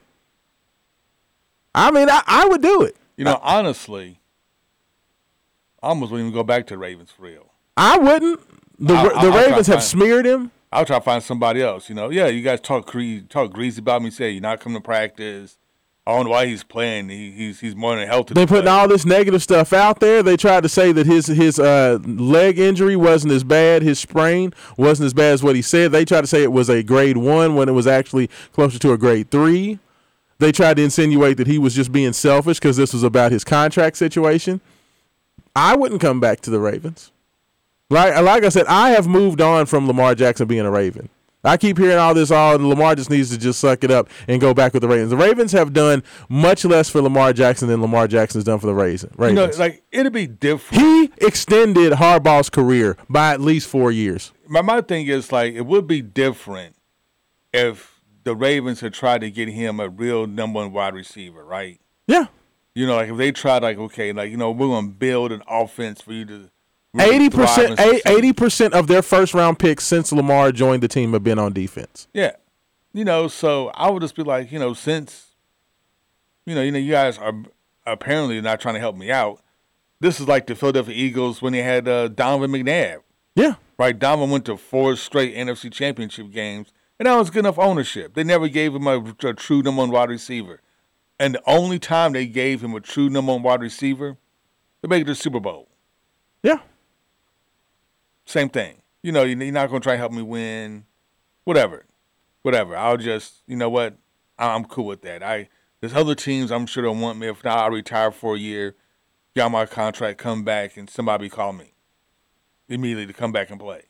[1.75, 2.95] I mean, I, I would do it.
[3.17, 4.19] You know, honestly,
[5.81, 7.47] I almost wouldn't even go back to the Ravens for real.
[7.75, 8.39] I wouldn't.
[8.79, 10.51] The, I'll- the Ravens have smeared him.
[10.73, 11.89] I'll try to find somebody else.
[11.89, 14.09] You know, yeah, you guys talk cre- talk greasy about me.
[14.09, 15.57] Say you're not coming to practice.
[16.05, 17.07] I don't know why he's playing.
[17.07, 18.33] He, he's he's more than healthy.
[18.33, 18.71] They putting play.
[18.71, 20.21] all this negative stuff out there.
[20.21, 24.53] They tried to say that his his uh, leg injury wasn't as bad, his sprain
[24.75, 25.93] wasn't as bad as what he said.
[25.93, 28.91] They tried to say it was a grade one when it was actually closer to
[28.91, 29.79] a grade three.
[30.39, 33.45] They tried to insinuate that he was just being selfish because this was about his
[33.45, 34.59] contract situation.
[35.55, 37.12] I wouldn't come back to the Ravens.
[37.89, 41.09] Like like I said, I have moved on from Lamar Jackson being a Raven.
[41.45, 42.31] I keep hearing all this.
[42.31, 44.87] Oh, all Lamar just needs to just suck it up and go back with the
[44.87, 45.09] Ravens.
[45.09, 48.73] The Ravens have done much less for Lamar Jackson than Lamar Jackson's done for the
[48.73, 49.05] Ravens.
[49.19, 50.81] You know, like it'd be different.
[50.81, 54.31] he extended Harbaugh's career by at least four years.
[54.47, 56.77] my my thing is like it would be different
[57.53, 61.79] if the Ravens had tried to get him a real number one wide receiver, right?
[62.07, 62.27] Yeah,
[62.73, 65.43] You know, like if they tried, like okay, like you know, we're gonna build an
[65.45, 66.49] offense for you to
[66.99, 71.23] eighty percent, eighty percent of their first round picks since Lamar joined the team have
[71.23, 72.07] been on defense.
[72.13, 72.31] Yeah.
[72.93, 75.31] You know, so I would just be like, you know, since
[76.45, 77.33] you know, you know, you guys are
[77.85, 79.41] apparently not trying to help me out.
[79.99, 82.97] This is like the Philadelphia Eagles when they had uh, Donovan McNabb,
[83.35, 83.97] Yeah, right?
[83.97, 88.13] Donovan went to four straight NFC Championship games, and that was good enough ownership.
[88.13, 90.59] They never gave him a, a true number one wide receiver,
[91.17, 94.17] and the only time they gave him a true number one wide receiver,
[94.81, 95.69] they made it to the Super Bowl.
[96.43, 96.59] yeah.
[98.25, 98.81] Same thing.
[99.01, 100.85] You know, you're not going to try to help me win.
[101.43, 101.85] Whatever,
[102.41, 102.75] whatever.
[102.77, 103.97] I'll just, you know what?
[104.39, 105.21] I'm cool with that.
[105.21, 105.49] I
[105.81, 107.27] there's other teams I'm sure don't want me.
[107.27, 108.75] If not, I'll retire for a year,
[109.35, 111.73] get my contract, come back, and somebody call me
[112.69, 113.83] immediately to come back and play.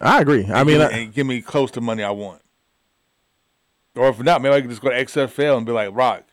[0.00, 0.44] I agree.
[0.46, 2.42] I mean, and, I, and give me close to money I want.
[3.94, 6.24] Or if not, maybe I can just go to XFL and be like, Rock,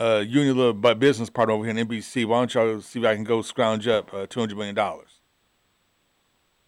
[0.00, 3.00] uh, you and your little business partner over here in NBC, why don't y'all see
[3.00, 5.20] if I can go scrounge up uh, two hundred million dollars?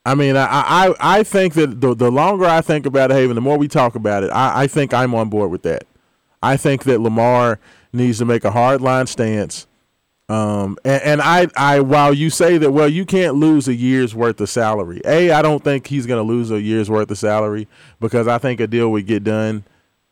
[0.07, 3.35] I mean, I, I, I think that the the longer I think about it, Haven,
[3.35, 5.85] the more we talk about it, I, I think I'm on board with that.
[6.41, 7.59] I think that Lamar
[7.93, 9.67] needs to make a hard line stance.
[10.29, 14.15] Um, and, and I, I, while you say that, well, you can't lose a year's
[14.15, 15.01] worth of salary.
[15.05, 17.67] A, I don't think he's going to lose a year's worth of salary
[17.99, 19.65] because I think a deal would get done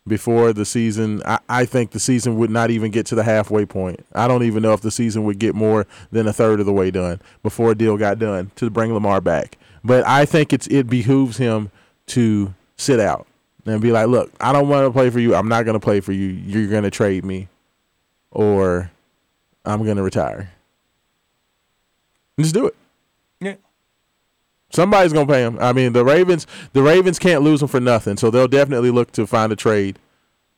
[0.05, 1.21] before the season.
[1.25, 4.05] I, I think the season would not even get to the halfway point.
[4.13, 6.73] I don't even know if the season would get more than a third of the
[6.73, 9.57] way done before a deal got done to bring Lamar back.
[9.85, 11.69] But I think it's it behooves him
[12.07, 13.27] to sit out
[13.65, 15.35] and be like, look, I don't want to play for you.
[15.35, 16.27] I'm not going to play for you.
[16.27, 17.47] You're going to trade me,
[18.31, 18.91] or
[19.63, 20.51] I'm going to retire.
[22.39, 22.75] Just do it.
[23.39, 23.55] Yeah.
[24.71, 25.57] Somebody's gonna pay him.
[25.61, 29.11] I mean, the Ravens, the Ravens can't lose him for nothing, so they'll definitely look
[29.13, 29.99] to find a trade.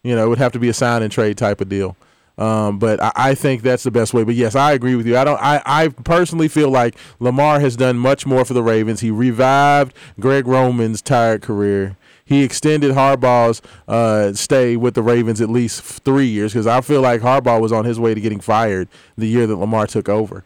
[0.02, 1.96] You know, it would have to be a sign and trade type of deal.
[2.38, 4.24] Um, but I, I think that's the best way.
[4.24, 5.18] But yes, I agree with you.
[5.18, 5.42] I don't.
[5.42, 9.02] I, I personally feel like Lamar has done much more for the Ravens.
[9.02, 11.98] He revived Greg Roman's tired career.
[12.24, 17.02] He extended Harbaugh's uh, stay with the Ravens at least three years because I feel
[17.02, 20.44] like Harbaugh was on his way to getting fired the year that Lamar took over.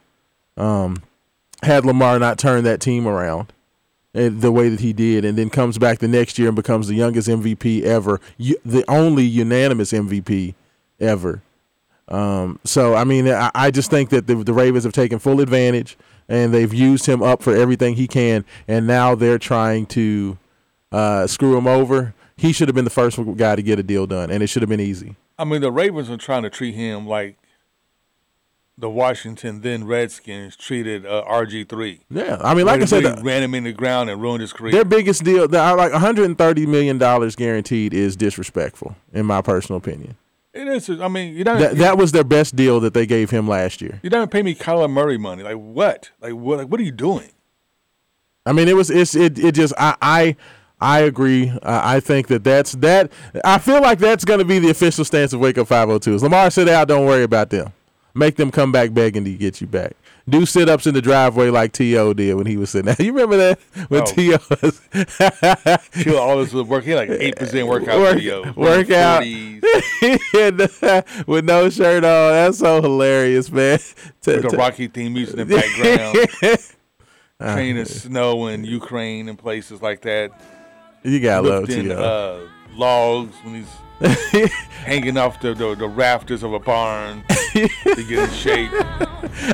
[0.55, 1.01] Um,
[1.63, 3.51] had Lamar not turned that team around
[4.13, 6.87] uh, the way that he did, and then comes back the next year and becomes
[6.87, 10.53] the youngest MVP ever, the only unanimous MVP
[10.99, 11.41] ever.
[12.11, 15.39] Um, so I mean, I, I just think that the, the Ravens have taken full
[15.39, 15.97] advantage,
[16.27, 20.37] and they've used him up for everything he can, and now they're trying to
[20.91, 22.13] uh, screw him over.
[22.35, 24.61] He should have been the first guy to get a deal done, and it should
[24.61, 25.15] have been easy.
[25.39, 27.37] I mean, the Ravens are trying to treat him like
[28.77, 32.01] the Washington then Redskins treated uh, RG three.
[32.09, 34.51] Yeah, I mean, like I said, the- ran him in the ground and ruined his
[34.51, 34.71] career.
[34.71, 40.15] Their biggest deal, like 130 million dollars guaranteed, is disrespectful, in my personal opinion.
[40.53, 40.89] It is.
[40.89, 41.59] I mean, you don't.
[41.59, 43.99] That that was their best deal that they gave him last year.
[44.03, 45.43] you don't pay me Kyler Murray money.
[45.43, 46.11] Like what?
[46.19, 46.57] Like what?
[46.59, 47.29] Like what are you doing?
[48.45, 50.35] I mean, it was it's it it just I I
[50.81, 51.53] I agree.
[51.63, 53.11] I I think that that's that.
[53.45, 56.21] I feel like that's going to be the official stance of Wake Up 502s.
[56.21, 56.87] Lamar sit out.
[56.87, 57.71] Don't worry about them.
[58.13, 59.93] Make them come back begging to get you back.
[60.29, 62.13] Do sit ups in the driveway like T.O.
[62.13, 62.95] did when he was sitting there.
[63.05, 63.59] You remember that?
[63.89, 64.05] When Oh.
[64.05, 64.37] T.O.
[64.61, 64.81] was.
[66.03, 66.83] Kill all this with work.
[66.83, 68.51] He like eight percent workout Work- video.
[68.53, 69.23] workout.
[71.27, 72.31] with no shirt on.
[72.33, 73.79] That's so hilarious, man.
[74.23, 76.17] To- with the to- Rocky theme music in the background.
[77.55, 80.29] Training in snow in Ukraine and places like that.
[81.03, 81.95] you got love T.O.
[81.97, 87.23] uh, logs when he's hanging off the, the, the rafters of a barn
[87.53, 87.69] to
[88.07, 88.71] get in shape.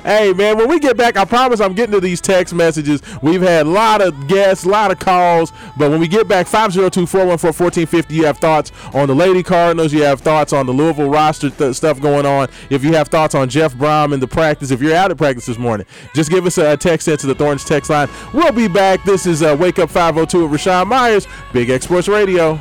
[0.04, 3.02] Hey man, when we get back, I promise I'm getting to these text messages.
[3.22, 6.48] We've had a lot of guests, a lot of calls, but when we get back,
[6.48, 11.50] 502-414-1450, you have thoughts on the Lady Cardinals, you have thoughts on the Louisville roster
[11.50, 12.48] th- stuff going on.
[12.70, 15.46] If you have thoughts on Jeff Brohm and the practice, if you're out at practice
[15.46, 18.10] this morning, just give us a text into the Thornton's text line.
[18.34, 19.04] We'll be back.
[19.04, 22.60] This is uh, Wake Up 502 with Raashaan Myers, Big X Sports Radio.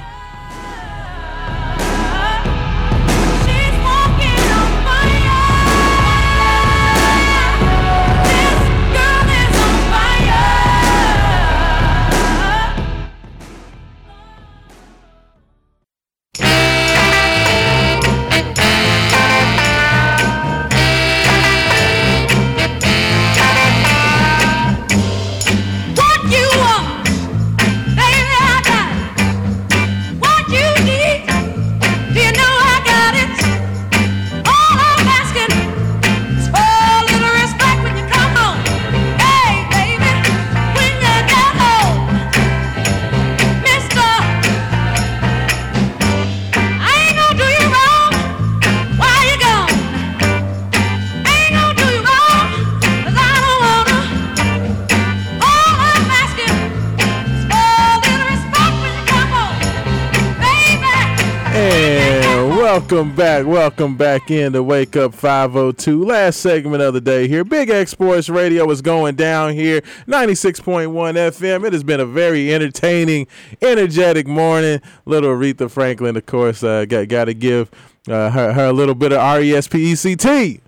[62.96, 66.02] Welcome back, welcome back in to Wake Up 502.
[66.02, 67.44] Last segment of the day here.
[67.44, 71.66] Big X Sports Radio is going down here, 96.1 FM.
[71.66, 73.26] It has been a very entertaining,
[73.60, 74.80] energetic morning.
[75.04, 77.70] Little Aretha Franklin, of course, uh, got, got to give
[78.08, 80.62] uh, her, her a little bit of RESPECT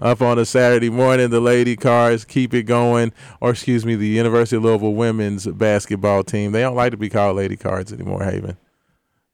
[0.00, 1.30] up on a Saturday morning.
[1.30, 6.24] The Lady Cards keep it going, or excuse me, the University of Louisville women's basketball
[6.24, 6.52] team.
[6.52, 8.58] They don't like to be called Lady Cards anymore, Haven.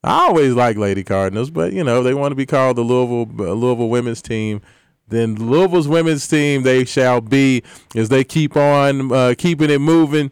[0.06, 3.28] I always like Lady Cardinals, but you know they want to be called the Louisville
[3.44, 4.62] uh, Louisville women's team.
[5.08, 7.64] Then Louisville's women's team they shall be
[7.94, 10.30] as they keep on uh, keeping it moving.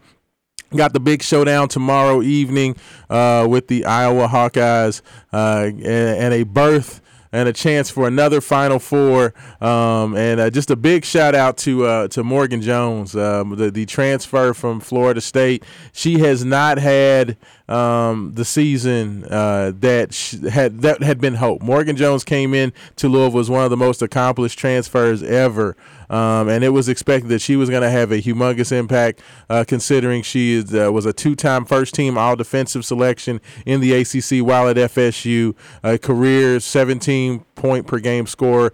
[0.77, 2.77] Got the big showdown tomorrow evening
[3.11, 5.03] uh, with the Iowa Hawkeyes
[5.33, 9.35] uh, and, a berth and a chance for another Final Four.
[9.61, 13.71] Um, and uh, just a big shout out to uh, to Morgan Jones, um, the
[13.73, 15.65] the transfer from Florida State.
[15.93, 17.37] She has not had
[17.69, 21.63] um, the season uh, that sh- had that had been hoped.
[21.63, 25.77] Morgan Jones came in to Louisville as one of the most accomplished transfers ever.
[26.11, 29.65] Um, and it was expected that she was going to have a humongous impact, uh,
[29.67, 34.77] considering she is, uh, was a two-time first-team All-Defensive selection in the ACC while at
[34.77, 35.57] FSU.
[35.83, 38.73] A career 17 point per game score.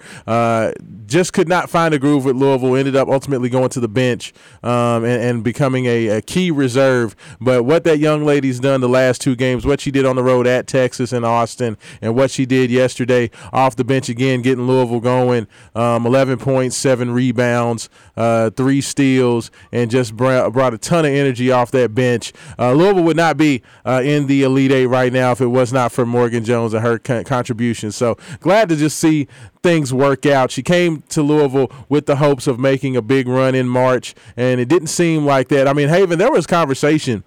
[1.10, 2.76] Just could not find a groove with Louisville.
[2.76, 4.32] Ended up ultimately going to the bench
[4.62, 7.14] um, and, and becoming a, a key reserve.
[7.40, 10.14] But what that young lady's done done the last two games, what she did on
[10.16, 14.42] the road at Texas and Austin, and what she did yesterday off the bench again,
[14.42, 15.46] getting Louisville going.
[15.74, 21.12] Um, 11 points, seven rebounds, uh, three steals, and just brought, brought a ton of
[21.12, 22.32] energy off that bench.
[22.58, 25.72] Uh, Louisville would not be uh, in the Elite Eight right now if it was
[25.72, 27.90] not for Morgan Jones and her con- contribution.
[27.90, 29.26] So glad to just see
[29.62, 30.50] things work out.
[30.50, 34.60] She came to Louisville with the hopes of making a big run in March, and
[34.60, 35.66] it didn't seem like that.
[35.66, 37.24] I mean, Haven, there was conversation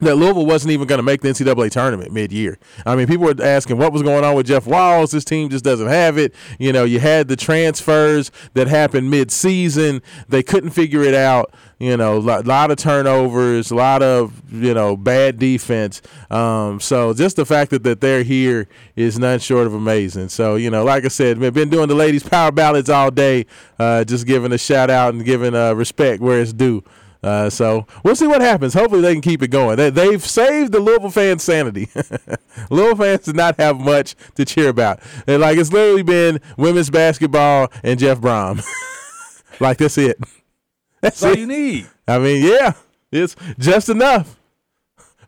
[0.00, 2.58] that Louisville wasn't even going to make the NCAA tournament mid-year.
[2.84, 5.10] I mean, people were asking what was going on with Jeff Walz.
[5.10, 6.34] This team just doesn't have it.
[6.58, 10.02] You know, you had the transfers that happened mid-season.
[10.28, 11.54] They couldn't figure it out.
[11.78, 16.00] You know, a lot, lot of turnovers, a lot of you know bad defense.
[16.30, 18.66] Um, so just the fact that, that they're here
[18.96, 20.30] is none short of amazing.
[20.30, 23.44] So you know, like I said, we've been doing the ladies' power ballads all day.
[23.78, 26.82] Uh, just giving a shout out and giving uh, respect where it's due.
[27.26, 28.72] Uh, so we'll see what happens.
[28.72, 29.76] Hopefully they can keep it going.
[29.76, 31.88] They, they've saved the Louisville fans' sanity.
[32.70, 35.00] Louisville fans did not have much to cheer about.
[35.26, 38.64] And like it's literally been women's basketball and Jeff Brohm.
[39.60, 40.18] like that's it.
[41.02, 41.40] That's That's all it.
[41.40, 41.86] you need.
[42.08, 42.72] I mean, yeah,
[43.12, 44.40] it's just enough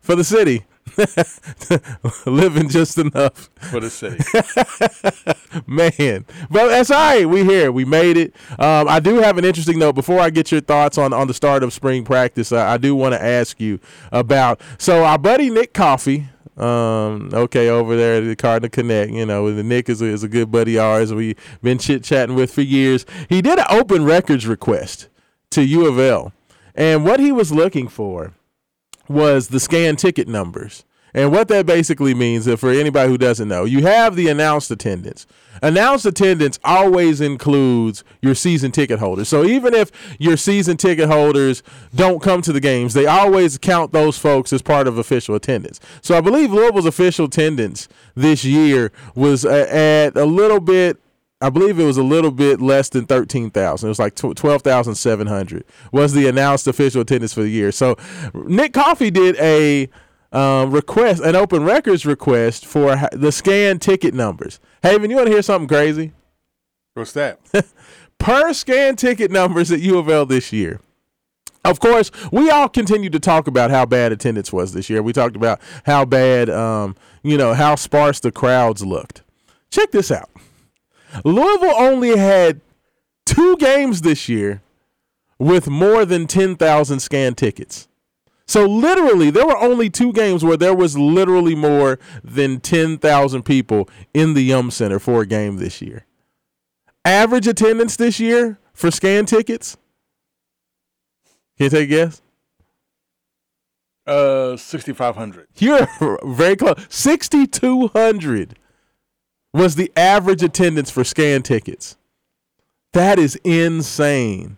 [0.01, 0.65] for the city.
[2.25, 4.17] Living just enough for the city.
[5.67, 6.25] man.
[6.49, 7.25] But that's all right.
[7.25, 7.71] We here.
[7.71, 8.35] We made it.
[8.57, 11.33] Um, I do have an interesting note before I get your thoughts on on the
[11.33, 12.51] start of spring practice.
[12.51, 13.79] Uh, I do want to ask you
[14.11, 16.27] about so our buddy Nick Coffey.
[16.57, 20.23] Um, okay, over there at the Cardinal Connect, you know, the Nick is a, is
[20.23, 21.13] a good buddy of ours.
[21.13, 23.05] We've been chit chatting with for years.
[23.29, 25.07] He did an open records request
[25.51, 26.33] to U of L,
[26.75, 28.33] and what he was looking for
[29.07, 30.83] was the scan ticket numbers.
[31.13, 35.25] And what that basically means, for anybody who doesn't know, you have the announced attendance.
[35.61, 39.27] Announced attendance always includes your season ticket holders.
[39.27, 41.63] So even if your season ticket holders
[41.93, 45.79] don't come to the games, they always count those folks as part of official attendance.
[46.01, 50.99] So I believe Louisville's official attendance this year was uh, at a little bit
[51.41, 53.87] I believe it was a little bit less than 13,000.
[53.87, 55.63] It was like tw- 12,700
[55.93, 57.71] was the announced official attendance for the year.
[57.71, 57.95] So
[58.33, 59.87] Nick Coffey did a
[60.31, 64.59] um, request, an open records request for the scan ticket numbers.
[64.83, 66.13] Haven, you want to hear something crazy?
[66.93, 67.39] What's that?
[68.19, 70.81] Per scan ticket numbers at U of L this year.
[71.65, 75.03] Of course, we all continued to talk about how bad attendance was this year.
[75.03, 79.23] We talked about how bad, um, you know, how sparse the crowds looked.
[79.69, 80.29] Check this out.
[81.25, 82.61] Louisville only had
[83.25, 84.61] two games this year
[85.37, 87.88] with more than 10,000 scan tickets.
[88.49, 93.87] So literally, there were only two games where there was literally more than 10,000 people
[94.11, 96.07] in the Yum Center for a game this year.
[97.05, 99.77] Average attendance this year for scan tickets?
[101.59, 102.23] Can you take a guess?
[104.07, 105.47] Uh, sixty five hundred.
[105.59, 105.87] You're
[106.25, 106.83] very close.
[106.89, 108.57] 6,200
[109.53, 111.97] was the average attendance for scan tickets.
[112.93, 114.57] That is insane.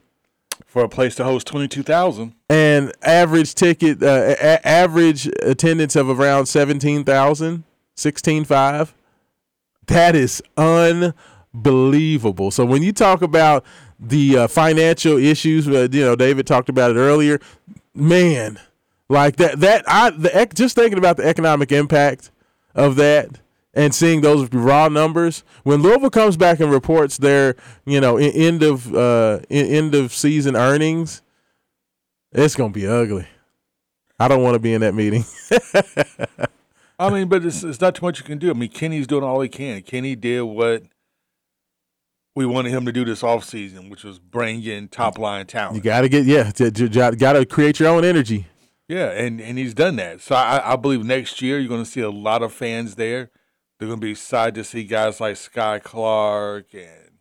[0.72, 2.34] For a place to host twenty two thousand.
[2.50, 7.66] And average ticket, uh, a- average attendance of around 17,000,
[7.98, 8.94] 16,500.
[9.88, 12.52] That is unbelievable.
[12.52, 13.66] So when you talk about
[14.00, 17.42] the uh, financial issues, uh, you know, David talked about it earlier.
[17.94, 18.58] Man,
[19.10, 22.32] like that, that I the just thinking about the economic impact
[22.76, 23.42] of that
[23.74, 28.64] and seeing those raw numbers when Louisville comes back and reports their, you know, end
[28.64, 31.22] of uh, end of season earnings,
[32.32, 33.28] it's gonna be ugly.
[34.20, 35.26] I don't want to be in that meeting.
[37.00, 38.52] I mean, but it's, it's not too much you can do.
[38.52, 39.82] I mean, Kenny's doing all he can.
[39.82, 40.84] Kenny did what
[42.36, 45.76] we wanted him to do this offseason, which was bring in top line talent.
[45.76, 48.46] You got to get yeah, got to create your own energy.
[48.88, 50.22] Yeah, and, and he's done that.
[50.22, 53.32] So I, I believe next year you're going to see a lot of fans there.
[53.82, 57.18] They're going to be excited to see guys like Skyy Clark and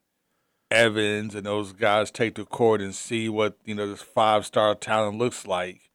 [0.70, 4.74] Evans and those guys take the court and see what you know this five star
[4.74, 5.89] talent looks like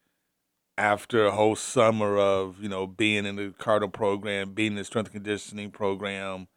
[0.75, 4.83] after a whole summer of you know being in the Cardinal program, being in the
[4.83, 6.47] strength conditioning program.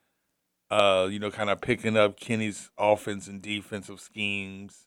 [0.71, 4.87] Uh, you know, kind of picking up Kenny's offense and defensive schemes,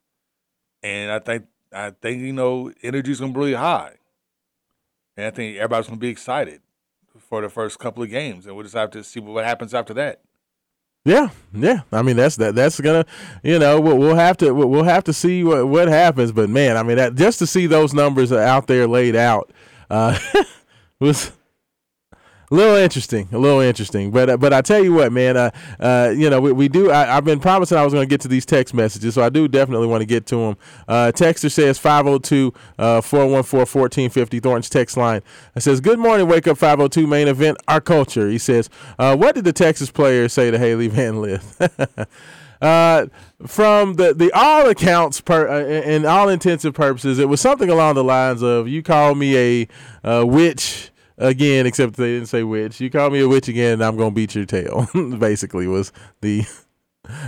[0.82, 3.98] and I think I think you know energy's gonna be really high.
[5.16, 6.62] And I think everybody's to be excited
[7.20, 9.94] for the first couple of games, and we'll just have to see what happens after
[9.96, 10.22] that.
[11.04, 11.82] Yeah, yeah.
[11.92, 12.54] I mean, that's that.
[12.54, 13.06] That's gonna,
[13.44, 16.32] you know, we'll, we'll have to we'll have to see what what happens.
[16.32, 19.52] But man, I mean, that just to see those numbers out there laid out
[19.90, 20.18] uh,
[21.00, 21.32] was
[22.52, 25.52] A little interesting, a little interesting, but uh, but I tell you what, man, uh,
[25.80, 26.92] uh, you know we, we do.
[26.92, 29.30] I, I've been promising I was going to get to these text messages, so I
[29.30, 30.58] do definitely want to get to them.
[30.86, 35.22] Uh, Texter says 502 414 1450 Thornton's text line.
[35.56, 38.70] It says, "Good morning, wake up 502 main event, our culture." He says,
[39.00, 41.58] uh, "What did the Texas players say to Hailey Van Lith?"
[42.62, 43.08] Uh,
[43.48, 47.96] from the, the all accounts per uh, in all intensive purposes, it was something along
[47.96, 49.68] the lines of "You call me a
[50.04, 50.91] uh, witch
[51.22, 52.82] again," except they didn't say witch.
[52.82, 54.88] You call me a witch again, and I'm gonna beat your tail.
[55.20, 55.92] Basically, was
[56.22, 56.44] the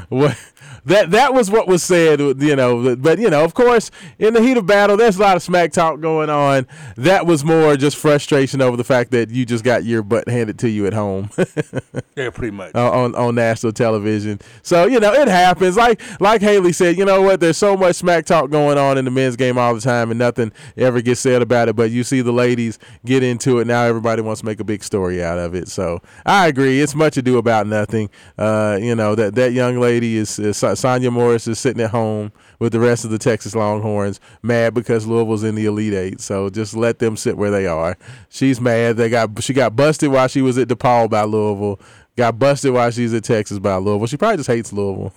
[0.10, 0.38] what
[0.86, 3.90] that that was what was said you know but you know of course
[4.20, 7.44] in the heat of battle there's a lot of smack talk going on that was
[7.44, 10.86] more just frustration over the fact that you just got your butt handed to you
[10.86, 11.28] at home
[12.16, 12.76] Yeah, pretty much.
[12.76, 14.40] uh, on on national television.
[14.62, 15.76] So you know it happens.
[15.76, 17.40] Like like Hailey said, you know what?
[17.40, 20.20] There's so much smack talk going on in the men's game all the time, and
[20.20, 21.76] nothing ever gets said about it.
[21.76, 23.82] But you see the ladies get into it now.
[23.84, 25.70] Everybody wants to make a big story out of it.
[25.70, 26.82] So I agree.
[26.82, 28.12] It's much ado about nothing.
[28.38, 32.32] Uh, you know that that young lady is, is Sonya Morris is sitting at home
[32.60, 36.22] with the rest of the Texas Longhorns, mad because Louisville's in the Elite Eight.
[36.22, 37.98] So just let them sit where they are.
[38.30, 38.98] She's mad.
[38.98, 41.80] They got she got busted while she was at DePaul by Louisville.
[42.16, 44.08] Got busted while she's at Texas by Louisville.
[44.08, 45.14] She probably just hates Louisville.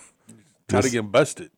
[0.68, 1.51] Just- of getting busted.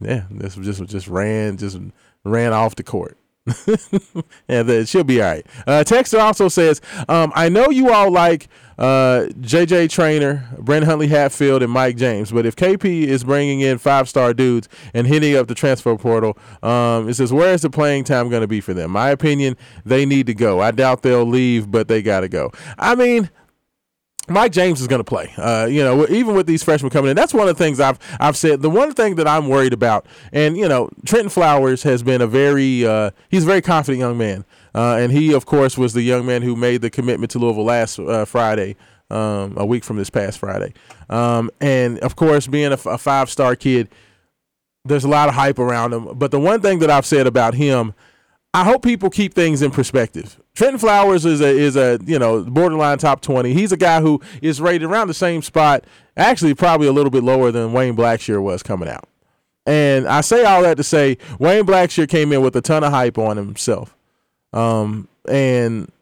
[0.00, 1.78] Yeah, this just just ran just
[2.24, 3.16] ran off the court.
[4.46, 5.46] then she'll be all right.
[5.66, 8.48] Uh, Texter also says, um, I know you all like
[8.78, 13.78] uh, JJ Traynor, Brandon Huntley Hatfield, and Mike James, but if KP is bringing in
[13.78, 17.70] five star dudes and hitting up the transfer portal, um, it says, where is the
[17.70, 18.90] playing time going to be for them?
[18.90, 20.60] My opinion, they need to go.
[20.60, 22.50] I doubt they'll leave, but they got to go.
[22.78, 23.30] I mean,
[24.28, 25.32] Mike James is going to play.
[25.36, 27.98] Uh, you know, even with these freshmen coming in, that's one of the things I've
[28.20, 28.62] I've said.
[28.62, 32.26] The one thing that I'm worried about, and you know, Trenton Flowers has been a
[32.26, 34.44] very uh, he's a very confident young man,
[34.74, 37.64] uh, and he of course was the young man who made the commitment to Louisville
[37.64, 38.76] last uh, Friday,
[39.10, 40.72] um, a week from this past Friday,
[41.08, 43.88] um, and of course being a, a five star kid,
[44.84, 46.18] there's a lot of hype around him.
[46.18, 47.94] But the one thing that I've said about him.
[48.54, 50.40] I hope people keep things in perspective.
[50.56, 53.52] Trenton Flowers is a is a you know borderline top twenty.
[53.52, 55.84] He's a guy who is rated around the same spot,
[56.16, 59.06] actually probably a little bit lower than Wayne Blackshear was coming out.
[59.66, 62.90] And I say all that to say Wayne Blackshear came in with a ton of
[62.90, 63.94] hype on himself,
[64.54, 65.92] um, and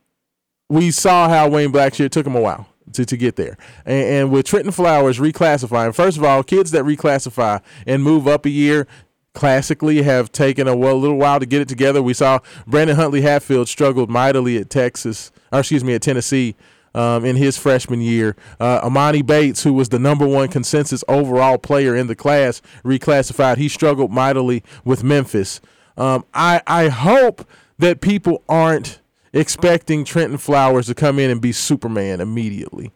[0.68, 3.56] we saw how Wayne Blackshear took him a while to, to get there.
[3.84, 8.46] And, and with Trenton Flowers reclassifying, first of all, kids that reclassify and move up
[8.46, 8.86] a year
[9.34, 12.02] classically have taken a, little while to get it together.
[12.02, 16.56] We saw Brandon Huntley Hatfield struggled mightily at Texas, or excuse me, at Tennessee.
[16.96, 21.58] Um, in his freshman year, uh, Emoni Bates, who was the number one consensus overall
[21.58, 23.56] player in the class, reclassified.
[23.56, 25.60] He struggled mightily with Memphis.
[25.96, 27.48] Um, I I hope
[27.80, 29.00] that people aren't
[29.32, 32.92] expecting Trenton Flowers to come in and be Superman immediately.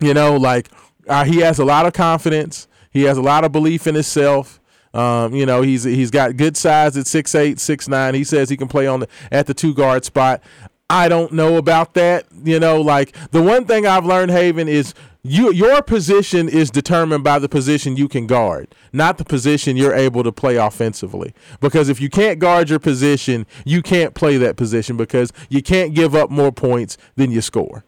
[0.00, 0.70] You know, like
[1.06, 2.66] uh, he has a lot of confidence.
[2.90, 4.60] He has a lot of belief in himself.
[4.94, 8.14] Um, you know, he's he's got good size at six eight, six nine.
[8.14, 10.42] He says he can play on the at the two guard spot.
[10.88, 12.26] I don't know about that.
[12.44, 14.94] You know, like the one thing I've learned, Haven, is
[15.24, 19.94] you your position is determined by the position you can guard, not the position you're
[19.94, 21.34] able to play offensively.
[21.60, 25.94] Because if you can't guard your position, you can't play that position because you can't
[25.94, 27.84] give up more points than you score.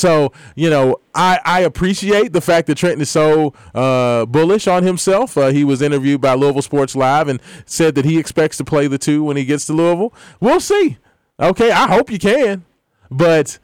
[0.00, 4.82] So, you know, I, I appreciate the fact that Trenton is so uh, bullish on
[4.82, 5.36] himself.
[5.36, 8.86] Uh, he was interviewed by Louisville Sports Live and said that he expects to play
[8.86, 10.14] the two when he gets to Louisville.
[10.40, 10.96] We'll see.
[11.38, 12.64] Okay, I hope you can.
[13.10, 13.58] But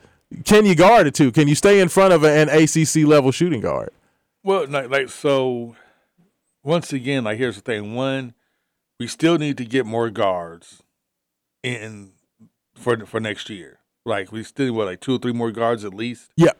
[0.44, 1.32] can you guard a two?
[1.32, 3.90] Can you stay in front of an ACC level shooting guard?
[4.42, 5.74] Well, like, like so.
[6.62, 8.34] Once again, like here's the thing: one,
[8.98, 10.82] we still need to get more guards
[11.62, 12.12] in
[12.74, 13.75] for for next year.
[14.06, 16.52] Like we still what like two or three more guards at least Yeah.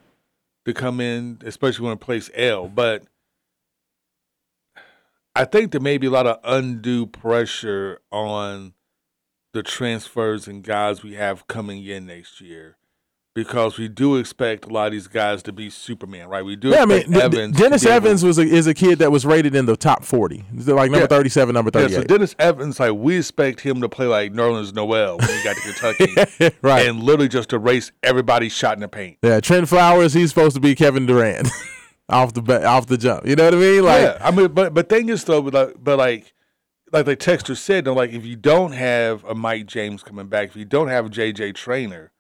[0.67, 2.69] to come in, especially when it plays L.
[2.69, 3.05] But
[5.35, 8.75] I think there may be a lot of undue pressure on
[9.53, 12.77] the transfers and guys we have coming in next year.
[13.37, 16.43] Because we do expect a lot of these guys to be Superman, right?
[16.45, 18.73] We do Yeah, I mean, expect D- D- Evans Dennis Evans was a, is a
[18.75, 21.07] kid that was rated in the top 40, like number Yeah.
[21.07, 25.19] 37, number Yeah, so Dennis Evans, like we expect him to play like Nerlens Noel
[25.19, 26.87] when he got to Kentucky, right.
[26.89, 29.19] and literally just erase everybody's shot in the paint.
[29.23, 31.49] yeah, Trent Flowers, he's supposed to be Kevin Durant
[32.09, 33.27] off the ba- off the jump.
[33.27, 33.85] You know what I mean?
[33.85, 36.33] Like, yeah, I mean, but but thing is though, but like, but like,
[36.91, 40.49] like the texter said, though, like if you don't have a Mike James coming back,
[40.49, 42.13] if you don't have a JJ Traynor,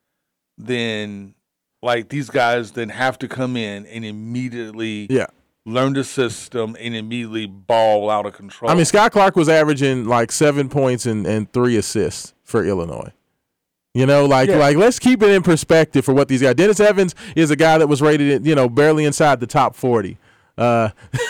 [0.58, 1.34] then
[1.82, 5.26] like these guys then have to come in and immediately yeah.
[5.64, 8.70] learn the system and immediately ball out of control.
[8.70, 13.12] I mean, Scott Clark was averaging like seven points and, and three assists for Illinois.
[13.94, 14.56] You know, like Yeah.
[14.56, 16.54] like let's keep it in perspective for what these guys.
[16.54, 20.18] Dennis Evans is a guy that was rated, you know, barely inside the top forty.
[20.58, 20.90] Uh,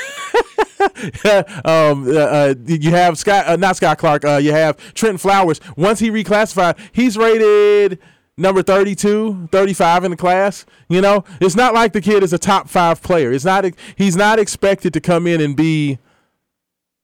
[1.65, 4.25] um, uh, uh, you have Scott, uh, not Scott Clark.
[4.25, 5.61] Uh, you have Trenton Flowers.
[5.77, 8.01] Once he reclassified, he's rated
[8.39, 10.67] number 32, 35 in the class.
[10.89, 13.33] You know, it's not like the kid is a top five player.
[13.33, 13.65] It's not.
[13.97, 15.99] He's not expected to come in and be.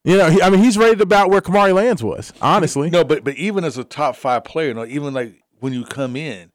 [0.04, 2.32] You know, he, I mean, he's rated about where Kamari Lands was.
[2.42, 5.72] Honestly, No, but but even as a top five player, you know, even like when
[5.72, 6.50] you come in,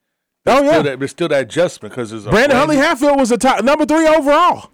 [0.45, 0.81] oh still yeah.
[0.81, 3.63] that, there's still that adjustment because there's a Brandon brand Huntley Hatfield was a top
[3.63, 4.71] number three overall.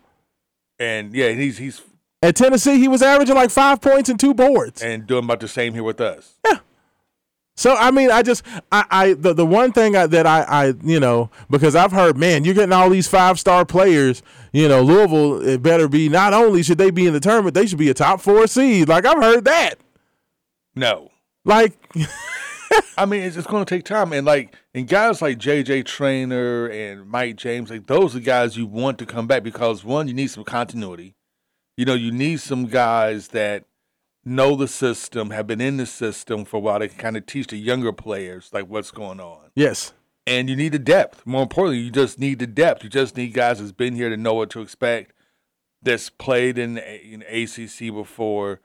[0.79, 1.81] and yeah, he's he's
[2.23, 4.81] At Tennessee, he was averaging like five points and two boards.
[4.81, 6.39] and doing about the same here with us.
[7.55, 10.73] So I mean, I just I, I the the one thing I, that I I
[10.83, 14.23] you know because I've heard man, you're getting all these five star players.
[14.51, 17.67] You know, Louisville it better be not only should they be in the tournament, they
[17.67, 18.87] should be a top four seed.
[18.89, 19.75] Like I've heard that.
[20.75, 21.11] No,
[21.45, 21.77] Like
[22.97, 26.67] I mean it's, it's going to take time, and like and guys like JJ Traynor
[26.67, 30.15] and Mike James, like those are guys you want to come back because one, you
[30.15, 31.13] need some continuity.
[31.77, 33.65] You know, you need some guys that
[34.25, 36.79] know the system, have been in the system for a while.
[36.79, 39.49] They can kind of teach the younger players like what's going on.
[39.55, 39.93] yes,
[40.25, 41.25] and you need the depth.
[41.25, 42.83] More importantly, you just need the depth.
[42.83, 45.13] You just need guys that's been here to know what to expect.
[45.81, 48.61] That's played in in ACC before,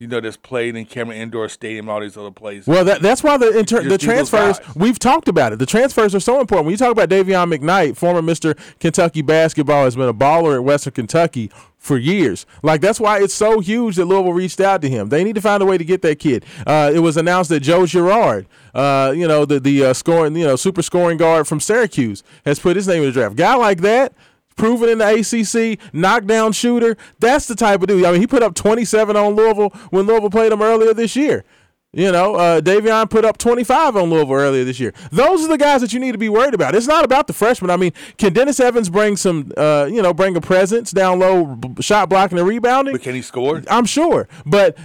[0.00, 2.66] you know, that's played in Cameron Indoor Stadium, all these other places.
[2.66, 5.58] Well, that, that's why the inter- the just need those transfers we've talked about it.
[5.58, 6.64] The transfers are so important.
[6.64, 10.64] When you talk about Dayvion McKnight, former Mister Kentucky basketball, has been a baller at
[10.64, 12.46] Western Kentucky for years.
[12.62, 15.10] Like that's why it's so huge that Louisville reached out to him.
[15.10, 16.46] They need to find a way to get that kid.
[16.66, 20.46] Uh, it was announced that Joe Girard, uh, you know, the the uh, scoring, you
[20.46, 23.36] know, super scoring guard from Syracuse, has put his name in the draft.
[23.36, 24.14] Guy like that.
[24.60, 26.96] Proven in the ACC, knockdown shooter.
[27.18, 28.04] That's the type of dude.
[28.04, 31.44] I mean, he put up 27 on Louisville when Louisville played him earlier this year.
[31.92, 34.92] You know, uh, Dayvion put up 25 on Louisville earlier this year.
[35.10, 36.74] Those are the guys that you need to be worried about.
[36.74, 37.70] It's not about the freshmen.
[37.70, 41.46] I mean, can Dennis Evans bring some, uh, you know, bring a presence down low,
[41.46, 42.92] b- shot blocking and rebounding?
[42.92, 43.62] but can he score?
[43.68, 44.28] I'm sure.
[44.46, 44.76] But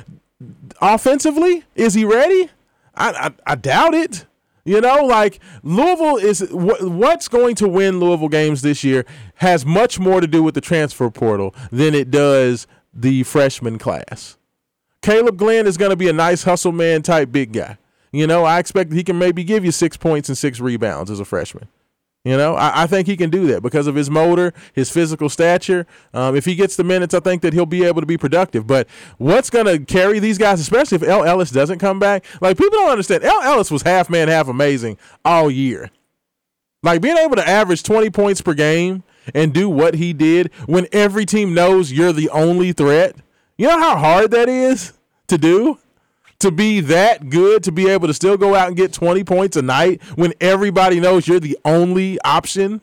[0.81, 2.49] offensively, is he ready?
[2.95, 4.25] I, I, I doubt it.
[4.65, 9.05] You know, like Louisville is wh- what's going to win Louisville games this year
[9.35, 14.37] has much more to do with the transfer portal than it does the freshman class.
[15.03, 17.77] Kaleb Glenn is going to be a nice hustle man type big guy.
[18.11, 21.19] You know, I expect he can maybe give you six points and six rebounds as
[21.19, 21.67] a freshman.
[22.25, 25.29] You know, I, I think he can do that because of his motor, his physical
[25.29, 25.85] stature.
[26.11, 28.65] Um, if he gets the minutes, I think that he'll be able to be productive.
[28.65, 28.87] But
[29.19, 32.25] what's going to carry these guys, especially if El Ellis doesn't come back?
[32.41, 33.23] Like, people don't understand.
[33.23, 35.91] El Ellis was half man, half amazing all year.
[36.81, 39.03] Like, being able to average 20 points per game
[39.35, 43.15] and do what he did when every team knows you're the only threat.
[43.55, 44.93] You know how hard that is
[45.27, 45.77] to do?
[46.45, 49.57] To be that good to be able to still go out and get 20 points
[49.57, 52.81] a night when everybody knows you're the only option.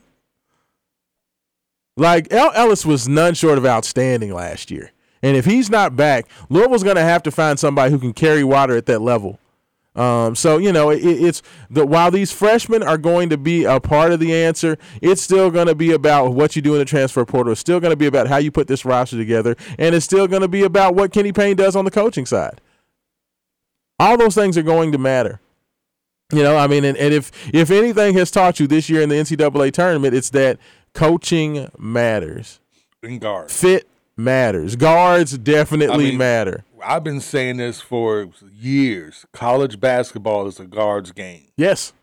[1.95, 4.91] Like El Ellis was none short of outstanding last year.
[5.21, 8.43] And if he's not back, Louisville's going to have to find somebody who can carry
[8.43, 9.39] water at that level.
[9.95, 13.79] Um, so you know, it, it's the while these freshmen are going to be a
[13.79, 16.85] part of the answer, it's still going to be about what you do in the
[16.85, 17.53] transfer portal.
[17.53, 20.27] It's still going to be about how you put this roster together, and it's still
[20.27, 22.59] going to be about what Kenny Payne does on the coaching side.
[24.03, 25.39] All those things are going to matter.
[26.33, 29.07] You know, I mean, and, and if if anything has taught you this year in
[29.09, 30.57] the NCAA tournament, it's that
[30.93, 32.59] coaching matters.
[33.01, 33.49] In guard.
[33.51, 34.75] Fit matters.
[34.75, 36.65] Guards definitely I mean- matter.
[36.85, 39.25] I've been saying this for years.
[39.31, 41.93] College basketball is a guards game, Yes.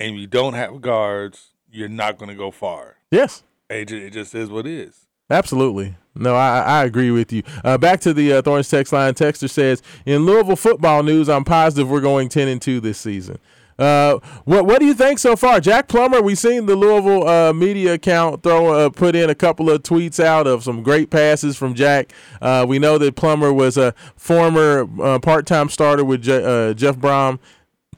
[0.00, 2.96] and if you don't have guards, you're not going to go far.
[3.12, 3.44] Yes.
[3.70, 5.06] It just, it just is what it is.
[5.30, 5.96] Absolutely.
[6.14, 7.42] No, I, I agree with you.
[7.64, 9.14] Uh, back to the uh, Thornton's text line.
[9.14, 13.38] Texter says, in Louisville football news, I'm positive we're going 10 and 2 this season.
[13.76, 16.22] Uh, what what do you think so far, Jack Plummer?
[16.22, 20.22] We've seen the Louisville uh, media account throw uh, put in a couple of tweets
[20.22, 22.12] out of some great passes from Jack.
[22.40, 26.96] Uh, we know that Plummer was a former uh, part time starter with uh, Jeff
[26.96, 27.40] Brohm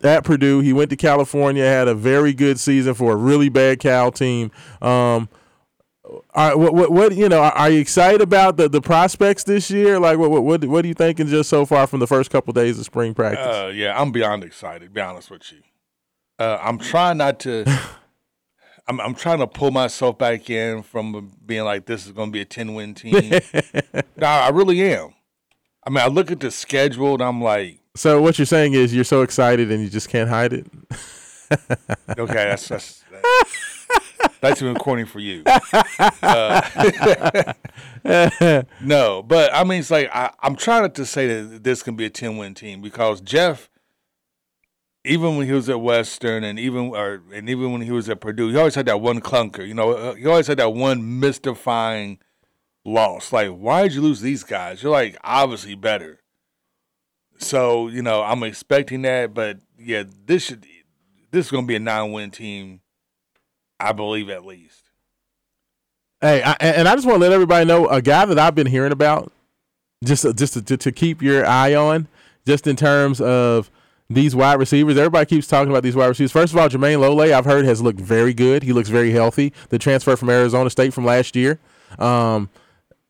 [0.02, 0.60] at Purdue.
[0.60, 4.50] He went to California, had a very good season for a really bad Cal team.
[4.80, 5.28] Um,
[6.34, 7.40] are, what, what, what you know?
[7.40, 9.98] Are, are you excited about the, the prospects this year?
[9.98, 12.52] Like, what, what, what, what are you thinking just so far from the first couple
[12.52, 13.44] days of spring practice?
[13.44, 14.92] Uh, yeah, I'm beyond excited.
[14.92, 15.58] Be honest with you.
[16.38, 17.64] Uh, I'm trying not to.
[18.88, 22.32] I'm I'm trying to pull myself back in from being like this is going to
[22.32, 23.32] be a 10 win team.
[24.16, 25.14] no, I really am.
[25.84, 28.94] I mean, I look at the schedule and I'm like, so what you're saying is
[28.94, 30.66] you're so excited and you just can't hide it.
[32.18, 33.04] okay, that's that's
[34.40, 35.44] that's even corny for you.
[36.22, 37.52] Uh,
[38.80, 41.96] no, but I mean, it's like I, I'm trying not to say that this can
[41.96, 43.68] be a 10 win team because Jeff
[45.06, 48.20] even when he was at Western, and even or and even when he was at
[48.20, 49.66] Purdue, he always had that one clunker.
[49.66, 52.18] You know, uh, he always had that one mystifying
[52.84, 53.32] loss.
[53.32, 54.82] Like, why did you lose these guys?
[54.82, 56.20] You're like obviously better.
[57.38, 60.66] So you know, I'm expecting that, but yeah, this should
[61.30, 62.80] this is going to be a nine-win team,
[63.78, 64.82] I believe at least.
[66.20, 68.66] Hey, I, and I just want to let everybody know a guy that I've been
[68.66, 69.32] hearing about,
[70.02, 72.08] just just to, to, to keep your eye on,
[72.46, 73.70] just in terms of
[74.08, 74.96] these wide receivers.
[74.96, 76.32] Everybody keeps talking about these wide receivers.
[76.32, 78.62] First of all, Jermayne Lole, I've heard has looked very good.
[78.62, 79.52] He looks very healthy.
[79.68, 81.58] The transfer from Arizona State from last year.
[81.98, 82.48] Um,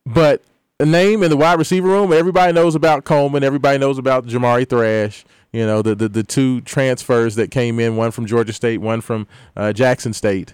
[0.05, 0.41] but
[0.79, 3.43] a name in the wide receiver room, everybody knows about Coleman.
[3.43, 5.25] Everybody knows about Jamari Thrash.
[5.57, 9.01] You know the, the the two transfers that came in, one from Georgia State, one
[9.01, 9.25] from
[9.55, 10.53] uh, Jackson State.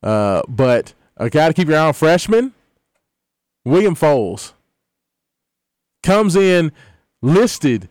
[0.00, 2.52] Uh, but a guy to keep your eye on, freshman
[3.64, 4.52] William Foles
[6.04, 6.70] comes in
[7.20, 7.88] listed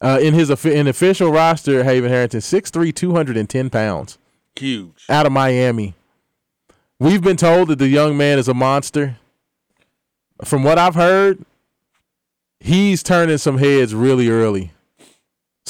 [0.00, 1.84] uh, in his in official roster.
[1.84, 4.16] Haven Harrington, 6'3", 210 pounds,
[4.56, 5.04] Huge.
[5.10, 5.92] out of Miami.
[6.98, 9.18] We've been told that the young man is a monster.
[10.46, 11.44] From what I've heard,
[12.58, 14.72] he's turning some heads really early.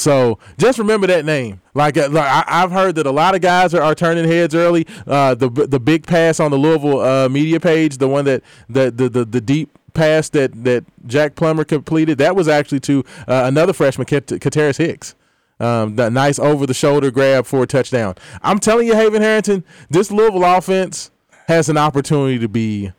[0.00, 1.60] So just remember that name.
[1.74, 4.54] Like, uh, like I, I've heard that a lot of guys are, are turning heads
[4.54, 4.86] early.
[5.06, 8.90] Uh, the the big pass on the Louisville uh, media page, the one that the
[8.90, 13.42] the the, the deep pass that that Jack Plummer completed, that was actually to uh,
[13.44, 15.14] another freshman, Kat- Kateris Hicks.
[15.58, 18.14] Um, that nice over the shoulder grab for a touchdown.
[18.40, 21.10] I'm telling you, Haven Harrington, this Louisville offense
[21.48, 22.92] has an opportunity to be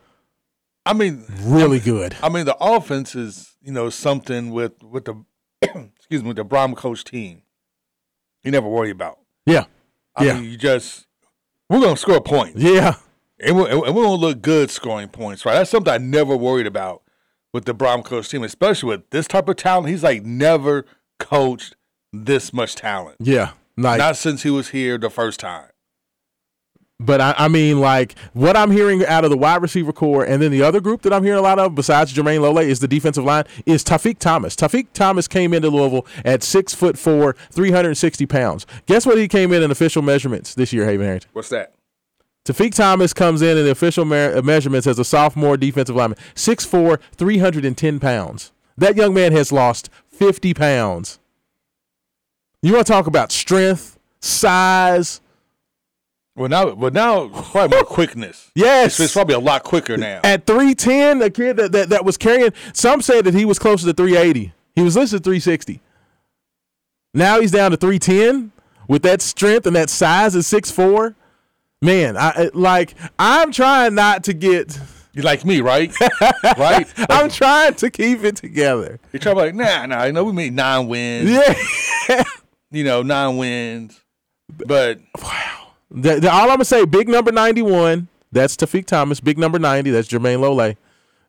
[0.86, 2.16] I mean, really good.
[2.22, 5.26] I mean, the offense is you know something with with the
[6.12, 7.42] excuse me with the Brohm coach team.
[8.44, 9.20] You never worry about.
[9.46, 9.64] Yeah,
[10.14, 10.34] I Yeah.
[10.34, 11.08] mean, you just
[11.70, 12.96] we're gonna score points, yeah,
[13.40, 15.54] and we're, and we're gonna look good scoring points, right?
[15.54, 17.04] That's something I never worried about
[17.54, 19.88] with the Brohm coach team, especially with this type of talent.
[19.88, 20.86] He's like never
[21.18, 21.78] coached
[22.12, 23.52] this much talent, yeah.
[23.78, 25.70] Like not since he was here the first time.
[27.04, 30.42] But I, I mean, like what I'm hearing out of the wide receiver corps, and
[30.42, 32.88] then the other group that I'm hearing a lot of, besides Jermayne Lole, is the
[32.88, 33.46] defensive line.
[33.66, 34.56] Is Tafik Thomas?
[34.56, 38.68] Tafik Thomas came into Louisville at six foot four, 360 pounds.
[38.86, 39.18] Guess what?
[39.18, 41.30] He came in in official measurements this year, Haven Harrington.
[41.34, 41.74] What's that?
[42.46, 46.18] Tafik Thomas comes in in the official mer- uh, measurements as a sophomore defensive lineman,
[46.36, 48.52] 6'4", 310 pounds.
[48.78, 51.20] That young man has lost 50 pounds.
[52.64, 55.22] You want to talk about strength, size?
[56.36, 58.52] Well, now, well now, probably more quickness.
[58.56, 58.94] Yes.
[58.94, 60.22] It's, it's probably a lot quicker now.
[60.24, 63.86] At 310, the kid that, that, that was carrying, some said that he was closer
[63.86, 64.54] to 380.
[64.76, 65.82] He was listed 360.
[67.14, 68.52] Now he's down to 310
[68.88, 71.16] with that strength and that size at six four.
[71.82, 74.80] Man, I like I'm trying not to get
[75.14, 75.94] You like me, right?
[76.58, 76.88] right?
[77.10, 78.98] I'm trying to keep it together.
[79.12, 80.06] You're trying to be like, nah, nah.
[80.06, 81.30] You know, we made nine wins.
[81.30, 82.24] Yeah.
[82.72, 84.00] You know, nine wins.
[84.48, 85.00] But
[85.92, 88.08] The, the, all I'm gonna say, big number 91.
[88.32, 89.20] That's Tafik Thomas.
[89.20, 89.92] Big number 90.
[89.92, 90.76] That's Jermayne Lole.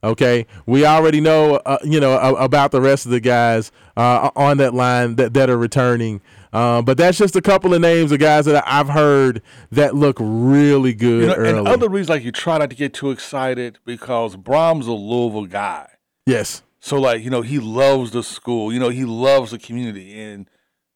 [0.04, 4.30] Okay, we already know, uh, you know, a- about the rest of the guys uh,
[4.34, 6.20] on that line that, that are returning.
[6.52, 10.16] Uh, but that's just a couple of names of guys that I've heard that look
[10.20, 11.58] really good you know, early.
[11.60, 15.46] and other reasons, like you try not to get too excited because Brohm's a Louisville
[15.46, 15.88] guy.
[16.26, 18.72] yes, So like, you know, he loves the school.
[18.72, 20.20] You know, he loves the community.
[20.20, 20.50] And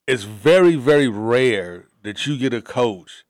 [0.09, 3.25] it's very, very rare that you get a coach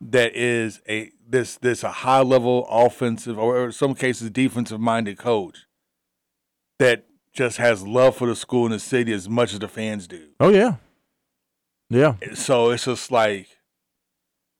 [0.00, 5.18] that is a this this a high level offensive or in some cases defensive minded
[5.18, 5.66] coach
[6.78, 10.06] that just has love for the school and the city as much as the fans
[10.06, 10.28] do.
[10.40, 10.76] oh yeah,
[11.90, 12.14] yeah.
[12.34, 13.48] So it's just like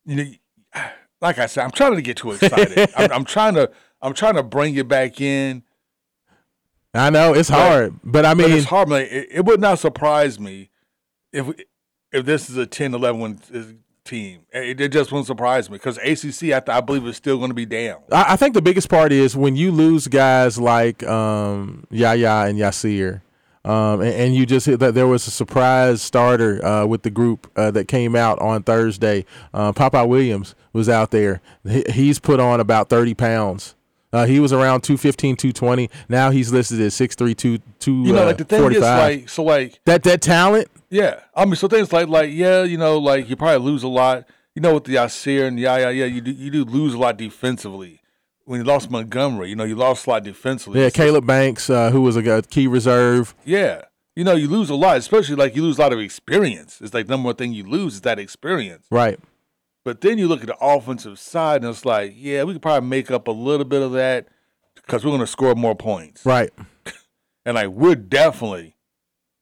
[0.04, 0.82] you know
[1.20, 2.90] like I said, I'm trying to get too excited.
[2.96, 3.70] I'm, I'm trying to
[4.00, 5.62] I'm trying to bring you back in.
[6.94, 8.88] I know it's hard, but I But mean, it's hard.
[8.88, 9.02] man.
[9.02, 10.70] It, it would not surprise me
[11.32, 11.48] if
[12.12, 13.62] if this is a 10 11 win uh,
[14.08, 14.40] team.
[14.52, 17.50] It, it just wouldn't surprise me because ACC, I, th- I believe, is still going
[17.50, 17.98] to be down.
[18.10, 22.58] I, I think the biggest part is when you lose guys like um, Yaya and
[22.58, 23.22] Yasir.
[23.64, 27.10] Um, and, and you just hit that there was a surprise starter uh, with the
[27.10, 29.26] group uh, that came out on Thursday.
[29.52, 31.42] Uh, Popeye Williams was out there.
[31.68, 33.74] He, he's put on about 30 pounds.
[34.10, 35.90] Uh, he was around 215, 220.
[36.08, 38.76] Now he's listed as 6'3", 2, two, You know, uh, like the thing 45.
[39.12, 40.68] is, like, so, like, that that talent.
[40.90, 41.20] Yeah.
[41.34, 44.26] I mean, so things like, like, yeah, you know, like, you probably lose a lot.
[44.54, 46.98] You know, with the Yasir and yeah, yeah, yeah, you do, you do lose a
[46.98, 48.00] lot defensively.
[48.44, 50.80] When you lost Montgomery, you know, you lost a lot defensively.
[50.80, 53.34] Yeah, Caleb Banks, uh, who was a, key reserve.
[53.44, 53.82] Yeah.
[54.16, 56.80] You know, you lose a lot, especially like you lose a lot of experience.
[56.80, 58.86] It's like number one thing you lose is that experience.
[58.90, 59.20] Right.
[59.84, 62.88] But then you look at the offensive side, and it's like, yeah, we could probably
[62.88, 64.26] make up a little bit of that
[64.74, 66.24] because we're going to score more points.
[66.26, 66.50] Right.
[67.46, 68.76] And like, we're definitely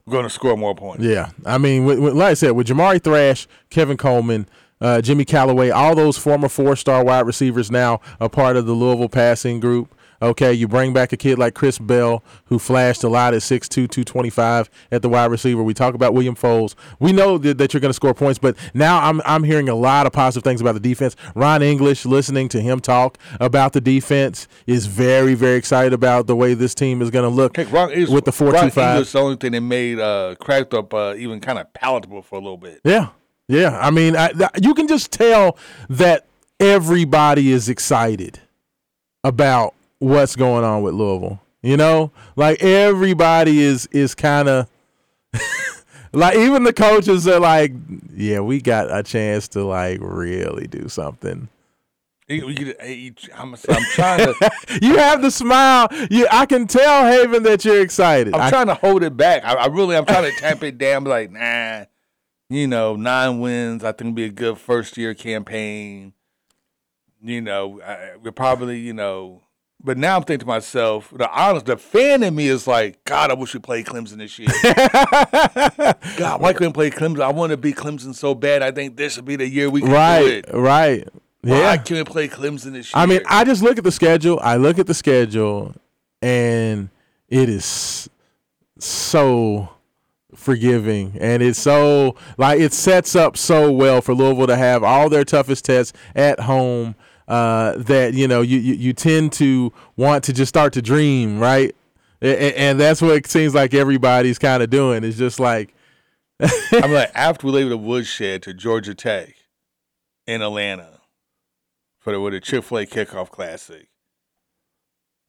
[0.09, 1.03] going to score more points.
[1.05, 4.49] Yeah, I mean, with, with, like I said, with Jamari Thrash, Kevin Coleman,
[4.81, 9.09] uh, Jimmy Calloway, all those former four-star wide receivers now a part of the Louisville
[9.09, 9.95] passing group.
[10.23, 13.69] Okay, you bring back a kid like Chris Bell, who flashed a lot at 6'2",
[13.71, 15.63] 225 at the wide receiver.
[15.63, 16.75] We talk about William Foles.
[16.99, 19.75] We know that, that you're going to score points, but now I'm I'm hearing a
[19.75, 21.17] lot of positive things about the defense.
[21.35, 26.37] Ron English, listening to him talk about the defense, is very very excited about the
[26.37, 28.97] way this team is going to look Heck, Ron, with the four Ron two five.
[28.97, 32.37] English, the only thing that made uh, cracked up uh, even kind of palatable for
[32.37, 32.81] a little bit.
[32.85, 33.09] Yeah,
[33.49, 33.79] yeah.
[33.79, 36.27] I mean, I, th- you can just tell that
[36.59, 38.41] everybody is excited
[39.23, 41.41] about what's going on with Louisville.
[41.63, 44.69] You know, like everybody is is kind of
[46.13, 47.73] like even the coaches are like,
[48.15, 51.49] yeah, we got a chance to like really do something.
[52.29, 54.51] I'm, I'm trying to.
[54.83, 55.87] You have the smile.
[56.11, 58.35] You, I can tell, Haven, that you're excited.
[58.35, 59.45] I'm I- trying to hold it back.
[59.45, 61.05] I, I really, I'm trying to tamp it down.
[61.05, 61.85] Like, nah,
[62.49, 63.85] you know, nine wins.
[63.85, 66.15] I think be a good first year campaign.
[67.23, 69.43] You know, I, we're probably, you know,
[69.87, 73.31] but now I'm thinking to myself, the honest, the fan in me is like, God,
[73.31, 74.49] I wish we played Clemson this year.
[76.17, 77.21] God, why couldn't we play Clemson?
[77.23, 78.63] I want to be Clemson so bad.
[78.63, 80.47] I think this would be the year we can do right, it.
[80.53, 81.09] right.
[81.43, 81.77] Why Yeah.
[81.77, 83.01] can't we play Clemson this year?
[83.01, 84.41] I mean, I just look at the schedule.
[84.43, 85.73] I look at the schedule,
[86.21, 86.89] and
[87.29, 88.11] it is
[88.81, 89.69] so
[90.35, 95.09] forgiving, and it's so like it sets up so well for Louisville to have all
[95.09, 96.97] their toughest tests at home.
[97.29, 101.41] Uh, that you know, you, you you tend to want to just start to dream,
[101.41, 101.75] right?
[102.21, 105.03] And, and that's what it seems like everybody's kind of doing.
[105.03, 105.75] It's just like
[106.73, 109.35] I'm like, after we leave the woodshed to Georgia Tech
[110.27, 111.01] in Atlanta
[111.99, 113.89] for the, with the Chick fil A kickoff classic.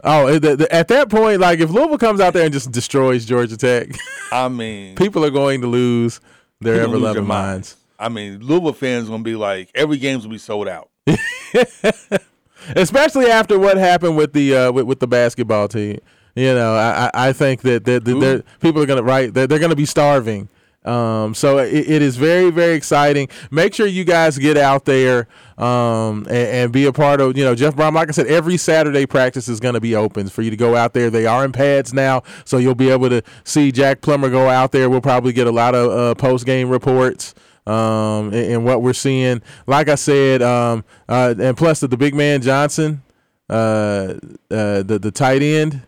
[0.03, 3.25] Oh, at, the, at that point, like if Louisville comes out there and just destroys
[3.25, 3.89] Georgia Tech,
[4.31, 6.19] I mean, people are going to lose
[6.59, 7.77] their ever loving minds.
[7.97, 10.89] I mean, Louisville fans to be like, every game's to be sold out.
[12.75, 15.99] Especially after what happened with the uh, with, with the basketball team.
[16.35, 19.75] You know, I, I think that, that, that people are gonna right they're, they're gonna
[19.75, 20.49] be starving.
[20.85, 23.27] Um, so it, it is very very exciting.
[23.51, 27.35] Make sure you guys get out there um, and, and be a part of.
[27.35, 27.93] You know, Jeff Brohm.
[27.93, 30.75] Like I said, every Saturday practice is going to be open for you to go
[30.75, 31.09] out there.
[31.09, 34.71] They are in pads now, so you'll be able to see Jack Plummer go out
[34.71, 34.89] there.
[34.89, 37.33] We'll probably get a lot of uh, post game reports
[37.67, 39.41] um, and, and what we're seeing.
[39.67, 43.03] Like I said, um, uh, and plus the, the big man Johnson,
[43.49, 44.15] uh,
[44.49, 45.81] uh, the the tight end,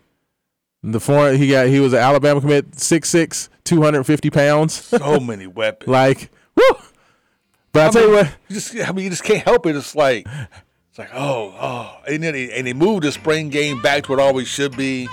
[0.84, 4.74] the foreign he got he was an Alabama commit, 6'6", 250 pounds.
[4.74, 5.88] So many weapons.
[5.90, 6.64] like, woo!
[7.72, 9.66] But I'll I tell you mean, what, You just, I mean, you just can't help
[9.68, 9.76] it.
[9.76, 10.26] It's like,
[10.90, 14.12] it's like, oh, oh, and then they, and they moved the spring game back to
[14.12, 15.08] what it always should be.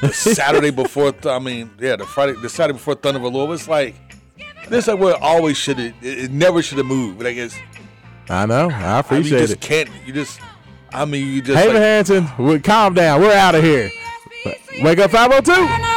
[0.00, 3.52] The Saturday before, th- I mean, yeah, the Friday, the Saturday before Thunder Over Louisville.
[3.52, 3.94] It's like
[4.68, 5.94] this is like where it always should have.
[6.02, 7.22] It, it never should have moved.
[7.22, 7.56] Like it's,
[8.28, 9.60] I know, I I mean, you just it.
[9.60, 9.90] can't.
[10.06, 10.40] You just,
[10.92, 11.58] I mean, you just.
[11.58, 13.20] Haven like, Harrington, calm down.
[13.20, 13.90] We're out of here.
[14.82, 15.93] Wake up 502.